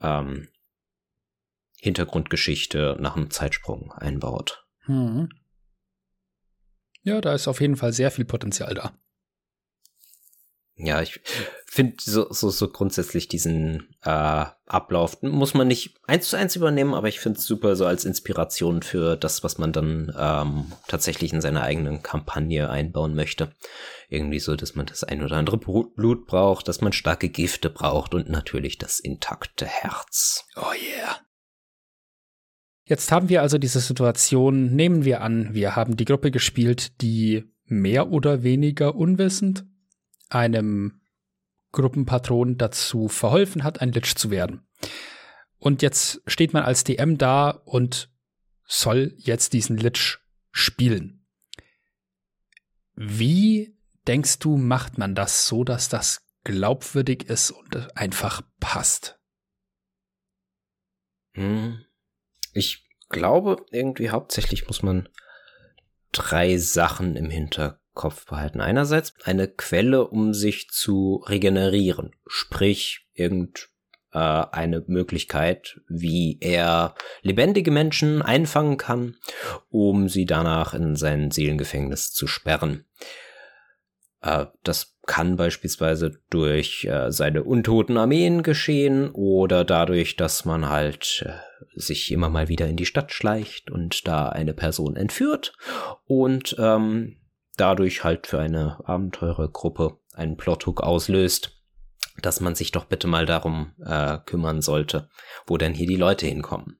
[0.00, 0.48] ähm,
[1.80, 4.66] Hintergrundgeschichte nach einem Zeitsprung einbaut.
[4.80, 5.30] Hm.
[7.02, 8.98] Ja, da ist auf jeden Fall sehr viel Potenzial da.
[10.76, 11.20] Ja, ich
[11.66, 16.94] finde so, so, so grundsätzlich diesen äh, Ablauf muss man nicht eins zu eins übernehmen,
[16.94, 21.32] aber ich finde es super so als Inspiration für das, was man dann ähm, tatsächlich
[21.32, 23.52] in seiner eigenen Kampagne einbauen möchte.
[24.08, 28.12] Irgendwie so, dass man das ein oder andere Blut braucht, dass man starke Gifte braucht
[28.12, 30.44] und natürlich das intakte Herz.
[30.56, 31.20] Oh yeah.
[32.86, 37.44] Jetzt haben wir also diese Situation, nehmen wir an, wir haben die Gruppe gespielt, die
[37.64, 39.64] mehr oder weniger unwissend
[40.34, 41.00] einem
[41.72, 44.66] Gruppenpatron dazu verholfen hat, ein Lich zu werden.
[45.58, 48.10] Und jetzt steht man als DM da und
[48.66, 50.18] soll jetzt diesen Lich
[50.50, 51.26] spielen.
[52.94, 59.18] Wie denkst du, macht man das so, dass das glaubwürdig ist und einfach passt?
[61.32, 61.84] Hm.
[62.52, 65.08] Ich glaube, irgendwie hauptsächlich muss man
[66.12, 68.60] drei Sachen im Hintergrund Kopf behalten.
[68.60, 73.70] Einerseits eine Quelle, um sich zu regenerieren, sprich irgend
[74.12, 74.18] äh,
[74.86, 79.16] Möglichkeit, wie er lebendige Menschen einfangen kann,
[79.70, 82.84] um sie danach in sein Seelengefängnis zu sperren.
[84.22, 91.26] Äh, das kann beispielsweise durch äh, seine untoten Armeen geschehen oder dadurch, dass man halt
[91.26, 95.54] äh, sich immer mal wieder in die Stadt schleicht und da eine Person entführt
[96.06, 97.16] und ähm,
[97.56, 101.52] dadurch halt für eine Abenteurergruppe einen Plothook auslöst,
[102.22, 105.08] dass man sich doch bitte mal darum äh, kümmern sollte,
[105.46, 106.78] wo denn hier die Leute hinkommen.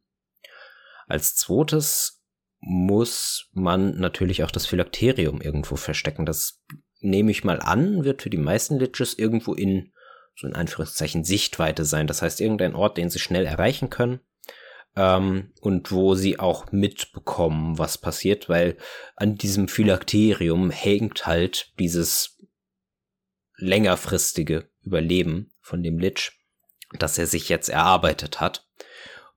[1.07, 2.23] Als zweites
[2.61, 6.25] muss man natürlich auch das Phylakterium irgendwo verstecken.
[6.25, 6.63] Das
[7.01, 9.93] nehme ich mal an, wird für die meisten Liches irgendwo in
[10.37, 12.07] so in Anführungszeichen Sichtweite sein.
[12.07, 14.21] Das heißt, irgendein Ort, den sie schnell erreichen können
[14.97, 18.77] ähm, und wo sie auch mitbekommen, was passiert, weil
[19.17, 22.39] an diesem Phylakterium hängt halt dieses
[23.57, 26.33] längerfristige Überleben von dem Lich,
[26.99, 28.67] das er sich jetzt erarbeitet hat.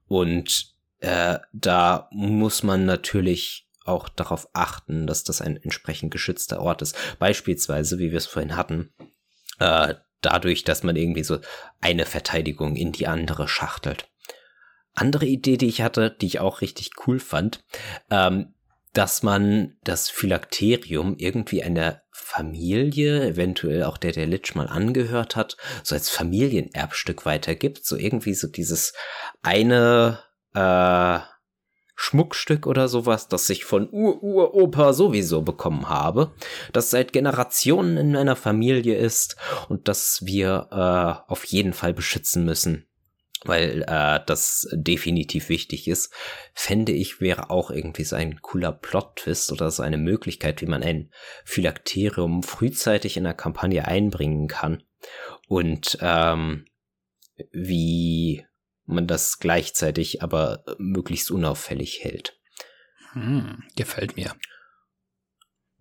[0.06, 6.82] Und äh, da muss man natürlich auch darauf achten, dass das ein entsprechend geschützter Ort
[6.82, 6.96] ist.
[7.18, 8.92] Beispielsweise, wie wir es vorhin hatten,
[9.58, 11.38] äh, dadurch, dass man irgendwie so
[11.80, 14.08] eine Verteidigung in die andere schachtelt.
[15.00, 17.64] Andere Idee, die ich hatte, die ich auch richtig cool fand,
[18.10, 18.54] ähm,
[18.92, 25.56] dass man das Phylakterium irgendwie einer Familie, eventuell auch der der Lich mal angehört hat,
[25.82, 27.84] so als Familienerbstück weitergibt.
[27.84, 28.94] So irgendwie so dieses
[29.42, 30.20] eine
[30.54, 31.20] äh,
[31.94, 36.32] Schmuckstück oder sowas, das ich von Ur-Ur-Opa sowieso bekommen habe,
[36.72, 39.36] das seit Generationen in meiner Familie ist
[39.68, 42.87] und das wir äh, auf jeden Fall beschützen müssen
[43.44, 46.12] weil äh, das definitiv wichtig ist,
[46.54, 50.82] fände ich, wäre auch irgendwie so ein cooler Plot-Twist oder so eine Möglichkeit, wie man
[50.82, 51.10] ein
[51.44, 54.82] Phylakterium frühzeitig in der Kampagne einbringen kann
[55.46, 56.66] und ähm,
[57.52, 58.44] wie
[58.84, 62.38] man das gleichzeitig aber möglichst unauffällig hält.
[63.12, 64.34] Hm, gefällt mir.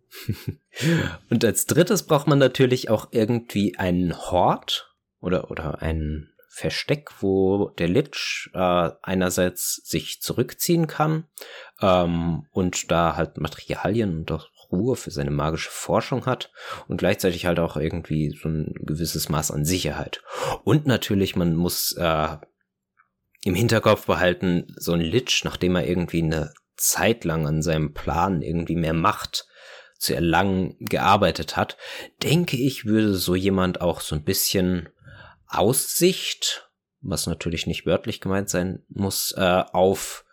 [1.29, 7.69] und als drittes braucht man natürlich auch irgendwie einen Hort oder, oder einen Versteck, wo
[7.77, 11.27] der Lich äh, einerseits sich zurückziehen kann
[11.83, 16.51] ähm, und da halt Materialien und auch Ruhe für seine magische Forschung hat
[16.87, 20.23] und gleichzeitig halt auch irgendwie so ein gewisses Maß an Sicherheit.
[20.63, 22.37] Und natürlich, man muss äh,
[23.43, 28.41] im Hinterkopf behalten, so ein Lich, nachdem er irgendwie eine Zeit lang an seinem Plan
[28.41, 29.45] irgendwie mehr Macht
[29.99, 31.77] zu erlangen gearbeitet hat,
[32.23, 34.89] denke ich, würde so jemand auch so ein bisschen
[35.47, 36.69] Aussicht,
[37.01, 40.25] was natürlich nicht wörtlich gemeint sein muss, äh, auf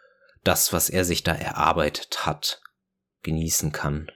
[0.42, 2.60] das, was er sich da erarbeitet hat,
[3.22, 4.10] genießen kann.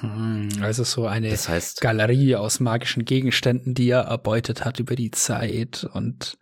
[0.00, 4.96] Hm, also so eine das heißt, Galerie aus magischen Gegenständen, die er erbeutet hat über
[4.96, 6.38] die Zeit und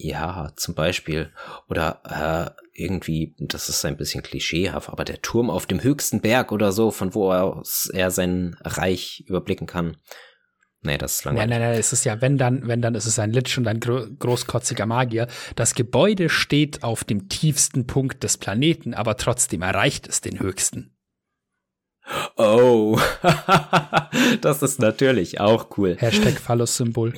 [0.00, 1.32] ja, zum Beispiel.
[1.68, 6.52] Oder äh, irgendwie, das ist ein bisschen klischeehaft, aber der Turm auf dem höchsten Berg
[6.52, 9.96] oder so, von wo aus er sein Reich überblicken kann.
[10.80, 11.50] Nee, das ist langweilig.
[11.50, 13.66] Nein, nein, nein, es ist ja, wenn dann, wenn dann ist es ein Lich und
[13.66, 15.26] ein gro großkotziger Magier.
[15.56, 20.94] Das Gebäude steht auf dem tiefsten Punkt des Planeten, aber trotzdem erreicht es den höchsten.
[22.36, 22.98] Oh,
[24.40, 25.96] das ist natürlich auch cool.
[25.98, 27.12] Hashtag Phallus-Symbol.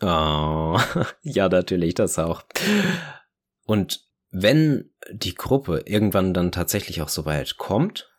[0.00, 0.78] Oh,
[1.22, 2.42] ja, natürlich, das auch.
[3.64, 4.00] Und
[4.30, 8.09] wenn die Gruppe irgendwann dann tatsächlich auch so weit kommt,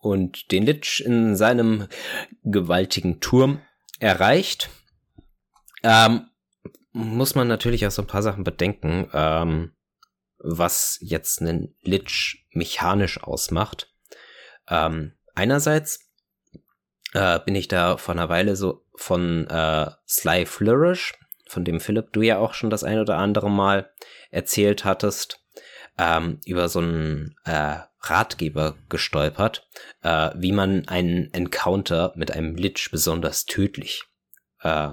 [0.00, 1.86] und den Lich in seinem
[2.42, 3.60] gewaltigen Turm
[3.98, 4.70] erreicht,
[5.82, 6.26] ähm,
[6.92, 9.72] muss man natürlich auch so ein paar Sachen bedenken, ähm,
[10.38, 13.92] was jetzt einen Lich mechanisch ausmacht.
[14.68, 16.10] Ähm, einerseits
[17.12, 21.14] äh, bin ich da vor einer Weile so von äh, Sly Flourish,
[21.48, 23.90] von dem Philipp du ja auch schon das ein oder andere Mal
[24.30, 25.44] erzählt hattest,
[25.98, 29.68] ähm, über so einen äh, Ratgeber gestolpert,
[30.02, 34.04] äh, wie man einen Encounter mit einem Lich besonders tödlich
[34.62, 34.90] äh,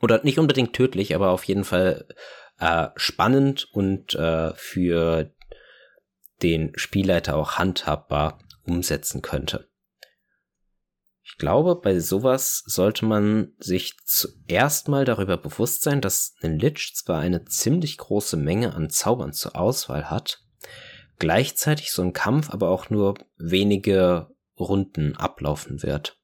[0.00, 2.06] oder nicht unbedingt tödlich, aber auf jeden Fall
[2.58, 5.32] äh, spannend und äh, für
[6.42, 9.68] den Spielleiter auch handhabbar umsetzen könnte.
[11.30, 16.94] Ich glaube, bei sowas sollte man sich zuerst mal darüber bewusst sein, dass ein Lich
[16.94, 20.42] zwar eine ziemlich große Menge an Zaubern zur Auswahl hat,
[21.18, 26.18] gleichzeitig so ein Kampf aber auch nur wenige Runden ablaufen wird.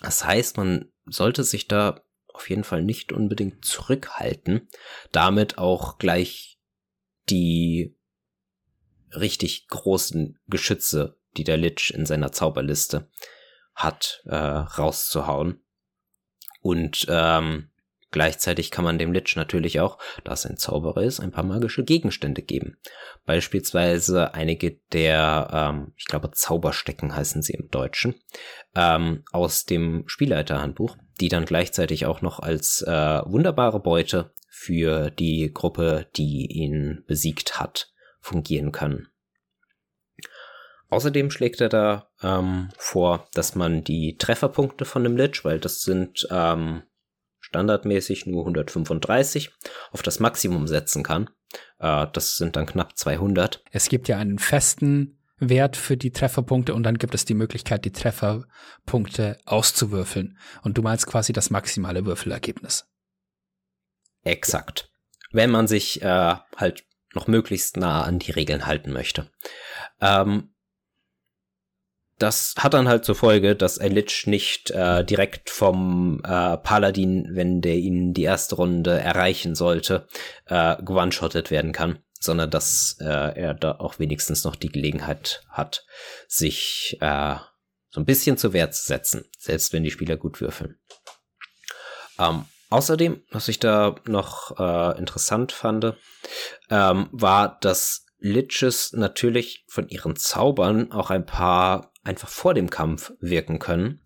[0.00, 4.68] Das heißt, man sollte sich da auf jeden Fall nicht unbedingt zurückhalten,
[5.12, 6.58] damit auch gleich
[7.28, 7.96] die
[9.12, 13.10] richtig großen Geschütze, die der Lich in seiner Zauberliste
[13.74, 15.60] hat, äh, rauszuhauen.
[16.60, 17.70] Und ähm,
[18.10, 21.84] Gleichzeitig kann man dem Lich natürlich auch, da es ein Zauberer ist, ein paar magische
[21.84, 22.78] Gegenstände geben.
[23.26, 28.14] Beispielsweise einige der, ähm, ich glaube, Zauberstecken heißen sie im Deutschen,
[28.74, 35.50] ähm, aus dem Spielleiterhandbuch, die dann gleichzeitig auch noch als äh, wunderbare Beute für die
[35.52, 39.08] Gruppe, die ihn besiegt hat, fungieren können.
[40.90, 45.82] Außerdem schlägt er da ähm, vor, dass man die Trefferpunkte von dem Lich, weil das
[45.82, 46.82] sind ähm,
[47.48, 49.50] standardmäßig nur 135
[49.90, 51.30] auf das Maximum setzen kann.
[51.78, 53.62] Äh, das sind dann knapp 200.
[53.70, 57.84] Es gibt ja einen festen Wert für die Trefferpunkte und dann gibt es die Möglichkeit,
[57.84, 60.36] die Trefferpunkte auszuwürfeln.
[60.62, 62.88] Und du meinst quasi das maximale Würfelergebnis.
[64.24, 64.90] Exakt.
[65.30, 66.84] Wenn man sich äh, halt
[67.14, 69.30] noch möglichst nah an die Regeln halten möchte.
[70.00, 70.54] Ähm,
[72.18, 77.28] das hat dann halt zur Folge, dass ein Lich nicht äh, direkt vom äh, Paladin,
[77.30, 80.08] wenn der ihn die erste Runde erreichen sollte,
[80.46, 85.86] äh, gewone-shottet werden kann, sondern dass äh, er da auch wenigstens noch die Gelegenheit hat,
[86.26, 87.36] sich äh,
[87.90, 90.76] so ein bisschen zur Wehr zu setzen, selbst wenn die Spieler gut würfeln.
[92.18, 95.94] Ähm, außerdem, was ich da noch äh, interessant fand,
[96.68, 103.12] ähm, war, dass Liches natürlich von ihren Zaubern auch ein paar einfach vor dem Kampf
[103.20, 104.00] wirken können,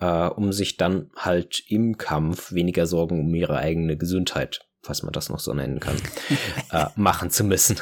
[0.00, 5.12] äh, um sich dann halt im Kampf weniger Sorgen um ihre eigene Gesundheit, falls man
[5.12, 5.96] das noch so nennen kann,
[6.72, 7.76] äh, machen zu müssen.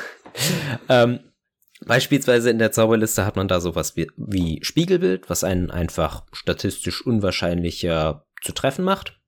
[0.89, 1.21] ähm,
[1.85, 7.05] Beispielsweise in der Zauberliste hat man da sowas wie, wie Spiegelbild, was einen einfach statistisch
[7.05, 9.21] unwahrscheinlicher zu treffen macht.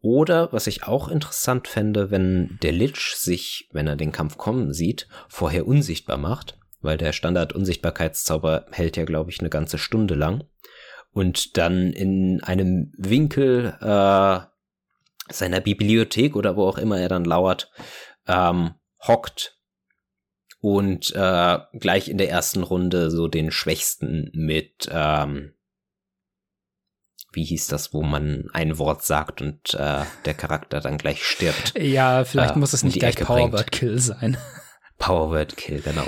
[0.00, 4.72] Oder was ich auch interessant fände, wenn der Lich sich, wenn er den Kampf kommen
[4.72, 10.44] sieht, vorher unsichtbar macht, weil der Standard-Unsichtbarkeitszauber hält ja, glaube ich, eine ganze Stunde lang.
[11.12, 14.40] Und dann in einem Winkel äh,
[15.32, 17.70] seiner Bibliothek oder wo auch immer er dann lauert,
[18.26, 18.74] ähm,
[19.06, 19.58] hockt
[20.60, 25.54] und äh, gleich in der ersten Runde so den Schwächsten mit ähm,
[27.32, 31.78] wie hieß das, wo man ein Wort sagt und äh, der Charakter dann gleich stirbt.
[31.78, 34.36] Ja, vielleicht äh, muss es nicht gleich Powerword Kill sein.
[34.98, 36.06] Powerword Kill, genau.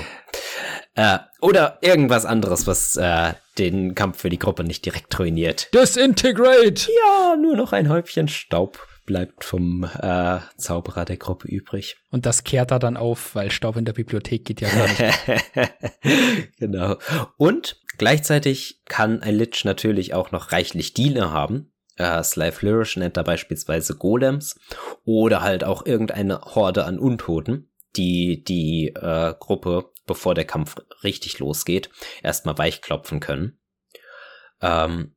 [0.95, 5.73] Äh, oder irgendwas anderes, was äh, den Kampf für die Gruppe nicht direkt ruiniert.
[5.73, 6.89] Disintegrate!
[6.91, 11.97] Ja, nur noch ein Häufchen Staub bleibt vom äh, Zauberer der Gruppe übrig.
[12.09, 16.51] Und das kehrt er dann auf, weil Staub in der Bibliothek geht ja gar nicht.
[16.59, 16.97] genau.
[17.37, 21.73] Und gleichzeitig kann ein Lich natürlich auch noch reichlich Diener haben.
[21.97, 24.59] Äh, Sly Flourish nennt er beispielsweise Golems
[25.03, 31.39] oder halt auch irgendeine Horde an Untoten, die die äh, Gruppe, bevor der Kampf richtig
[31.39, 31.89] losgeht,
[32.21, 33.59] erstmal weichklopfen können.
[34.61, 35.15] Ähm,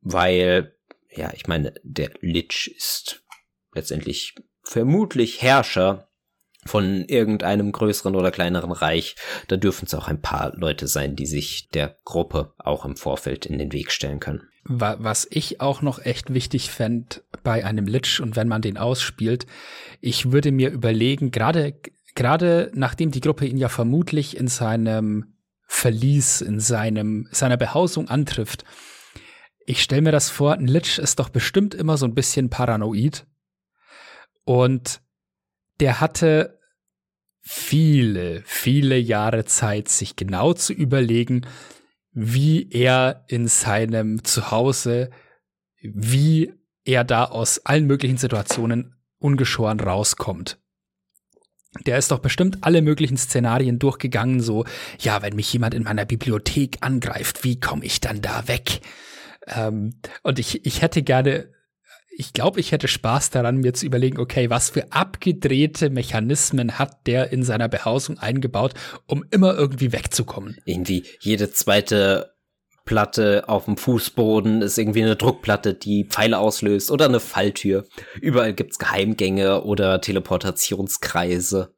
[0.00, 0.74] weil
[1.12, 3.22] ja, ich meine, der Lich ist
[3.74, 6.08] letztendlich vermutlich Herrscher
[6.66, 9.16] von irgendeinem größeren oder kleineren Reich.
[9.48, 13.46] Da dürfen es auch ein paar Leute sein, die sich der Gruppe auch im Vorfeld
[13.46, 14.42] in den Weg stellen können.
[14.64, 19.46] Was ich auch noch echt wichtig fände bei einem Lich und wenn man den ausspielt,
[20.02, 21.74] ich würde mir überlegen, gerade
[22.14, 25.34] gerade nachdem die Gruppe ihn ja vermutlich in seinem
[25.66, 28.64] Verlies, in seinem seiner Behausung antrifft,
[29.66, 33.26] ich stelle mir das vor, ein Lich ist doch bestimmt immer so ein bisschen paranoid.
[34.44, 35.00] Und
[35.78, 36.58] der hatte
[37.40, 41.46] viele, viele Jahre Zeit, sich genau zu überlegen,
[42.12, 45.10] wie er in seinem Zuhause,
[45.80, 46.52] wie
[46.84, 50.59] er da aus allen möglichen Situationen ungeschoren rauskommt.
[51.86, 54.64] Der ist doch bestimmt alle möglichen Szenarien durchgegangen, so,
[54.98, 58.80] ja, wenn mich jemand in meiner Bibliothek angreift, wie komme ich dann da weg?
[59.46, 61.52] Ähm, und ich, ich hätte gerne,
[62.10, 67.06] ich glaube, ich hätte Spaß daran, mir zu überlegen, okay, was für abgedrehte Mechanismen hat
[67.06, 68.74] der in seiner Behausung eingebaut,
[69.06, 70.58] um immer irgendwie wegzukommen.
[70.64, 72.32] Irgendwie jede zweite
[72.90, 77.86] Platte auf dem Fußboden ist irgendwie eine Druckplatte, die Pfeile auslöst oder eine Falltür.
[78.20, 81.72] Überall gibt's Geheimgänge oder Teleportationskreise.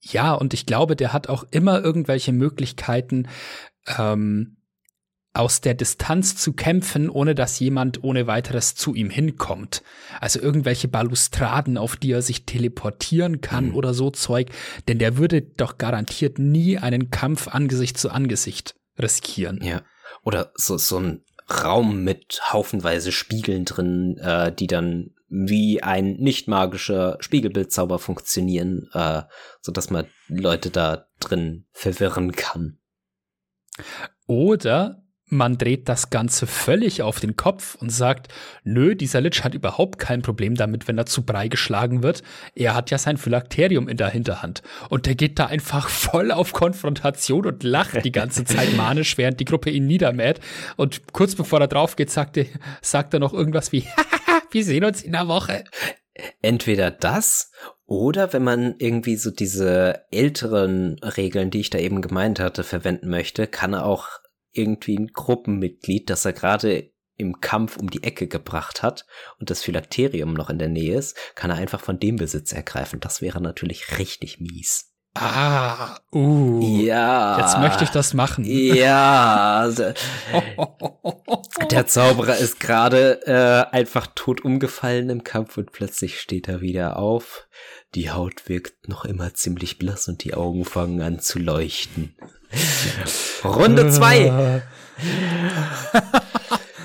[0.00, 3.28] Ja, und ich glaube, der hat auch immer irgendwelche Möglichkeiten,
[3.96, 4.56] ähm,
[5.34, 9.84] aus der Distanz zu kämpfen, ohne dass jemand ohne weiteres zu ihm hinkommt.
[10.18, 13.76] Also irgendwelche Balustraden, auf die er sich teleportieren kann mhm.
[13.76, 14.48] oder so Zeug,
[14.88, 19.60] denn der würde doch garantiert nie einen Kampf Angesicht zu Angesicht riskieren.
[19.62, 19.82] Ja.
[20.22, 26.48] Oder so, so ein Raum mit haufenweise Spiegeln drin, äh, die dann wie ein nicht
[26.48, 29.22] magischer Spiegelbildzauber funktionieren, äh,
[29.60, 32.78] so dass man Leute da drin verwirren kann.
[34.26, 38.28] Oder man dreht das Ganze völlig auf den Kopf und sagt,
[38.64, 42.22] nö, dieser Lich hat überhaupt kein Problem damit, wenn er zu Brei geschlagen wird.
[42.54, 44.62] Er hat ja sein Phylakterium in der Hinterhand.
[44.88, 49.40] Und der geht da einfach voll auf Konfrontation und lacht die ganze Zeit manisch, während
[49.40, 50.40] die Gruppe ihn niedermäht.
[50.76, 52.46] Und kurz bevor er drauf geht, sagt er,
[52.82, 53.84] sagt er noch irgendwas wie,
[54.50, 55.64] wir sehen uns in der Woche.
[56.42, 57.50] Entweder das
[57.86, 63.08] oder wenn man irgendwie so diese älteren Regeln, die ich da eben gemeint hatte, verwenden
[63.08, 64.19] möchte, kann er auch
[64.52, 69.06] irgendwie ein Gruppenmitglied, das er gerade im Kampf um die Ecke gebracht hat
[69.38, 73.00] und das Phylakterium noch in der Nähe ist, kann er einfach von dem Besitz ergreifen.
[73.00, 74.89] Das wäre natürlich richtig mies.
[75.14, 76.60] Ah, uh.
[76.62, 77.40] Ja.
[77.40, 78.44] Jetzt möchte ich das machen.
[78.44, 79.68] Ja.
[81.70, 86.96] Der Zauberer ist gerade äh, einfach tot umgefallen im Kampf und plötzlich steht er wieder
[86.96, 87.48] auf.
[87.94, 92.14] Die Haut wirkt noch immer ziemlich blass und die Augen fangen an zu leuchten.
[93.44, 94.62] Runde zwei.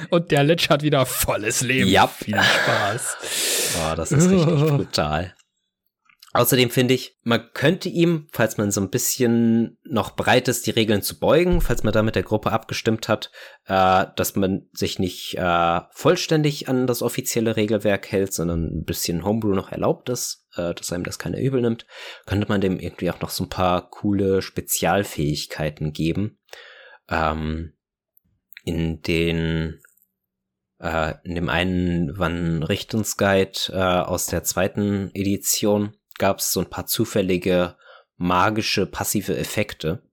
[0.10, 1.90] Und der Lich hat wieder volles Leben.
[1.90, 2.08] Ja.
[2.08, 3.18] Viel Spaß.
[3.78, 5.34] Oh, das ist richtig brutal.
[6.36, 10.72] Außerdem finde ich, man könnte ihm, falls man so ein bisschen noch bereit ist, die
[10.72, 13.32] Regeln zu beugen, falls man da mit der Gruppe abgestimmt hat,
[13.68, 19.24] äh, dass man sich nicht äh, vollständig an das offizielle Regelwerk hält, sondern ein bisschen
[19.24, 21.86] Homebrew noch erlaubt ist, äh, dass einem das keiner übel nimmt,
[22.26, 26.38] könnte man dem irgendwie auch noch so ein paar coole Spezialfähigkeiten geben.
[27.10, 27.78] Ähm,
[28.66, 29.80] in den
[30.80, 36.70] äh, in dem einen Van Richtungsguide äh, aus der zweiten Edition gab es so ein
[36.70, 37.78] paar zufällige
[38.18, 40.04] magische passive Effekte,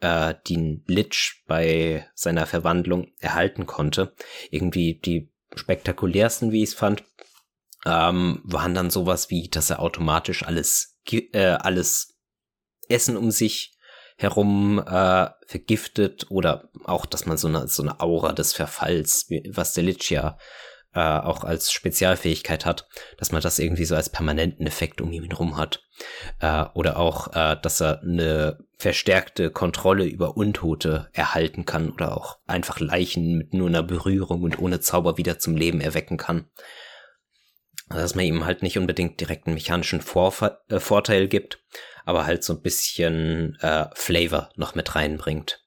[0.00, 4.14] äh, die Lich bei seiner Verwandlung erhalten konnte.
[4.50, 7.04] Irgendwie die spektakulärsten, wie ich es fand,
[7.84, 12.18] ähm, waren dann sowas wie, dass er automatisch alles, äh, alles
[12.88, 13.76] Essen um sich
[14.18, 19.74] herum äh, vergiftet oder auch, dass man so eine, so eine Aura des Verfalls, was
[19.74, 20.38] der Lich ja
[20.96, 25.28] äh, auch als Spezialfähigkeit hat, dass man das irgendwie so als permanenten Effekt um ihn
[25.28, 25.84] herum hat.
[26.40, 32.38] Äh, oder auch, äh, dass er eine verstärkte Kontrolle über Untote erhalten kann oder auch
[32.46, 36.46] einfach Leichen mit nur einer Berührung und ohne Zauber wieder zum Leben erwecken kann.
[37.90, 41.62] Also, dass man ihm halt nicht unbedingt direkt einen mechanischen Vorfa äh, Vorteil gibt,
[42.06, 45.65] aber halt so ein bisschen äh, Flavor noch mit reinbringt.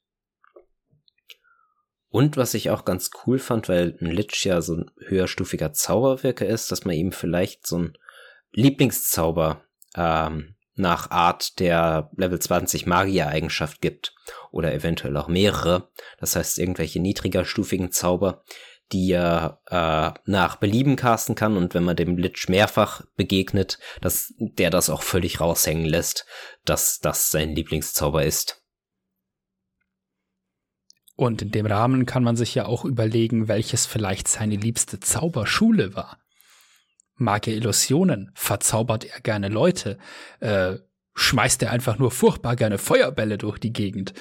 [2.10, 6.46] Und was ich auch ganz cool fand, weil ein Lich ja so ein höherstufiger Zauberwirker
[6.46, 7.98] ist, dass man ihm vielleicht so ein
[8.52, 9.62] Lieblingszauber
[9.96, 14.16] ähm, nach Art der Level 20 Magier-Eigenschaft gibt.
[14.52, 15.90] Oder eventuell auch mehrere.
[16.20, 18.44] Das heißt, irgendwelche niedrigerstufigen Zauber,
[18.92, 24.34] die er äh, nach Belieben casten kann und wenn man dem Lich mehrfach begegnet, dass
[24.40, 26.26] der das auch völlig raushängen lässt,
[26.66, 28.59] dass das sein Lieblingszauber ist.
[31.20, 35.94] Und in dem Rahmen kann man sich ja auch überlegen, welches vielleicht seine liebste Zauberschule
[35.94, 36.18] war.
[37.16, 38.32] Mag er Illusionen?
[38.36, 39.98] Verzaubert er gerne Leute?
[40.40, 40.76] Äh,
[41.16, 44.14] schmeißt er einfach nur furchtbar gerne Feuerbälle durch die Gegend?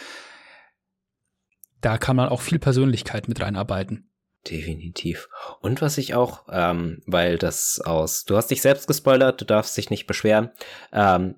[1.81, 4.11] Da kann man auch viel Persönlichkeit mit reinarbeiten.
[4.51, 5.29] Definitiv.
[5.61, 9.77] Und was ich auch, ähm, weil das aus, du hast dich selbst gespoilert, du darfst
[9.77, 10.51] dich nicht beschweren,
[10.93, 11.37] ähm,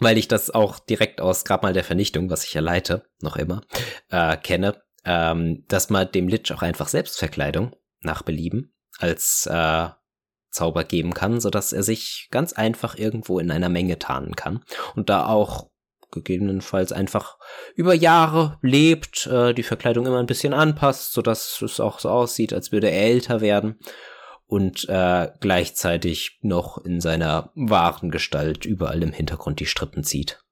[0.00, 3.62] weil ich das auch direkt aus Grabmal der Vernichtung, was ich ja leite, noch immer,
[4.10, 9.88] äh, kenne, ähm, dass man dem Lich auch einfach Selbstverkleidung nach Belieben als äh,
[10.50, 14.64] Zauber geben kann, so dass er sich ganz einfach irgendwo in einer Menge tarnen kann
[14.96, 15.70] und da auch
[16.10, 17.38] gegebenenfalls einfach
[17.76, 22.08] über Jahre lebt, äh, die Verkleidung immer ein bisschen anpasst, so dass es auch so
[22.08, 23.78] aussieht, als würde er älter werden
[24.50, 30.42] und äh, gleichzeitig noch in seiner wahren Gestalt überall im Hintergrund die Strippen zieht.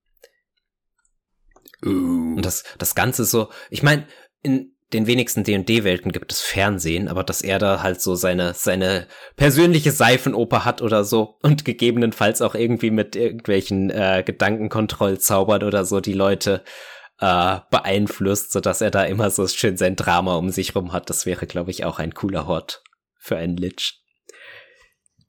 [1.85, 2.37] Uh.
[2.37, 4.07] Und das, das Ganze so, ich meine,
[4.43, 9.09] in den wenigsten D&D-Welten gibt es Fernsehen, aber dass er da halt so seine, seine
[9.37, 15.85] persönliche Seifenoper hat oder so und gegebenenfalls auch irgendwie mit irgendwelchen äh, Gedankenkontroll zaubert oder
[15.85, 16.63] so die Leute
[17.19, 21.11] äh, beeinflusst, so dass er da immer so schön sein Drama um sich rum hat.
[21.11, 22.85] Das wäre, glaube ich, auch ein cooler Hort
[23.19, 24.03] für einen Lich.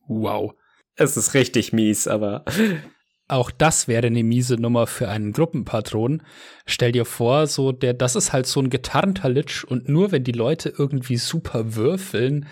[0.07, 0.53] Wow.
[0.95, 2.45] Es ist richtig mies, aber
[3.28, 6.24] auch das wäre eine miese Nummer für einen Gruppenpatron.
[6.66, 10.24] Stell dir vor, so der, das ist halt so ein getarnter Lich und nur wenn
[10.24, 12.48] die Leute irgendwie super würfeln,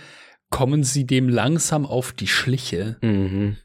[0.50, 2.98] kommen sie dem langsam auf die Schliche.
[3.02, 3.58] Mhm.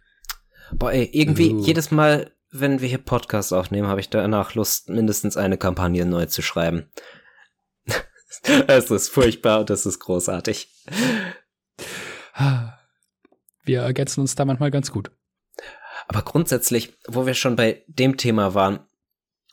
[0.73, 1.65] Boah, ey, irgendwie uh.
[1.65, 6.27] jedes Mal, wenn wir hier Podcasts aufnehmen, habe ich danach Lust, mindestens eine Kampagne neu
[6.27, 6.91] zu schreiben.
[8.67, 10.69] Es ist furchtbar und das ist großartig.
[13.65, 15.11] Wir ergänzen uns da manchmal ganz gut.
[16.09, 18.81] Aber grundsätzlich, wo wir schon bei dem Thema waren,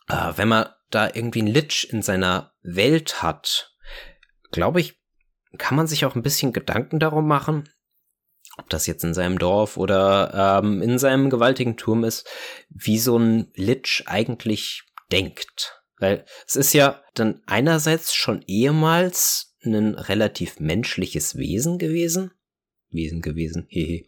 [0.08, 3.76] äh, wenn man da irgendwie ein Lich in seiner Welt hat,
[4.50, 4.98] glaube ich,
[5.58, 7.68] kann man sich auch ein bisschen Gedanken darum machen,
[8.56, 12.28] ob das jetzt in seinem Dorf oder ähm, in seinem gewaltigen Turm ist,
[12.68, 15.82] wie so ein Lich eigentlich denkt.
[15.98, 22.32] Weil es ist ja dann einerseits schon ehemals ein relativ menschliches Wesen gewesen.
[22.90, 24.04] Wesen gewesen, hehe.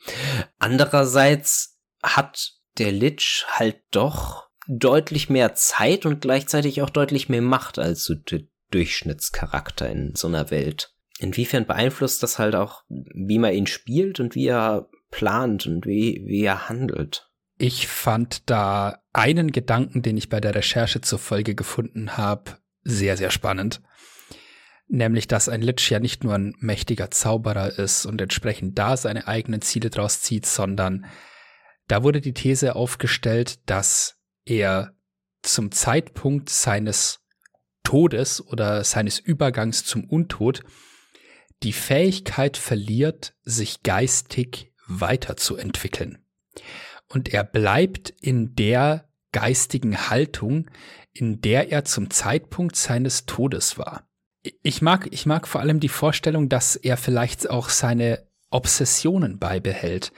[0.59, 7.78] Andererseits hat der Lich halt doch deutlich mehr Zeit und gleichzeitig auch deutlich mehr Macht
[7.78, 10.94] als so der Durchschnittscharakter in so einer Welt.
[11.18, 16.22] Inwiefern beeinflusst das halt auch, wie man ihn spielt und wie er plant und wie,
[16.26, 17.30] wie er handelt?
[17.59, 23.16] Ich fand da einen Gedanken, den ich bei der Recherche zur Folge gefunden habe, sehr,
[23.16, 23.80] sehr spannend.
[24.94, 29.27] Nämlich, dass ein Lich ja nicht nur ein mächtiger Zauberer ist und entsprechend da seine
[29.27, 31.06] eigenen Ziele draus zieht, sondern
[31.89, 34.94] da wurde die These aufgestellt, dass er
[35.40, 37.20] zum Zeitpunkt seines
[37.85, 40.62] Todes oder seines Übergangs zum Untod
[41.62, 46.19] die Fähigkeit verliert, sich geistig weiterzuentwickeln.
[47.09, 50.70] und er bleibt in der geistigen Haltung,
[51.12, 54.06] in der er zum Zeitpunkt seines Todes war.
[54.62, 60.12] Ich mag, ich mag vor allem die Vorstellung, dass er vielleicht auch seine Obsessionen beibehält.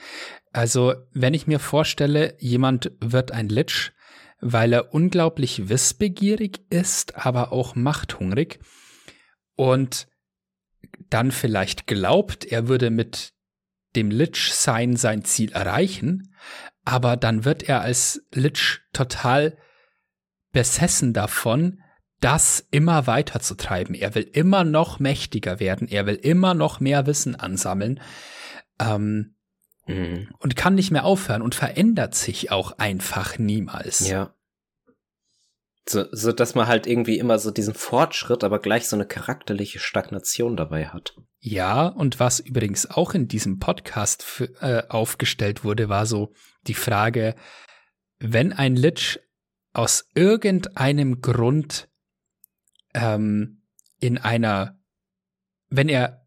[0.51, 3.91] Also, wenn ich mir vorstelle, jemand wird ein Lich,
[4.39, 8.59] weil er unglaublich wissbegierig ist, aber auch machthungrig
[9.55, 10.07] und
[11.09, 13.33] dann vielleicht glaubt, er würde mit
[13.95, 16.33] dem Lich-Sein sein Ziel erreichen,
[16.83, 19.57] aber dann wird er als Lich total
[20.51, 21.81] besessen davon,
[22.21, 23.93] das immer weiter zu treiben.
[23.93, 27.99] Er will immer noch mächtiger werden, er will immer noch mehr Wissen ansammeln
[28.79, 29.35] ähm,
[29.87, 30.29] mhm.
[30.39, 34.07] und kann nicht mehr aufhören und verändert sich auch einfach niemals.
[34.07, 34.33] Ja.
[35.87, 39.77] So, so dass man halt irgendwie immer so diesen Fortschritt, aber gleich so eine charakterliche
[39.77, 41.15] Stagnation dabei hat.
[41.39, 46.33] Ja, und was übrigens auch in diesem Podcast äh, aufgestellt wurde, war so
[46.65, 47.35] die Frage,
[48.17, 49.19] wenn ein Lich
[49.73, 51.87] aus irgendeinem Grund
[52.95, 53.61] ähm,
[53.99, 54.79] in einer,
[55.69, 56.25] wenn er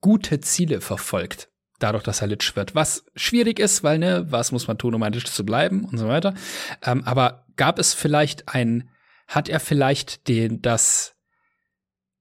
[0.00, 4.66] gute Ziele verfolgt, dadurch, dass er Lich wird, was schwierig ist, weil, ne, was muss
[4.66, 6.34] man tun, um ein Lich zu bleiben und so weiter.
[6.82, 8.88] Ähm, aber gab es vielleicht ein,
[9.28, 11.14] hat er vielleicht den, das,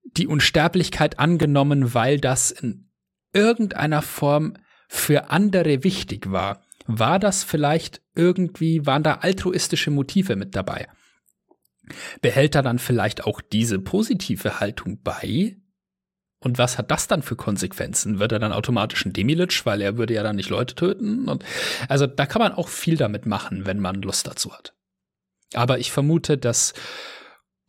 [0.03, 2.89] die Unsterblichkeit angenommen, weil das in
[3.33, 4.57] irgendeiner Form
[4.87, 6.61] für andere wichtig war?
[6.87, 10.87] War das vielleicht irgendwie, waren da altruistische Motive mit dabei?
[12.21, 15.57] Behält er dann vielleicht auch diese positive Haltung bei?
[16.39, 18.19] Und was hat das dann für Konsequenzen?
[18.19, 21.27] Wird er dann automatisch ein Demilich, weil er würde ja dann nicht Leute töten?
[21.27, 21.43] Und
[21.87, 24.73] also da kann man auch viel damit machen, wenn man Lust dazu hat.
[25.53, 26.73] Aber ich vermute, dass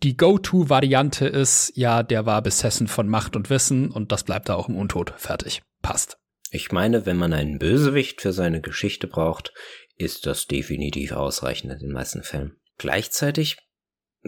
[0.02, 4.54] die Go-To-Variante ist, ja, der war besessen von Macht und Wissen und das bleibt da
[4.54, 5.14] auch im Untod.
[5.16, 5.62] Fertig.
[5.80, 6.18] Passt.
[6.50, 9.52] Ich meine, wenn man einen Bösewicht für seine Geschichte braucht,
[9.96, 12.56] ist das definitiv ausreichend in den meisten Fällen.
[12.78, 13.56] Gleichzeitig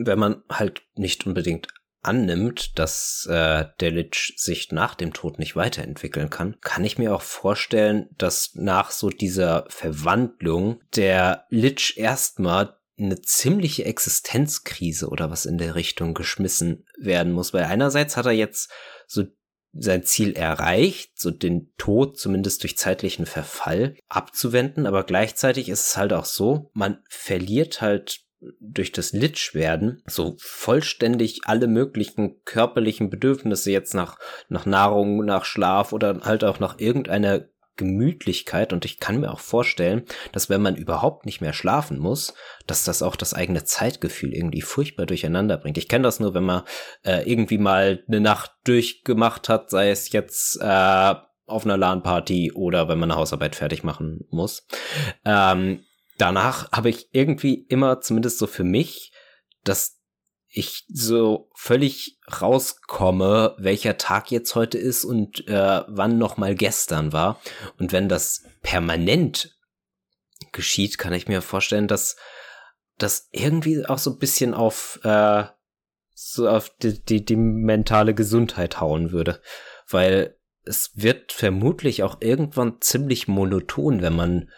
[0.06, 1.68] wenn man halt nicht unbedingt
[2.02, 7.14] annimmt, dass äh, der Lich sich nach dem Tod nicht weiterentwickeln kann, kann ich mir
[7.14, 15.46] auch vorstellen, dass nach so dieser Verwandlung der Lich erstmal eine ziemliche Existenzkrise oder was
[15.46, 18.70] in der Richtung geschmissen werden muss, weil einerseits hat er jetzt
[19.06, 19.24] so
[19.72, 25.96] sein Ziel erreicht, so den Tod zumindest durch zeitlichen Verfall abzuwenden, aber gleichzeitig ist es
[25.96, 28.22] halt auch so, man verliert halt
[28.60, 35.44] durch das Lich werden so vollständig alle möglichen körperlichen Bedürfnisse jetzt nach, nach Nahrung, nach
[35.44, 37.48] Schlaf oder halt auch nach irgendeiner
[37.78, 42.34] Gemütlichkeit und ich kann mir auch vorstellen, dass wenn man überhaupt nicht mehr schlafen muss,
[42.66, 45.78] dass das auch das eigene Zeitgefühl irgendwie furchtbar durcheinander bringt.
[45.78, 46.64] Ich kenne das nur, wenn man
[47.04, 51.14] äh, irgendwie mal eine Nacht durchgemacht hat, sei es jetzt äh,
[51.46, 54.66] auf einer LAN-Party oder wenn man eine Hausarbeit fertig machen muss.
[55.24, 55.84] Ähm,
[56.18, 59.12] danach habe ich irgendwie immer, zumindest so für mich,
[59.64, 59.98] dass
[60.50, 67.12] ich so völlig rauskomme, welcher Tag jetzt heute ist und äh, wann noch mal gestern
[67.12, 67.40] war.
[67.78, 69.56] Und wenn das permanent
[70.52, 72.16] geschieht, kann ich mir vorstellen, dass
[72.96, 75.44] das irgendwie auch so ein bisschen auf äh,
[76.14, 79.40] so auf die, die, die mentale Gesundheit hauen würde,
[79.88, 84.50] weil es wird vermutlich auch irgendwann ziemlich monoton, wenn man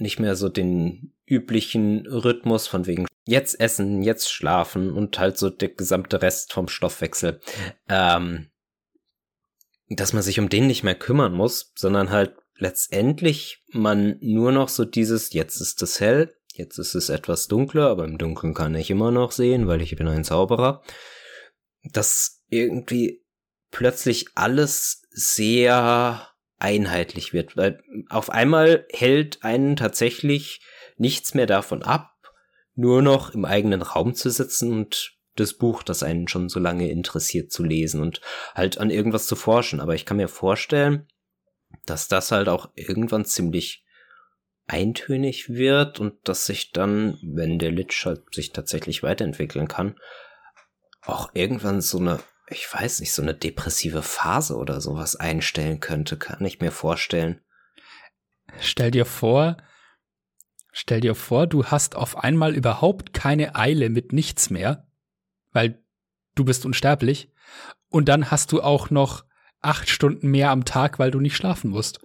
[0.00, 5.50] nicht mehr so den üblichen Rhythmus von wegen jetzt essen, jetzt schlafen und halt so
[5.50, 7.40] der gesamte Rest vom Stoffwechsel.
[7.88, 8.50] Ähm,
[9.88, 14.68] dass man sich um den nicht mehr kümmern muss, sondern halt letztendlich man nur noch
[14.68, 18.74] so dieses, jetzt ist es hell, jetzt ist es etwas dunkler, aber im Dunkeln kann
[18.74, 20.82] ich immer noch sehen, weil ich bin ein Zauberer.
[21.82, 23.24] Dass irgendwie
[23.70, 26.29] plötzlich alles sehr
[26.60, 30.60] einheitlich wird, weil auf einmal hält einen tatsächlich
[30.96, 32.12] nichts mehr davon ab,
[32.74, 36.90] nur noch im eigenen Raum zu sitzen und das Buch, das einen schon so lange
[36.90, 38.20] interessiert, zu lesen und
[38.54, 39.80] halt an irgendwas zu forschen.
[39.80, 41.08] Aber ich kann mir vorstellen,
[41.86, 43.84] dass das halt auch irgendwann ziemlich
[44.66, 49.96] eintönig wird und dass sich dann, wenn der Lich halt sich tatsächlich weiterentwickeln kann,
[51.02, 52.20] auch irgendwann so eine
[52.50, 57.40] ich weiß nicht, so eine depressive Phase oder sowas einstellen könnte, kann ich mir vorstellen.
[58.58, 59.56] Stell dir vor,
[60.72, 64.88] stell dir vor, du hast auf einmal überhaupt keine Eile mit nichts mehr,
[65.52, 65.82] weil
[66.34, 67.32] du bist unsterblich,
[67.88, 69.24] und dann hast du auch noch
[69.60, 72.00] acht Stunden mehr am Tag, weil du nicht schlafen musst.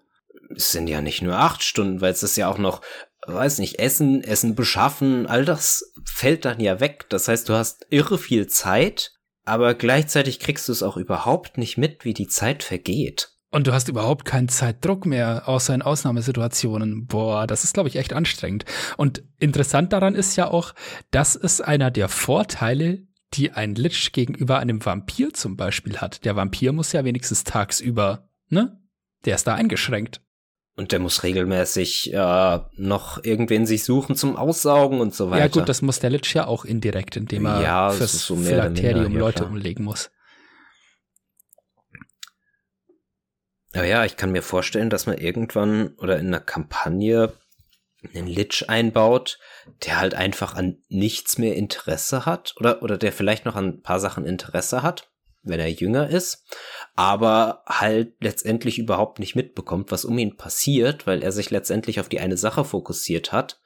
[0.56, 2.82] Es sind ja nicht nur acht Stunden, weil es ist ja auch noch,
[3.28, 7.06] weiß nicht, Essen, Essen beschaffen, all das fällt dann ja weg.
[7.10, 9.15] Das heißt, du hast irre viel Zeit
[9.46, 13.32] aber gleichzeitig kriegst du es auch überhaupt nicht mit, wie die Zeit vergeht.
[13.52, 17.06] Und du hast überhaupt keinen Zeitdruck mehr, außer in Ausnahmesituationen.
[17.06, 18.66] Boah, das ist, glaube ich, echt anstrengend.
[18.98, 20.74] Und interessant daran ist ja auch,
[21.12, 26.26] das ist einer der Vorteile, die ein Lich gegenüber einem Vampir zum Beispiel hat.
[26.26, 28.82] Der Vampir muss ja wenigstens tagsüber, ne?
[29.24, 30.22] Der ist da eingeschränkt.
[30.78, 35.46] Und der muss regelmäßig äh, noch irgendwen sich suchen zum Aussaugen und so weiter.
[35.46, 39.14] Ja gut, das muss der Lich ja auch indirekt, indem er ja, fürs so Philakterium
[39.14, 39.52] ja, Leute klar.
[39.52, 40.12] umlegen muss.
[43.74, 47.34] Ja, ja, ich kann mir vorstellen, dass man irgendwann oder in einer Kampagne
[48.14, 49.40] einen Lich einbaut,
[49.86, 53.82] der halt einfach an nichts mehr Interesse hat oder, oder der vielleicht noch an ein
[53.82, 55.10] paar Sachen Interesse hat,
[55.42, 56.46] wenn er jünger ist,
[56.96, 62.10] aber halt letztendlich überhaupt nicht mitbekommt, was um ihn passiert, weil er sich letztendlich auf
[62.10, 63.60] die eine Sache fokussiert hat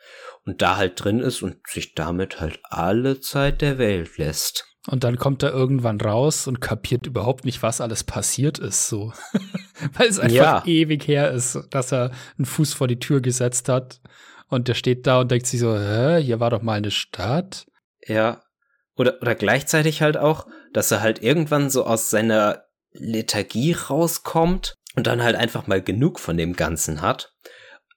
[0.45, 4.65] und da halt drin ist und sich damit halt alle Zeit der Welt lässt.
[4.87, 9.13] Und dann kommt er irgendwann raus und kapiert überhaupt nicht, was alles passiert ist, so.
[9.93, 10.63] Weil es einfach Ja.
[10.65, 14.01] ewig her ist, dass er einen Fuß vor die Tür gesetzt hat.
[14.47, 17.67] Und der steht da und denkt sich so, hä, hier war doch mal eine Stadt.
[18.07, 18.41] Ja.
[18.95, 25.07] Oder, oder gleichzeitig halt auch, dass er halt irgendwann so aus seiner Lethargie rauskommt und
[25.07, 27.33] dann halt einfach mal genug von dem Ganzen hat,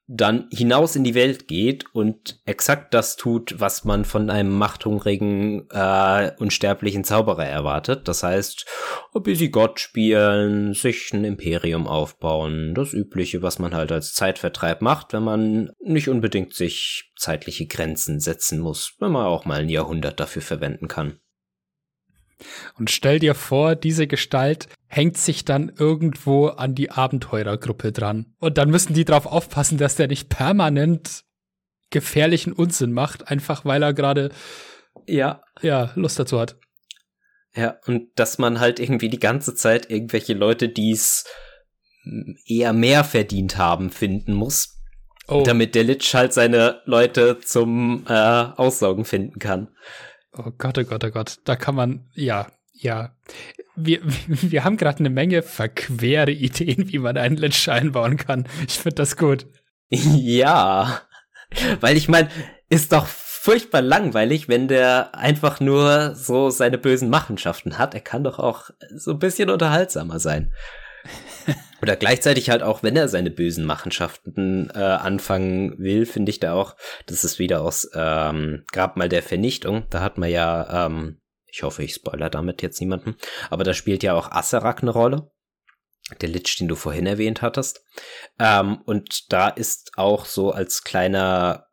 [0.09, 5.69] dann hinaus in die Welt geht und exakt das tut, was man von einem machthungrigen,
[5.71, 8.09] äh, unsterblichen Zauberer erwartet.
[8.09, 8.67] Das heißt,
[9.15, 14.83] ein bisschen Gott spielen, sich ein Imperium aufbauen, das Übliche, was man halt als Zeitvertreib
[14.83, 19.69] macht, wenn man nicht unbedingt sich zeitliche Grenzen setzen muss, wenn man auch mal ein
[19.69, 21.21] Jahrhundert dafür verwenden kann.
[22.79, 28.35] Und stell dir vor, diese Gestalt hängt sich dann irgendwo an die Abenteurergruppe dran.
[28.39, 31.25] Und dann müssen die drauf aufpassen, dass der nicht permanent
[31.91, 34.31] gefährlichen Unsinn macht, einfach weil er gerade,
[35.07, 36.57] Ja, ja, Lust dazu hat.
[37.55, 41.27] Ja, und dass man halt irgendwie die ganze Zeit irgendwelche Leute, die es
[42.47, 44.79] eher mehr verdient haben, finden muss,
[45.29, 49.69] Oh, damit der Lich halt seine Leute zum äh, Aussaugen finden kann.
[50.37, 51.39] Oh Gott, oh Gott, oh Gott.
[51.45, 53.15] Da kann man, ja, ja.
[53.77, 58.49] Wir, wir haben gerade eine Menge verquere Ideen, wie man einen Lich einbauen kann.
[58.67, 59.47] Ich finde das gut.
[59.91, 61.01] ja,
[61.81, 62.31] weil ich meine,
[62.69, 67.93] ist doch furchtbar langweilig, wenn der einfach nur so seine bösen Machenschaften hat.
[67.93, 70.53] Er kann doch auch so ein bisschen unterhaltsamer sein.
[71.83, 76.55] Oder gleichzeitig halt auch, wenn er seine bösen Machenschaften äh, anfangen will, finde ich da
[76.55, 76.77] auch,
[77.07, 79.87] das ist wieder aus ähm, Grabmal der Vernichtung.
[79.91, 83.17] Da hat man ja, ähm, ich hoffe, ich spoiler damit jetzt niemanden,
[83.51, 85.33] aber da spielt ja auch Aserak eine Rolle.
[86.21, 87.85] Der Lich, den du vorhin erwähnt hattest.
[88.39, 91.67] Ähm, und da ist auch so als kleiner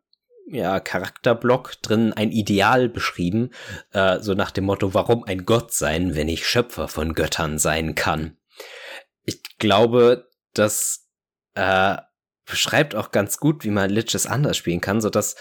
[0.50, 3.50] ja, Charakterblock drin ein Ideal beschrieben,
[3.92, 7.94] äh, so nach dem Motto, warum ein Gott sein, wenn ich Schöpfer von Göttern sein
[7.94, 8.36] kann.
[9.30, 11.08] Ich glaube, das
[11.54, 11.96] äh,
[12.44, 15.36] beschreibt auch ganz gut, wie man Liches anders spielen kann, so dass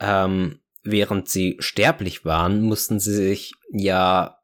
[0.00, 4.38] ähm, während sie sterblich waren, mussten sie sich ja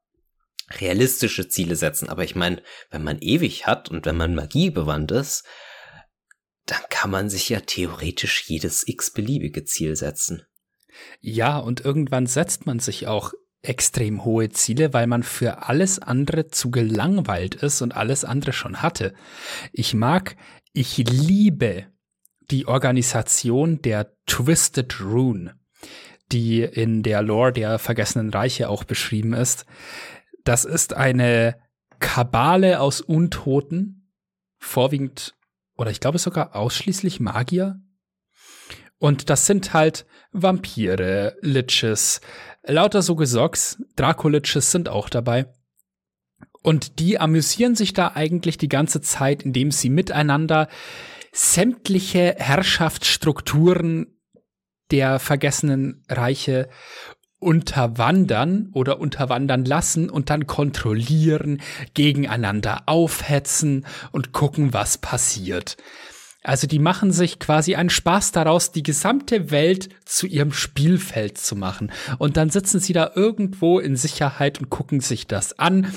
[0.70, 2.10] realistische Ziele setzen.
[2.10, 5.44] Aber ich meine, wenn man ewig hat und wenn man Magie bewandt ist,
[6.66, 10.46] dann kann man sich ja theoretisch jedes x-beliebige Ziel setzen.
[11.20, 13.32] Ja, und irgendwann setzt man sich auch
[13.62, 18.82] extrem hohe Ziele, weil man für alles andere zu gelangweilt ist und alles andere schon
[18.82, 19.14] hatte.
[19.72, 20.36] Ich mag,
[20.72, 21.86] ich liebe
[22.50, 25.58] die Organisation der Twisted Rune,
[26.30, 29.66] die in der Lore der Vergessenen Reiche auch beschrieben ist.
[30.44, 31.56] Das ist eine
[31.98, 34.12] Kabale aus Untoten,
[34.58, 35.34] vorwiegend
[35.76, 37.80] oder ich glaube sogar ausschließlich Magier.
[38.98, 42.20] Und das sind halt Vampire, Liches,
[42.64, 45.46] lauter so Gesocks, Draco-Liches sind auch dabei.
[46.62, 50.68] Und die amüsieren sich da eigentlich die ganze Zeit, indem sie miteinander
[51.32, 54.18] sämtliche Herrschaftsstrukturen
[54.90, 56.68] der vergessenen Reiche
[57.40, 61.62] unterwandern oder unterwandern lassen und dann kontrollieren,
[61.94, 65.76] gegeneinander aufhetzen und gucken, was passiert.
[66.48, 71.56] Also die machen sich quasi einen Spaß daraus, die gesamte Welt zu ihrem Spielfeld zu
[71.56, 71.92] machen.
[72.16, 75.92] Und dann sitzen sie da irgendwo in Sicherheit und gucken sich das an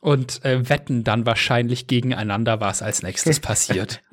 [0.00, 4.00] und äh, wetten dann wahrscheinlich gegeneinander, was als nächstes passiert.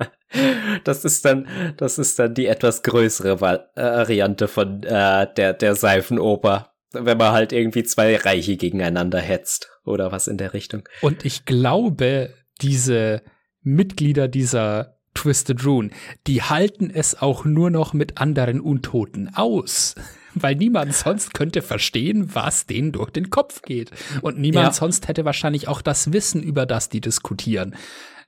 [0.82, 1.46] Das ist dann,
[1.76, 3.40] das ist dann die etwas größere äh,
[3.80, 6.72] Variante von äh, der, der Seifenoper.
[6.90, 10.88] Wenn man halt irgendwie zwei Reiche gegeneinander hetzt oder was in der Richtung.
[11.02, 13.22] Und ich glaube, diese
[13.62, 15.90] Mitglieder dieser Twisted Rune,
[16.26, 19.94] die halten es auch nur noch mit anderen Untoten aus.
[20.34, 23.92] Weil niemand sonst könnte verstehen, was denen durch den Kopf geht.
[24.20, 24.72] Und niemand Ja.
[24.72, 27.76] sonst hätte wahrscheinlich auch das Wissen, über das die diskutieren.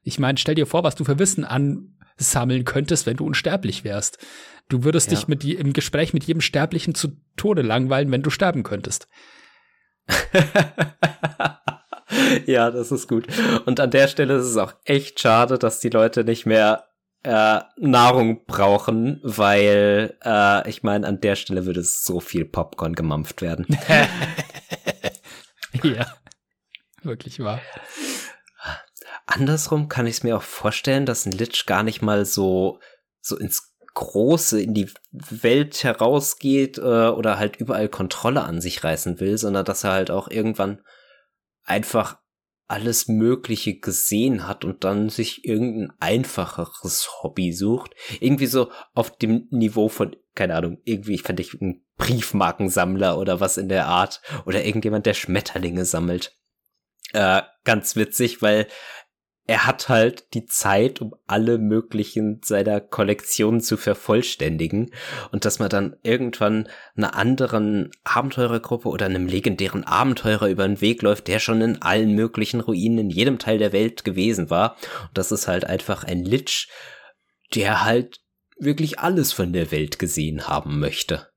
[0.04, 4.18] Ich meine, stell dir vor, was du für Wissen ansammeln könntest, wenn du unsterblich wärst.
[4.68, 5.16] Du würdest ja.
[5.16, 9.08] dich mit im Gespräch mit jedem Sterblichen zu Tode langweilen, wenn du sterben könntest.
[12.46, 13.26] ja, das ist gut.
[13.64, 16.86] Und an der Stelle ist es auch echt schade, dass die Leute nicht mehr
[17.22, 23.42] äh, Nahrung brauchen, weil äh, ich meine, an der Stelle würde so viel Popcorn gemampft
[23.42, 23.66] werden.
[25.82, 26.06] ja,
[27.02, 27.60] wirklich wahr.
[29.26, 32.78] Andersrum kann ich es mir auch vorstellen, dass ein Lich gar nicht mal so
[33.20, 39.18] so ins Große in die Welt herausgeht äh, oder halt überall Kontrolle an sich reißen
[39.18, 40.82] will, sondern dass er halt auch irgendwann
[41.66, 42.18] einfach
[42.68, 47.94] alles Mögliche gesehen hat und dann sich irgendein einfacheres Hobby sucht.
[48.20, 53.56] Irgendwie so auf dem Niveau von, keine Ahnung, irgendwie fand ich ein Briefmarkensammler oder was
[53.56, 56.36] in der Art oder irgendjemand, der Schmetterlinge sammelt.
[57.12, 58.66] Äh, ganz witzig, weil
[59.46, 64.92] er hat halt die Zeit, um alle möglichen seiner Kollektionen zu vervollständigen
[65.30, 71.02] und dass man dann irgendwann einer anderen Abenteurergruppe oder einem legendären Abenteurer über den Weg
[71.02, 74.76] läuft, der schon in allen möglichen Ruinen in jedem Teil der Welt gewesen war.
[75.02, 76.68] Und das ist halt einfach ein Lich,
[77.54, 78.20] der halt
[78.58, 81.28] wirklich alles von der Welt gesehen haben möchte.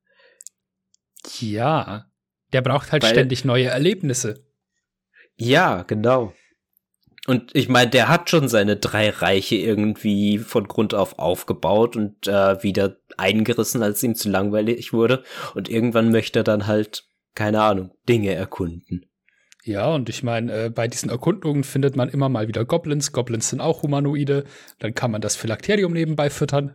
[1.39, 2.05] Ja,
[2.53, 4.45] der braucht halt Weil, ständig neue Erlebnisse.
[5.35, 6.33] Ja, genau.
[7.29, 12.27] Und ich meine, der hat schon seine drei Reiche irgendwie von Grund auf aufgebaut und
[12.27, 15.23] äh, wieder eingerissen, als ihm zu langweilig wurde.
[15.53, 19.05] Und irgendwann möchte er dann halt, keine Ahnung, Dinge erkunden.
[19.63, 23.11] Ja, und ich meine, äh, bei diesen Erkundungen findet man immer mal wieder Goblins.
[23.11, 24.45] Goblins sind auch Humanoide.
[24.79, 26.73] Dann kann man das Phylakterium nebenbei füttern.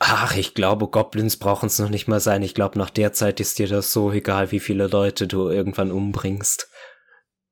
[0.00, 2.42] Ach, ich glaube, Goblins brauchen es noch nicht mal sein.
[2.42, 5.92] Ich glaube, nach der Zeit ist dir das so egal, wie viele Leute du irgendwann
[5.92, 6.68] umbringst.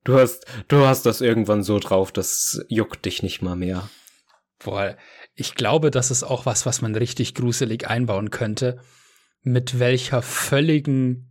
[0.05, 3.89] Du hast, du hast das irgendwann so drauf, das juckt dich nicht mal mehr.
[4.63, 4.97] Boah,
[5.35, 8.81] ich glaube, das ist auch was, was man richtig gruselig einbauen könnte.
[9.43, 11.31] Mit welcher völligen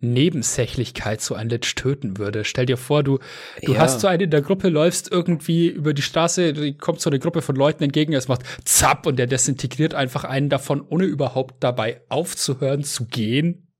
[0.00, 2.44] Nebensächlichkeit so ein Lich töten würde.
[2.44, 3.18] Stell dir vor, du,
[3.62, 3.80] du ja.
[3.80, 7.42] hast so einen in der Gruppe, läufst irgendwie über die Straße, kommt so eine Gruppe
[7.42, 12.02] von Leuten entgegen, es macht zapp und der desintegriert einfach einen davon, ohne überhaupt dabei
[12.08, 13.72] aufzuhören zu gehen.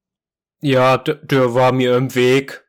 [0.60, 2.68] Ja, der war mir im Weg.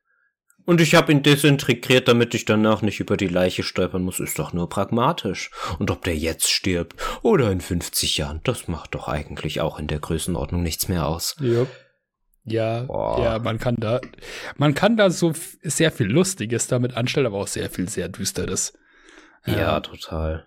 [0.69, 4.19] Und ich habe ihn desintegriert, damit ich danach nicht über die Leiche stolpern muss.
[4.19, 5.49] Ist doch nur pragmatisch.
[5.79, 9.87] Und ob der jetzt stirbt oder in 50 Jahren, das macht doch eigentlich auch in
[9.87, 11.35] der Größenordnung nichts mehr aus.
[11.39, 11.65] Ja.
[12.43, 13.19] Ja, Boah.
[13.19, 13.99] ja, man kann da,
[14.57, 15.33] man kann da so
[15.63, 18.77] sehr viel Lustiges damit anstellen, aber auch sehr viel sehr Düsteres.
[19.47, 20.45] Ja, ja total.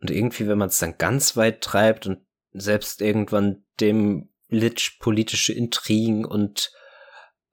[0.00, 2.20] Und irgendwie, wenn man es dann ganz weit treibt und
[2.54, 6.72] selbst irgendwann dem Litsch politische Intrigen und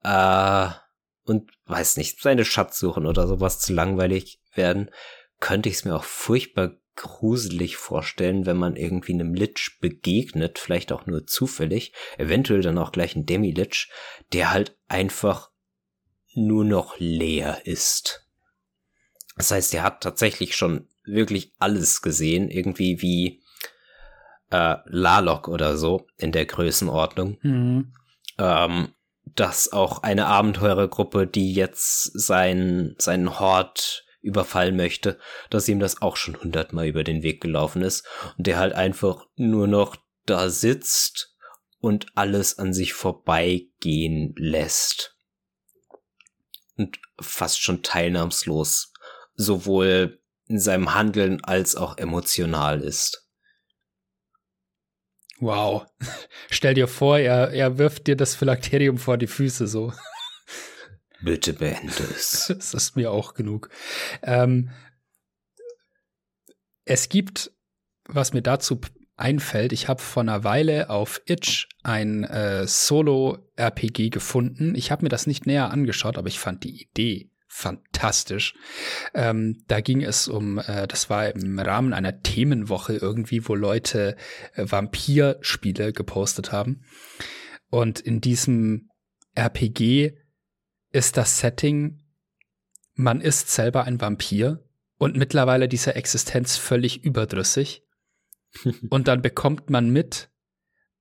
[0.04, 0.68] äh,
[1.28, 4.90] und weiß nicht, seine Schatzsuchen oder sowas zu langweilig werden,
[5.40, 10.90] könnte ich es mir auch furchtbar gruselig vorstellen, wenn man irgendwie einem Lich begegnet, vielleicht
[10.90, 13.88] auch nur zufällig, eventuell dann auch gleich ein Demi-Lich,
[14.32, 15.50] der halt einfach
[16.34, 18.26] nur noch leer ist.
[19.36, 23.42] Das heißt, er hat tatsächlich schon wirklich alles gesehen, irgendwie wie
[24.50, 27.38] äh, Lalok oder so in der Größenordnung.
[27.42, 27.94] Mhm.
[28.38, 28.88] Ähm,
[29.38, 35.16] dass auch eine Abenteurergruppe, die jetzt sein, seinen Hort überfallen möchte,
[35.48, 38.04] dass ihm das auch schon hundertmal über den Weg gelaufen ist
[38.36, 39.96] und der halt einfach nur noch
[40.26, 41.36] da sitzt
[41.78, 45.16] und alles an sich vorbeigehen lässt.
[46.76, 48.92] Und fast schon teilnahmslos
[49.36, 53.27] sowohl in seinem Handeln als auch emotional ist.
[55.40, 55.86] Wow.
[56.50, 59.92] Stell dir vor, er, er wirft dir das Phylakterium vor die Füße so.
[61.20, 62.46] Bitte beende es.
[62.54, 63.70] Das ist mir auch genug.
[64.22, 64.70] Ähm,
[66.84, 67.52] es gibt,
[68.06, 68.80] was mir dazu
[69.16, 74.74] einfällt, ich habe vor einer Weile auf Itch ein äh, Solo-RPG gefunden.
[74.74, 78.54] Ich habe mir das nicht näher angeschaut, aber ich fand die Idee fantastisch.
[79.14, 84.16] Ähm, da ging es um, äh, das war im Rahmen einer Themenwoche irgendwie, wo Leute
[84.54, 86.84] äh, Vampirspiele gepostet haben.
[87.68, 88.90] Und in diesem
[89.34, 90.16] RPG
[90.92, 92.00] ist das Setting,
[92.94, 94.64] man ist selber ein Vampir
[94.96, 97.82] und mittlerweile dieser Existenz völlig überdrüssig.
[98.88, 100.30] und dann bekommt man mit,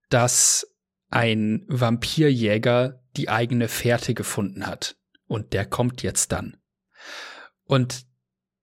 [0.10, 0.76] dass
[1.10, 4.98] ein Vampirjäger die eigene Fährte gefunden hat
[5.28, 6.58] und der kommt jetzt dann.
[7.64, 8.06] Und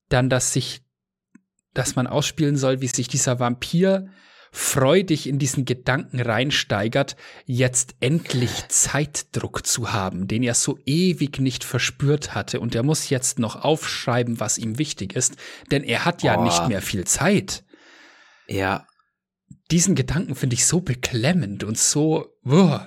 [0.08, 0.82] dann, dass sich,
[1.72, 4.08] dass man ausspielen soll, wie sich dieser Vampir
[4.54, 11.64] freudig in diesen Gedanken reinsteigert, jetzt endlich Zeitdruck zu haben, den er so ewig nicht
[11.64, 12.60] verspürt hatte.
[12.60, 15.34] Und er muss jetzt noch aufschreiben, was ihm wichtig ist,
[15.72, 16.44] denn er hat ja oh.
[16.44, 17.64] nicht mehr viel Zeit.
[18.46, 18.86] Ja.
[19.72, 22.36] Diesen Gedanken finde ich so beklemmend und so.
[22.46, 22.78] Uh.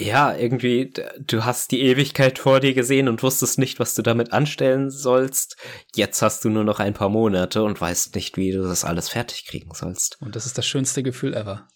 [0.00, 4.32] Ja, irgendwie, du hast die Ewigkeit vor dir gesehen und wusstest nicht, was du damit
[4.32, 5.56] anstellen sollst.
[5.94, 9.10] Jetzt hast du nur noch ein paar Monate und weißt nicht, wie du das alles
[9.10, 10.16] fertig kriegen sollst.
[10.22, 11.68] Und das ist das schönste Gefühl ever.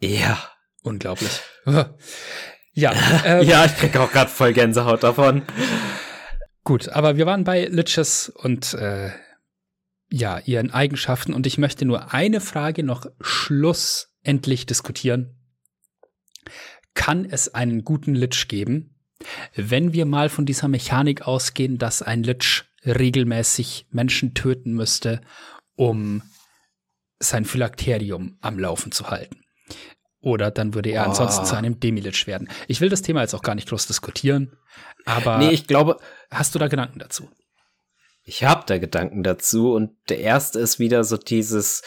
[0.00, 0.38] Ja.
[0.82, 1.40] Unglaublich.
[2.72, 2.92] ja.
[3.24, 5.42] Ähm, ja, ich krieg auch gerade voll Gänsehaut davon.
[6.64, 9.10] Gut, aber wir waren bei Liches und äh,
[10.10, 15.36] ja, ihren Eigenschaften und ich möchte nur eine Frage noch schlussendlich diskutieren
[16.94, 18.94] kann es einen guten Lich geben,
[19.54, 25.20] wenn wir mal von dieser Mechanik ausgehen, dass ein Lich regelmäßig Menschen töten müsste,
[25.76, 26.22] um
[27.18, 29.44] sein Phylakterium am Laufen zu halten.
[30.20, 31.10] Oder dann würde er oh.
[31.10, 32.48] ansonsten zu einem Demilich werden.
[32.68, 34.56] Ich will das Thema jetzt auch gar nicht groß diskutieren,
[35.04, 35.98] aber nee, ich glaube,
[36.30, 37.28] hast du da Gedanken dazu?
[38.24, 41.82] Ich habe da Gedanken dazu und der erste ist wieder so dieses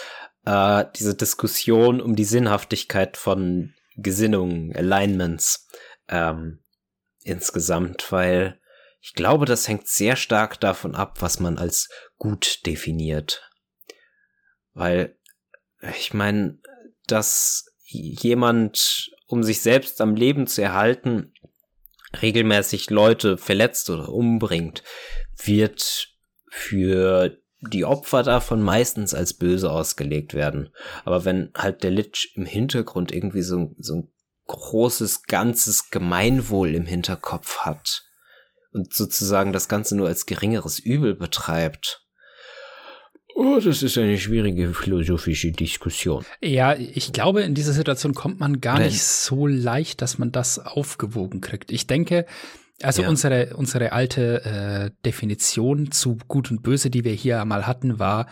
[0.46, 5.68] äh, diese Diskussion um die Sinnhaftigkeit von Gesinnungen, Alignments
[6.08, 6.64] ähm,
[7.24, 8.60] insgesamt, weil
[9.02, 13.50] ich glaube, das hängt sehr stark davon ab, was man als gut definiert.
[14.74, 15.18] Weil
[15.98, 16.60] ich meine,
[17.08, 21.34] dass jemand, um sich selbst am Leben zu erhalten,
[22.22, 24.84] regelmäßig Leute verletzt oder umbringt,
[25.38, 26.10] wird
[26.50, 27.38] für
[27.70, 30.70] die Opfer davon meistens als böse ausgelegt werden.
[31.04, 34.12] Aber wenn halt der Lich im Hintergrund irgendwie so, so ein
[34.48, 38.04] großes, ganzes Gemeinwohl im Hinterkopf hat
[38.72, 42.06] und sozusagen das Ganze nur als geringeres Übel betreibt,
[43.38, 46.26] Oh, das ist eine schwierige philosophische Diskussion.
[46.42, 48.88] Ja, ich glaube, in dieser Situation kommt man gar Nein.
[48.88, 51.70] nicht so leicht, dass man das aufgewogen kriegt.
[51.70, 52.26] Ich denke,
[52.82, 53.10] also ja.
[53.10, 58.28] unsere, unsere alte äh, Definition zu Gut und Böse, die wir hier einmal hatten, war,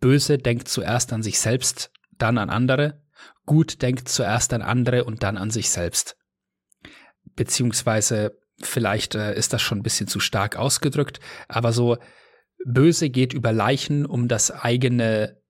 [0.00, 3.02] Böse denkt zuerst an sich selbst, dann an andere.
[3.46, 6.16] Gut denkt zuerst an andere und dann an sich selbst.
[7.34, 11.98] Beziehungsweise, vielleicht äh, ist das schon ein bisschen zu stark ausgedrückt, aber so,
[12.64, 15.40] Böse geht über Leichen, um das eigene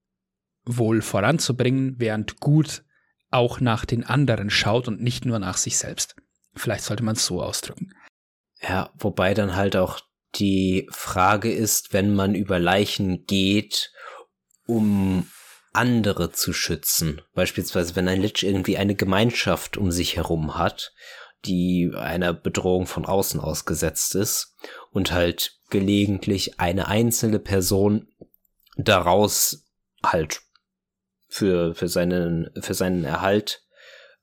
[0.64, 2.84] Wohl voranzubringen, während Gut
[3.30, 6.16] auch nach den anderen schaut und nicht nur nach sich selbst.
[6.54, 7.92] Vielleicht sollte man es so ausdrücken.
[8.60, 10.00] Ja, wobei dann halt auch
[10.34, 13.92] die Frage ist, wenn man über Leichen geht,
[14.66, 15.26] um
[15.72, 17.22] andere zu schützen.
[17.34, 20.92] Beispielsweise, wenn ein Lich irgendwie eine Gemeinschaft um sich herum hat,
[21.44, 24.56] die einer Bedrohung von außen ausgesetzt ist
[24.90, 28.08] und halt gelegentlich eine einzelne Person
[28.76, 29.64] daraus
[30.04, 30.40] halt
[31.28, 33.62] für, für seinen, für seinen Erhalt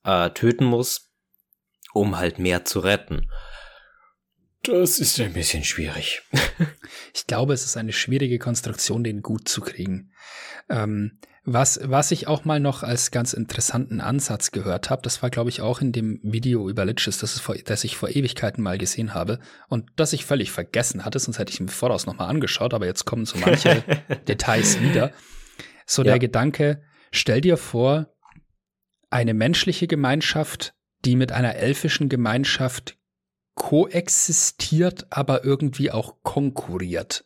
[0.04, 1.10] äh, töten muss,
[1.92, 3.30] um halt mehr zu retten.
[4.66, 6.22] Das ist ein bisschen schwierig.
[7.14, 10.10] ich glaube, es ist eine schwierige Konstruktion, den gut zu kriegen.
[10.68, 11.18] Ähm,
[11.48, 15.48] was, was ich auch mal noch als ganz interessanten Ansatz gehört habe, das war, glaube
[15.48, 19.14] ich, auch in dem Video über Liches, das, vor, das ich vor Ewigkeiten mal gesehen
[19.14, 19.38] habe
[19.68, 23.04] und das ich völlig vergessen hatte, sonst hätte ich im Voraus nochmal angeschaut, aber jetzt
[23.04, 23.84] kommen so manche
[24.28, 25.12] Details wieder.
[25.86, 26.10] So ja.
[26.10, 26.82] der Gedanke,
[27.12, 28.12] stell dir vor,
[29.08, 30.74] eine menschliche Gemeinschaft,
[31.04, 32.95] die mit einer elfischen Gemeinschaft
[33.56, 37.24] koexistiert, aber irgendwie auch konkurriert.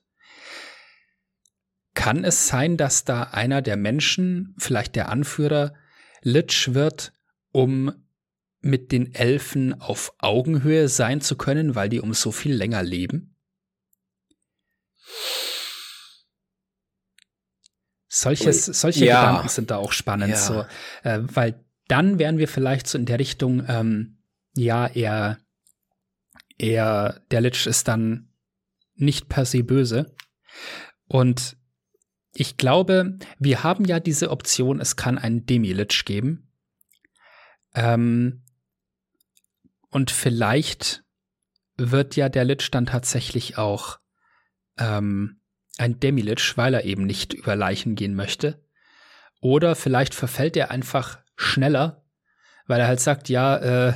[1.94, 5.74] Kann es sein, dass da einer der Menschen, vielleicht der Anführer,
[6.22, 7.12] Lich wird,
[7.52, 7.92] um
[8.60, 13.34] mit den Elfen auf Augenhöhe sein zu können, weil die um so viel länger leben?
[18.06, 19.20] Solches, solche ja.
[19.20, 20.36] Gedanken sind da auch spannend, ja.
[20.36, 20.64] so,
[21.02, 24.18] äh, weil dann wären wir vielleicht so in der Richtung, ähm,
[24.54, 25.38] ja, eher
[26.60, 28.28] eher, der Lich ist dann
[28.94, 30.14] nicht per se böse.
[31.06, 31.56] Und
[32.32, 36.52] ich glaube, wir haben ja diese Option, es kann einen Demi-Lich geben.
[37.74, 38.44] Ähm,
[39.88, 41.02] und vielleicht
[41.76, 43.98] wird ja der Lich dann tatsächlich auch
[44.78, 45.40] ähm,
[45.78, 48.62] ein Demi-Lich, weil er eben nicht über Leichen gehen möchte.
[49.40, 52.04] Oder vielleicht verfällt er einfach schneller,
[52.66, 53.94] weil er halt sagt, ja, äh,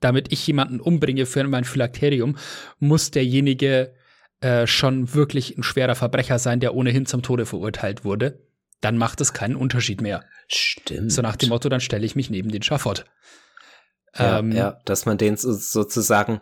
[0.00, 2.36] damit ich jemanden umbringe für mein Phylakterium,
[2.78, 3.94] muss derjenige
[4.40, 8.40] äh, schon wirklich ein schwerer Verbrecher sein, der ohnehin zum Tode verurteilt wurde.
[8.80, 10.24] Dann macht es keinen Unterschied mehr.
[10.48, 11.12] Stimmt.
[11.12, 13.04] So nach dem Motto, dann stelle ich mich neben den Schafott.
[14.18, 16.40] Ja, ähm, ja, dass man den so, sozusagen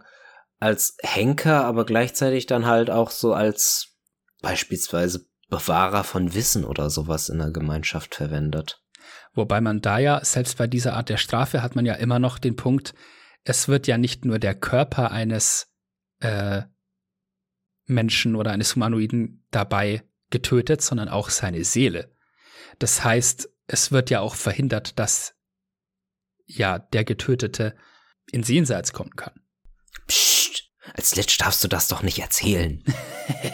[0.60, 3.96] als Henker, aber gleichzeitig dann halt auch so als
[4.40, 8.80] beispielsweise Bewahrer von Wissen oder sowas in der Gemeinschaft verwendet.
[9.34, 12.38] Wobei man da ja, selbst bei dieser Art der Strafe, hat man ja immer noch
[12.38, 12.94] den Punkt,
[13.44, 15.72] es wird ja nicht nur der Körper eines
[16.20, 16.62] äh,
[17.86, 22.14] Menschen oder eines Humanoiden dabei getötet, sondern auch seine Seele.
[22.78, 25.34] Das heißt, es wird ja auch verhindert, dass
[26.46, 27.76] ja der Getötete
[28.30, 29.32] ins Jenseits kommen kann.
[30.06, 32.82] Psst, als Letsch darfst du das doch nicht erzählen.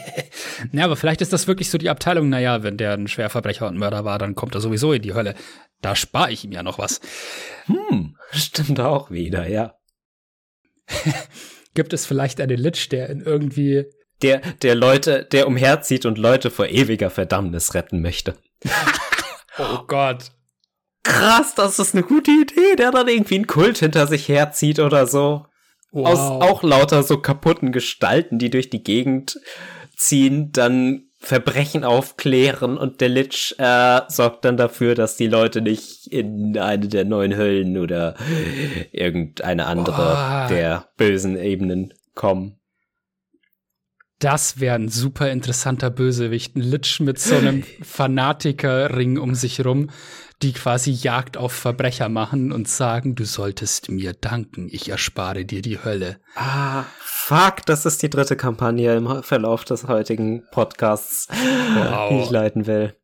[0.73, 3.77] ja, aber vielleicht ist das wirklich so die Abteilung, naja, wenn der ein Schwerverbrecher und
[3.79, 5.35] Mörder war, dann kommt er sowieso in die Hölle.
[5.85, 7.03] Da spare ich ihm ja noch was.
[7.67, 9.75] Hm, stimmt auch wieder, ja.
[11.75, 13.85] Gibt es vielleicht einen Lich, der in irgendwie
[14.23, 18.39] der, der Leute, der umherzieht und Leute vor ewiger Verdammnis retten möchte.
[19.59, 20.33] oh Gott.
[21.03, 25.07] Krass, das ist eine gute Idee, der dann irgendwie einen Kult hinter sich herzieht oder
[25.07, 25.45] so.
[25.91, 26.07] Wow.
[26.07, 29.39] Aus auch lauter so kaputten Gestalten, die durch die Gegend
[29.99, 36.07] ziehen, dann Verbrechen aufklären und der Lich äh, sorgt dann dafür, dass die Leute nicht
[36.07, 38.15] in eine der neuen Höllen oder
[38.93, 40.49] irgendeine andere oh.
[40.53, 42.59] der bösen Ebenen kommen.
[44.19, 46.57] Das wäre ein super interessanter Bösewicht.
[46.57, 49.91] Ein Lich mit so einem Fanatikerring um sich rum,
[50.43, 55.63] die quasi Jagd auf Verbrecher machen und sagen, du solltest mir danken, ich erspare dir
[55.63, 56.21] die Hölle.
[56.37, 56.85] Ah,
[57.25, 62.11] fuck, das ist die dritte Kampagne im Verlauf des heutigen Podcasts, wow.
[62.11, 62.95] die ich leiten will.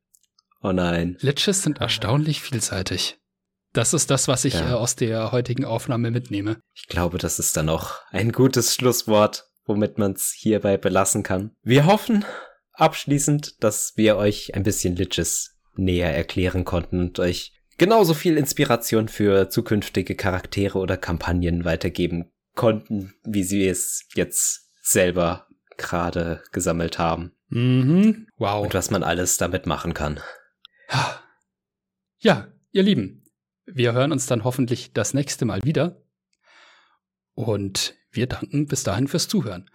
[0.62, 1.16] Oh nein.
[1.20, 3.18] Liches sind erstaunlich vielseitig.
[3.72, 4.70] Das ist das, was ich ja.
[4.70, 6.60] äh, aus der heutigen Aufnahme mitnehme.
[6.74, 11.52] Ich glaube, das ist dann auch ein gutes Schlusswort, womit man es hierbei belassen kann.
[11.62, 12.24] Wir hoffen
[12.74, 19.08] abschließend, dass wir euch ein bisschen Liches näher erklären konnten und euch genauso viel Inspiration
[19.08, 25.46] für zukünftige Charaktere oder Kampagnen weitergeben konnten, wie sie es jetzt selber
[25.76, 27.32] gerade gesammelt haben.
[27.48, 28.28] Mhm.
[28.36, 28.64] Wow.
[28.64, 30.20] Und was man alles damit machen kann.
[32.18, 33.24] Ja, ihr Lieben,
[33.66, 36.02] wir hören uns dann hoffentlich das nächste Mal wieder.
[37.34, 39.70] Und wir danken bis dahin fürs Zuhören.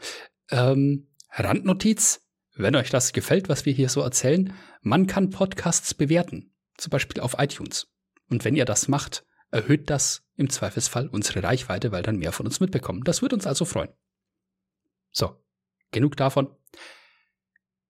[0.52, 2.22] Ähm, Randnotiz,
[2.56, 7.22] wenn euch das gefällt, was wir hier so erzählen, man kann Podcasts bewerten, zum Beispiel
[7.22, 7.88] auf iTunes.
[8.30, 12.45] Und wenn ihr das macht, erhöht das im Zweifelsfall unsere Reichweite, weil dann mehr von
[12.45, 13.03] uns mitbekommen.
[13.03, 13.90] Das würde uns also freuen.
[15.11, 15.41] So,
[15.91, 16.53] genug davon.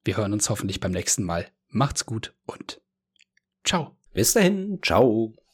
[0.04, 1.52] Wir hören uns hoffentlich beim nächsten Mal.
[1.70, 2.82] Macht's gut und
[3.64, 3.98] ciao.
[4.14, 5.36] Bis dahin, ciao.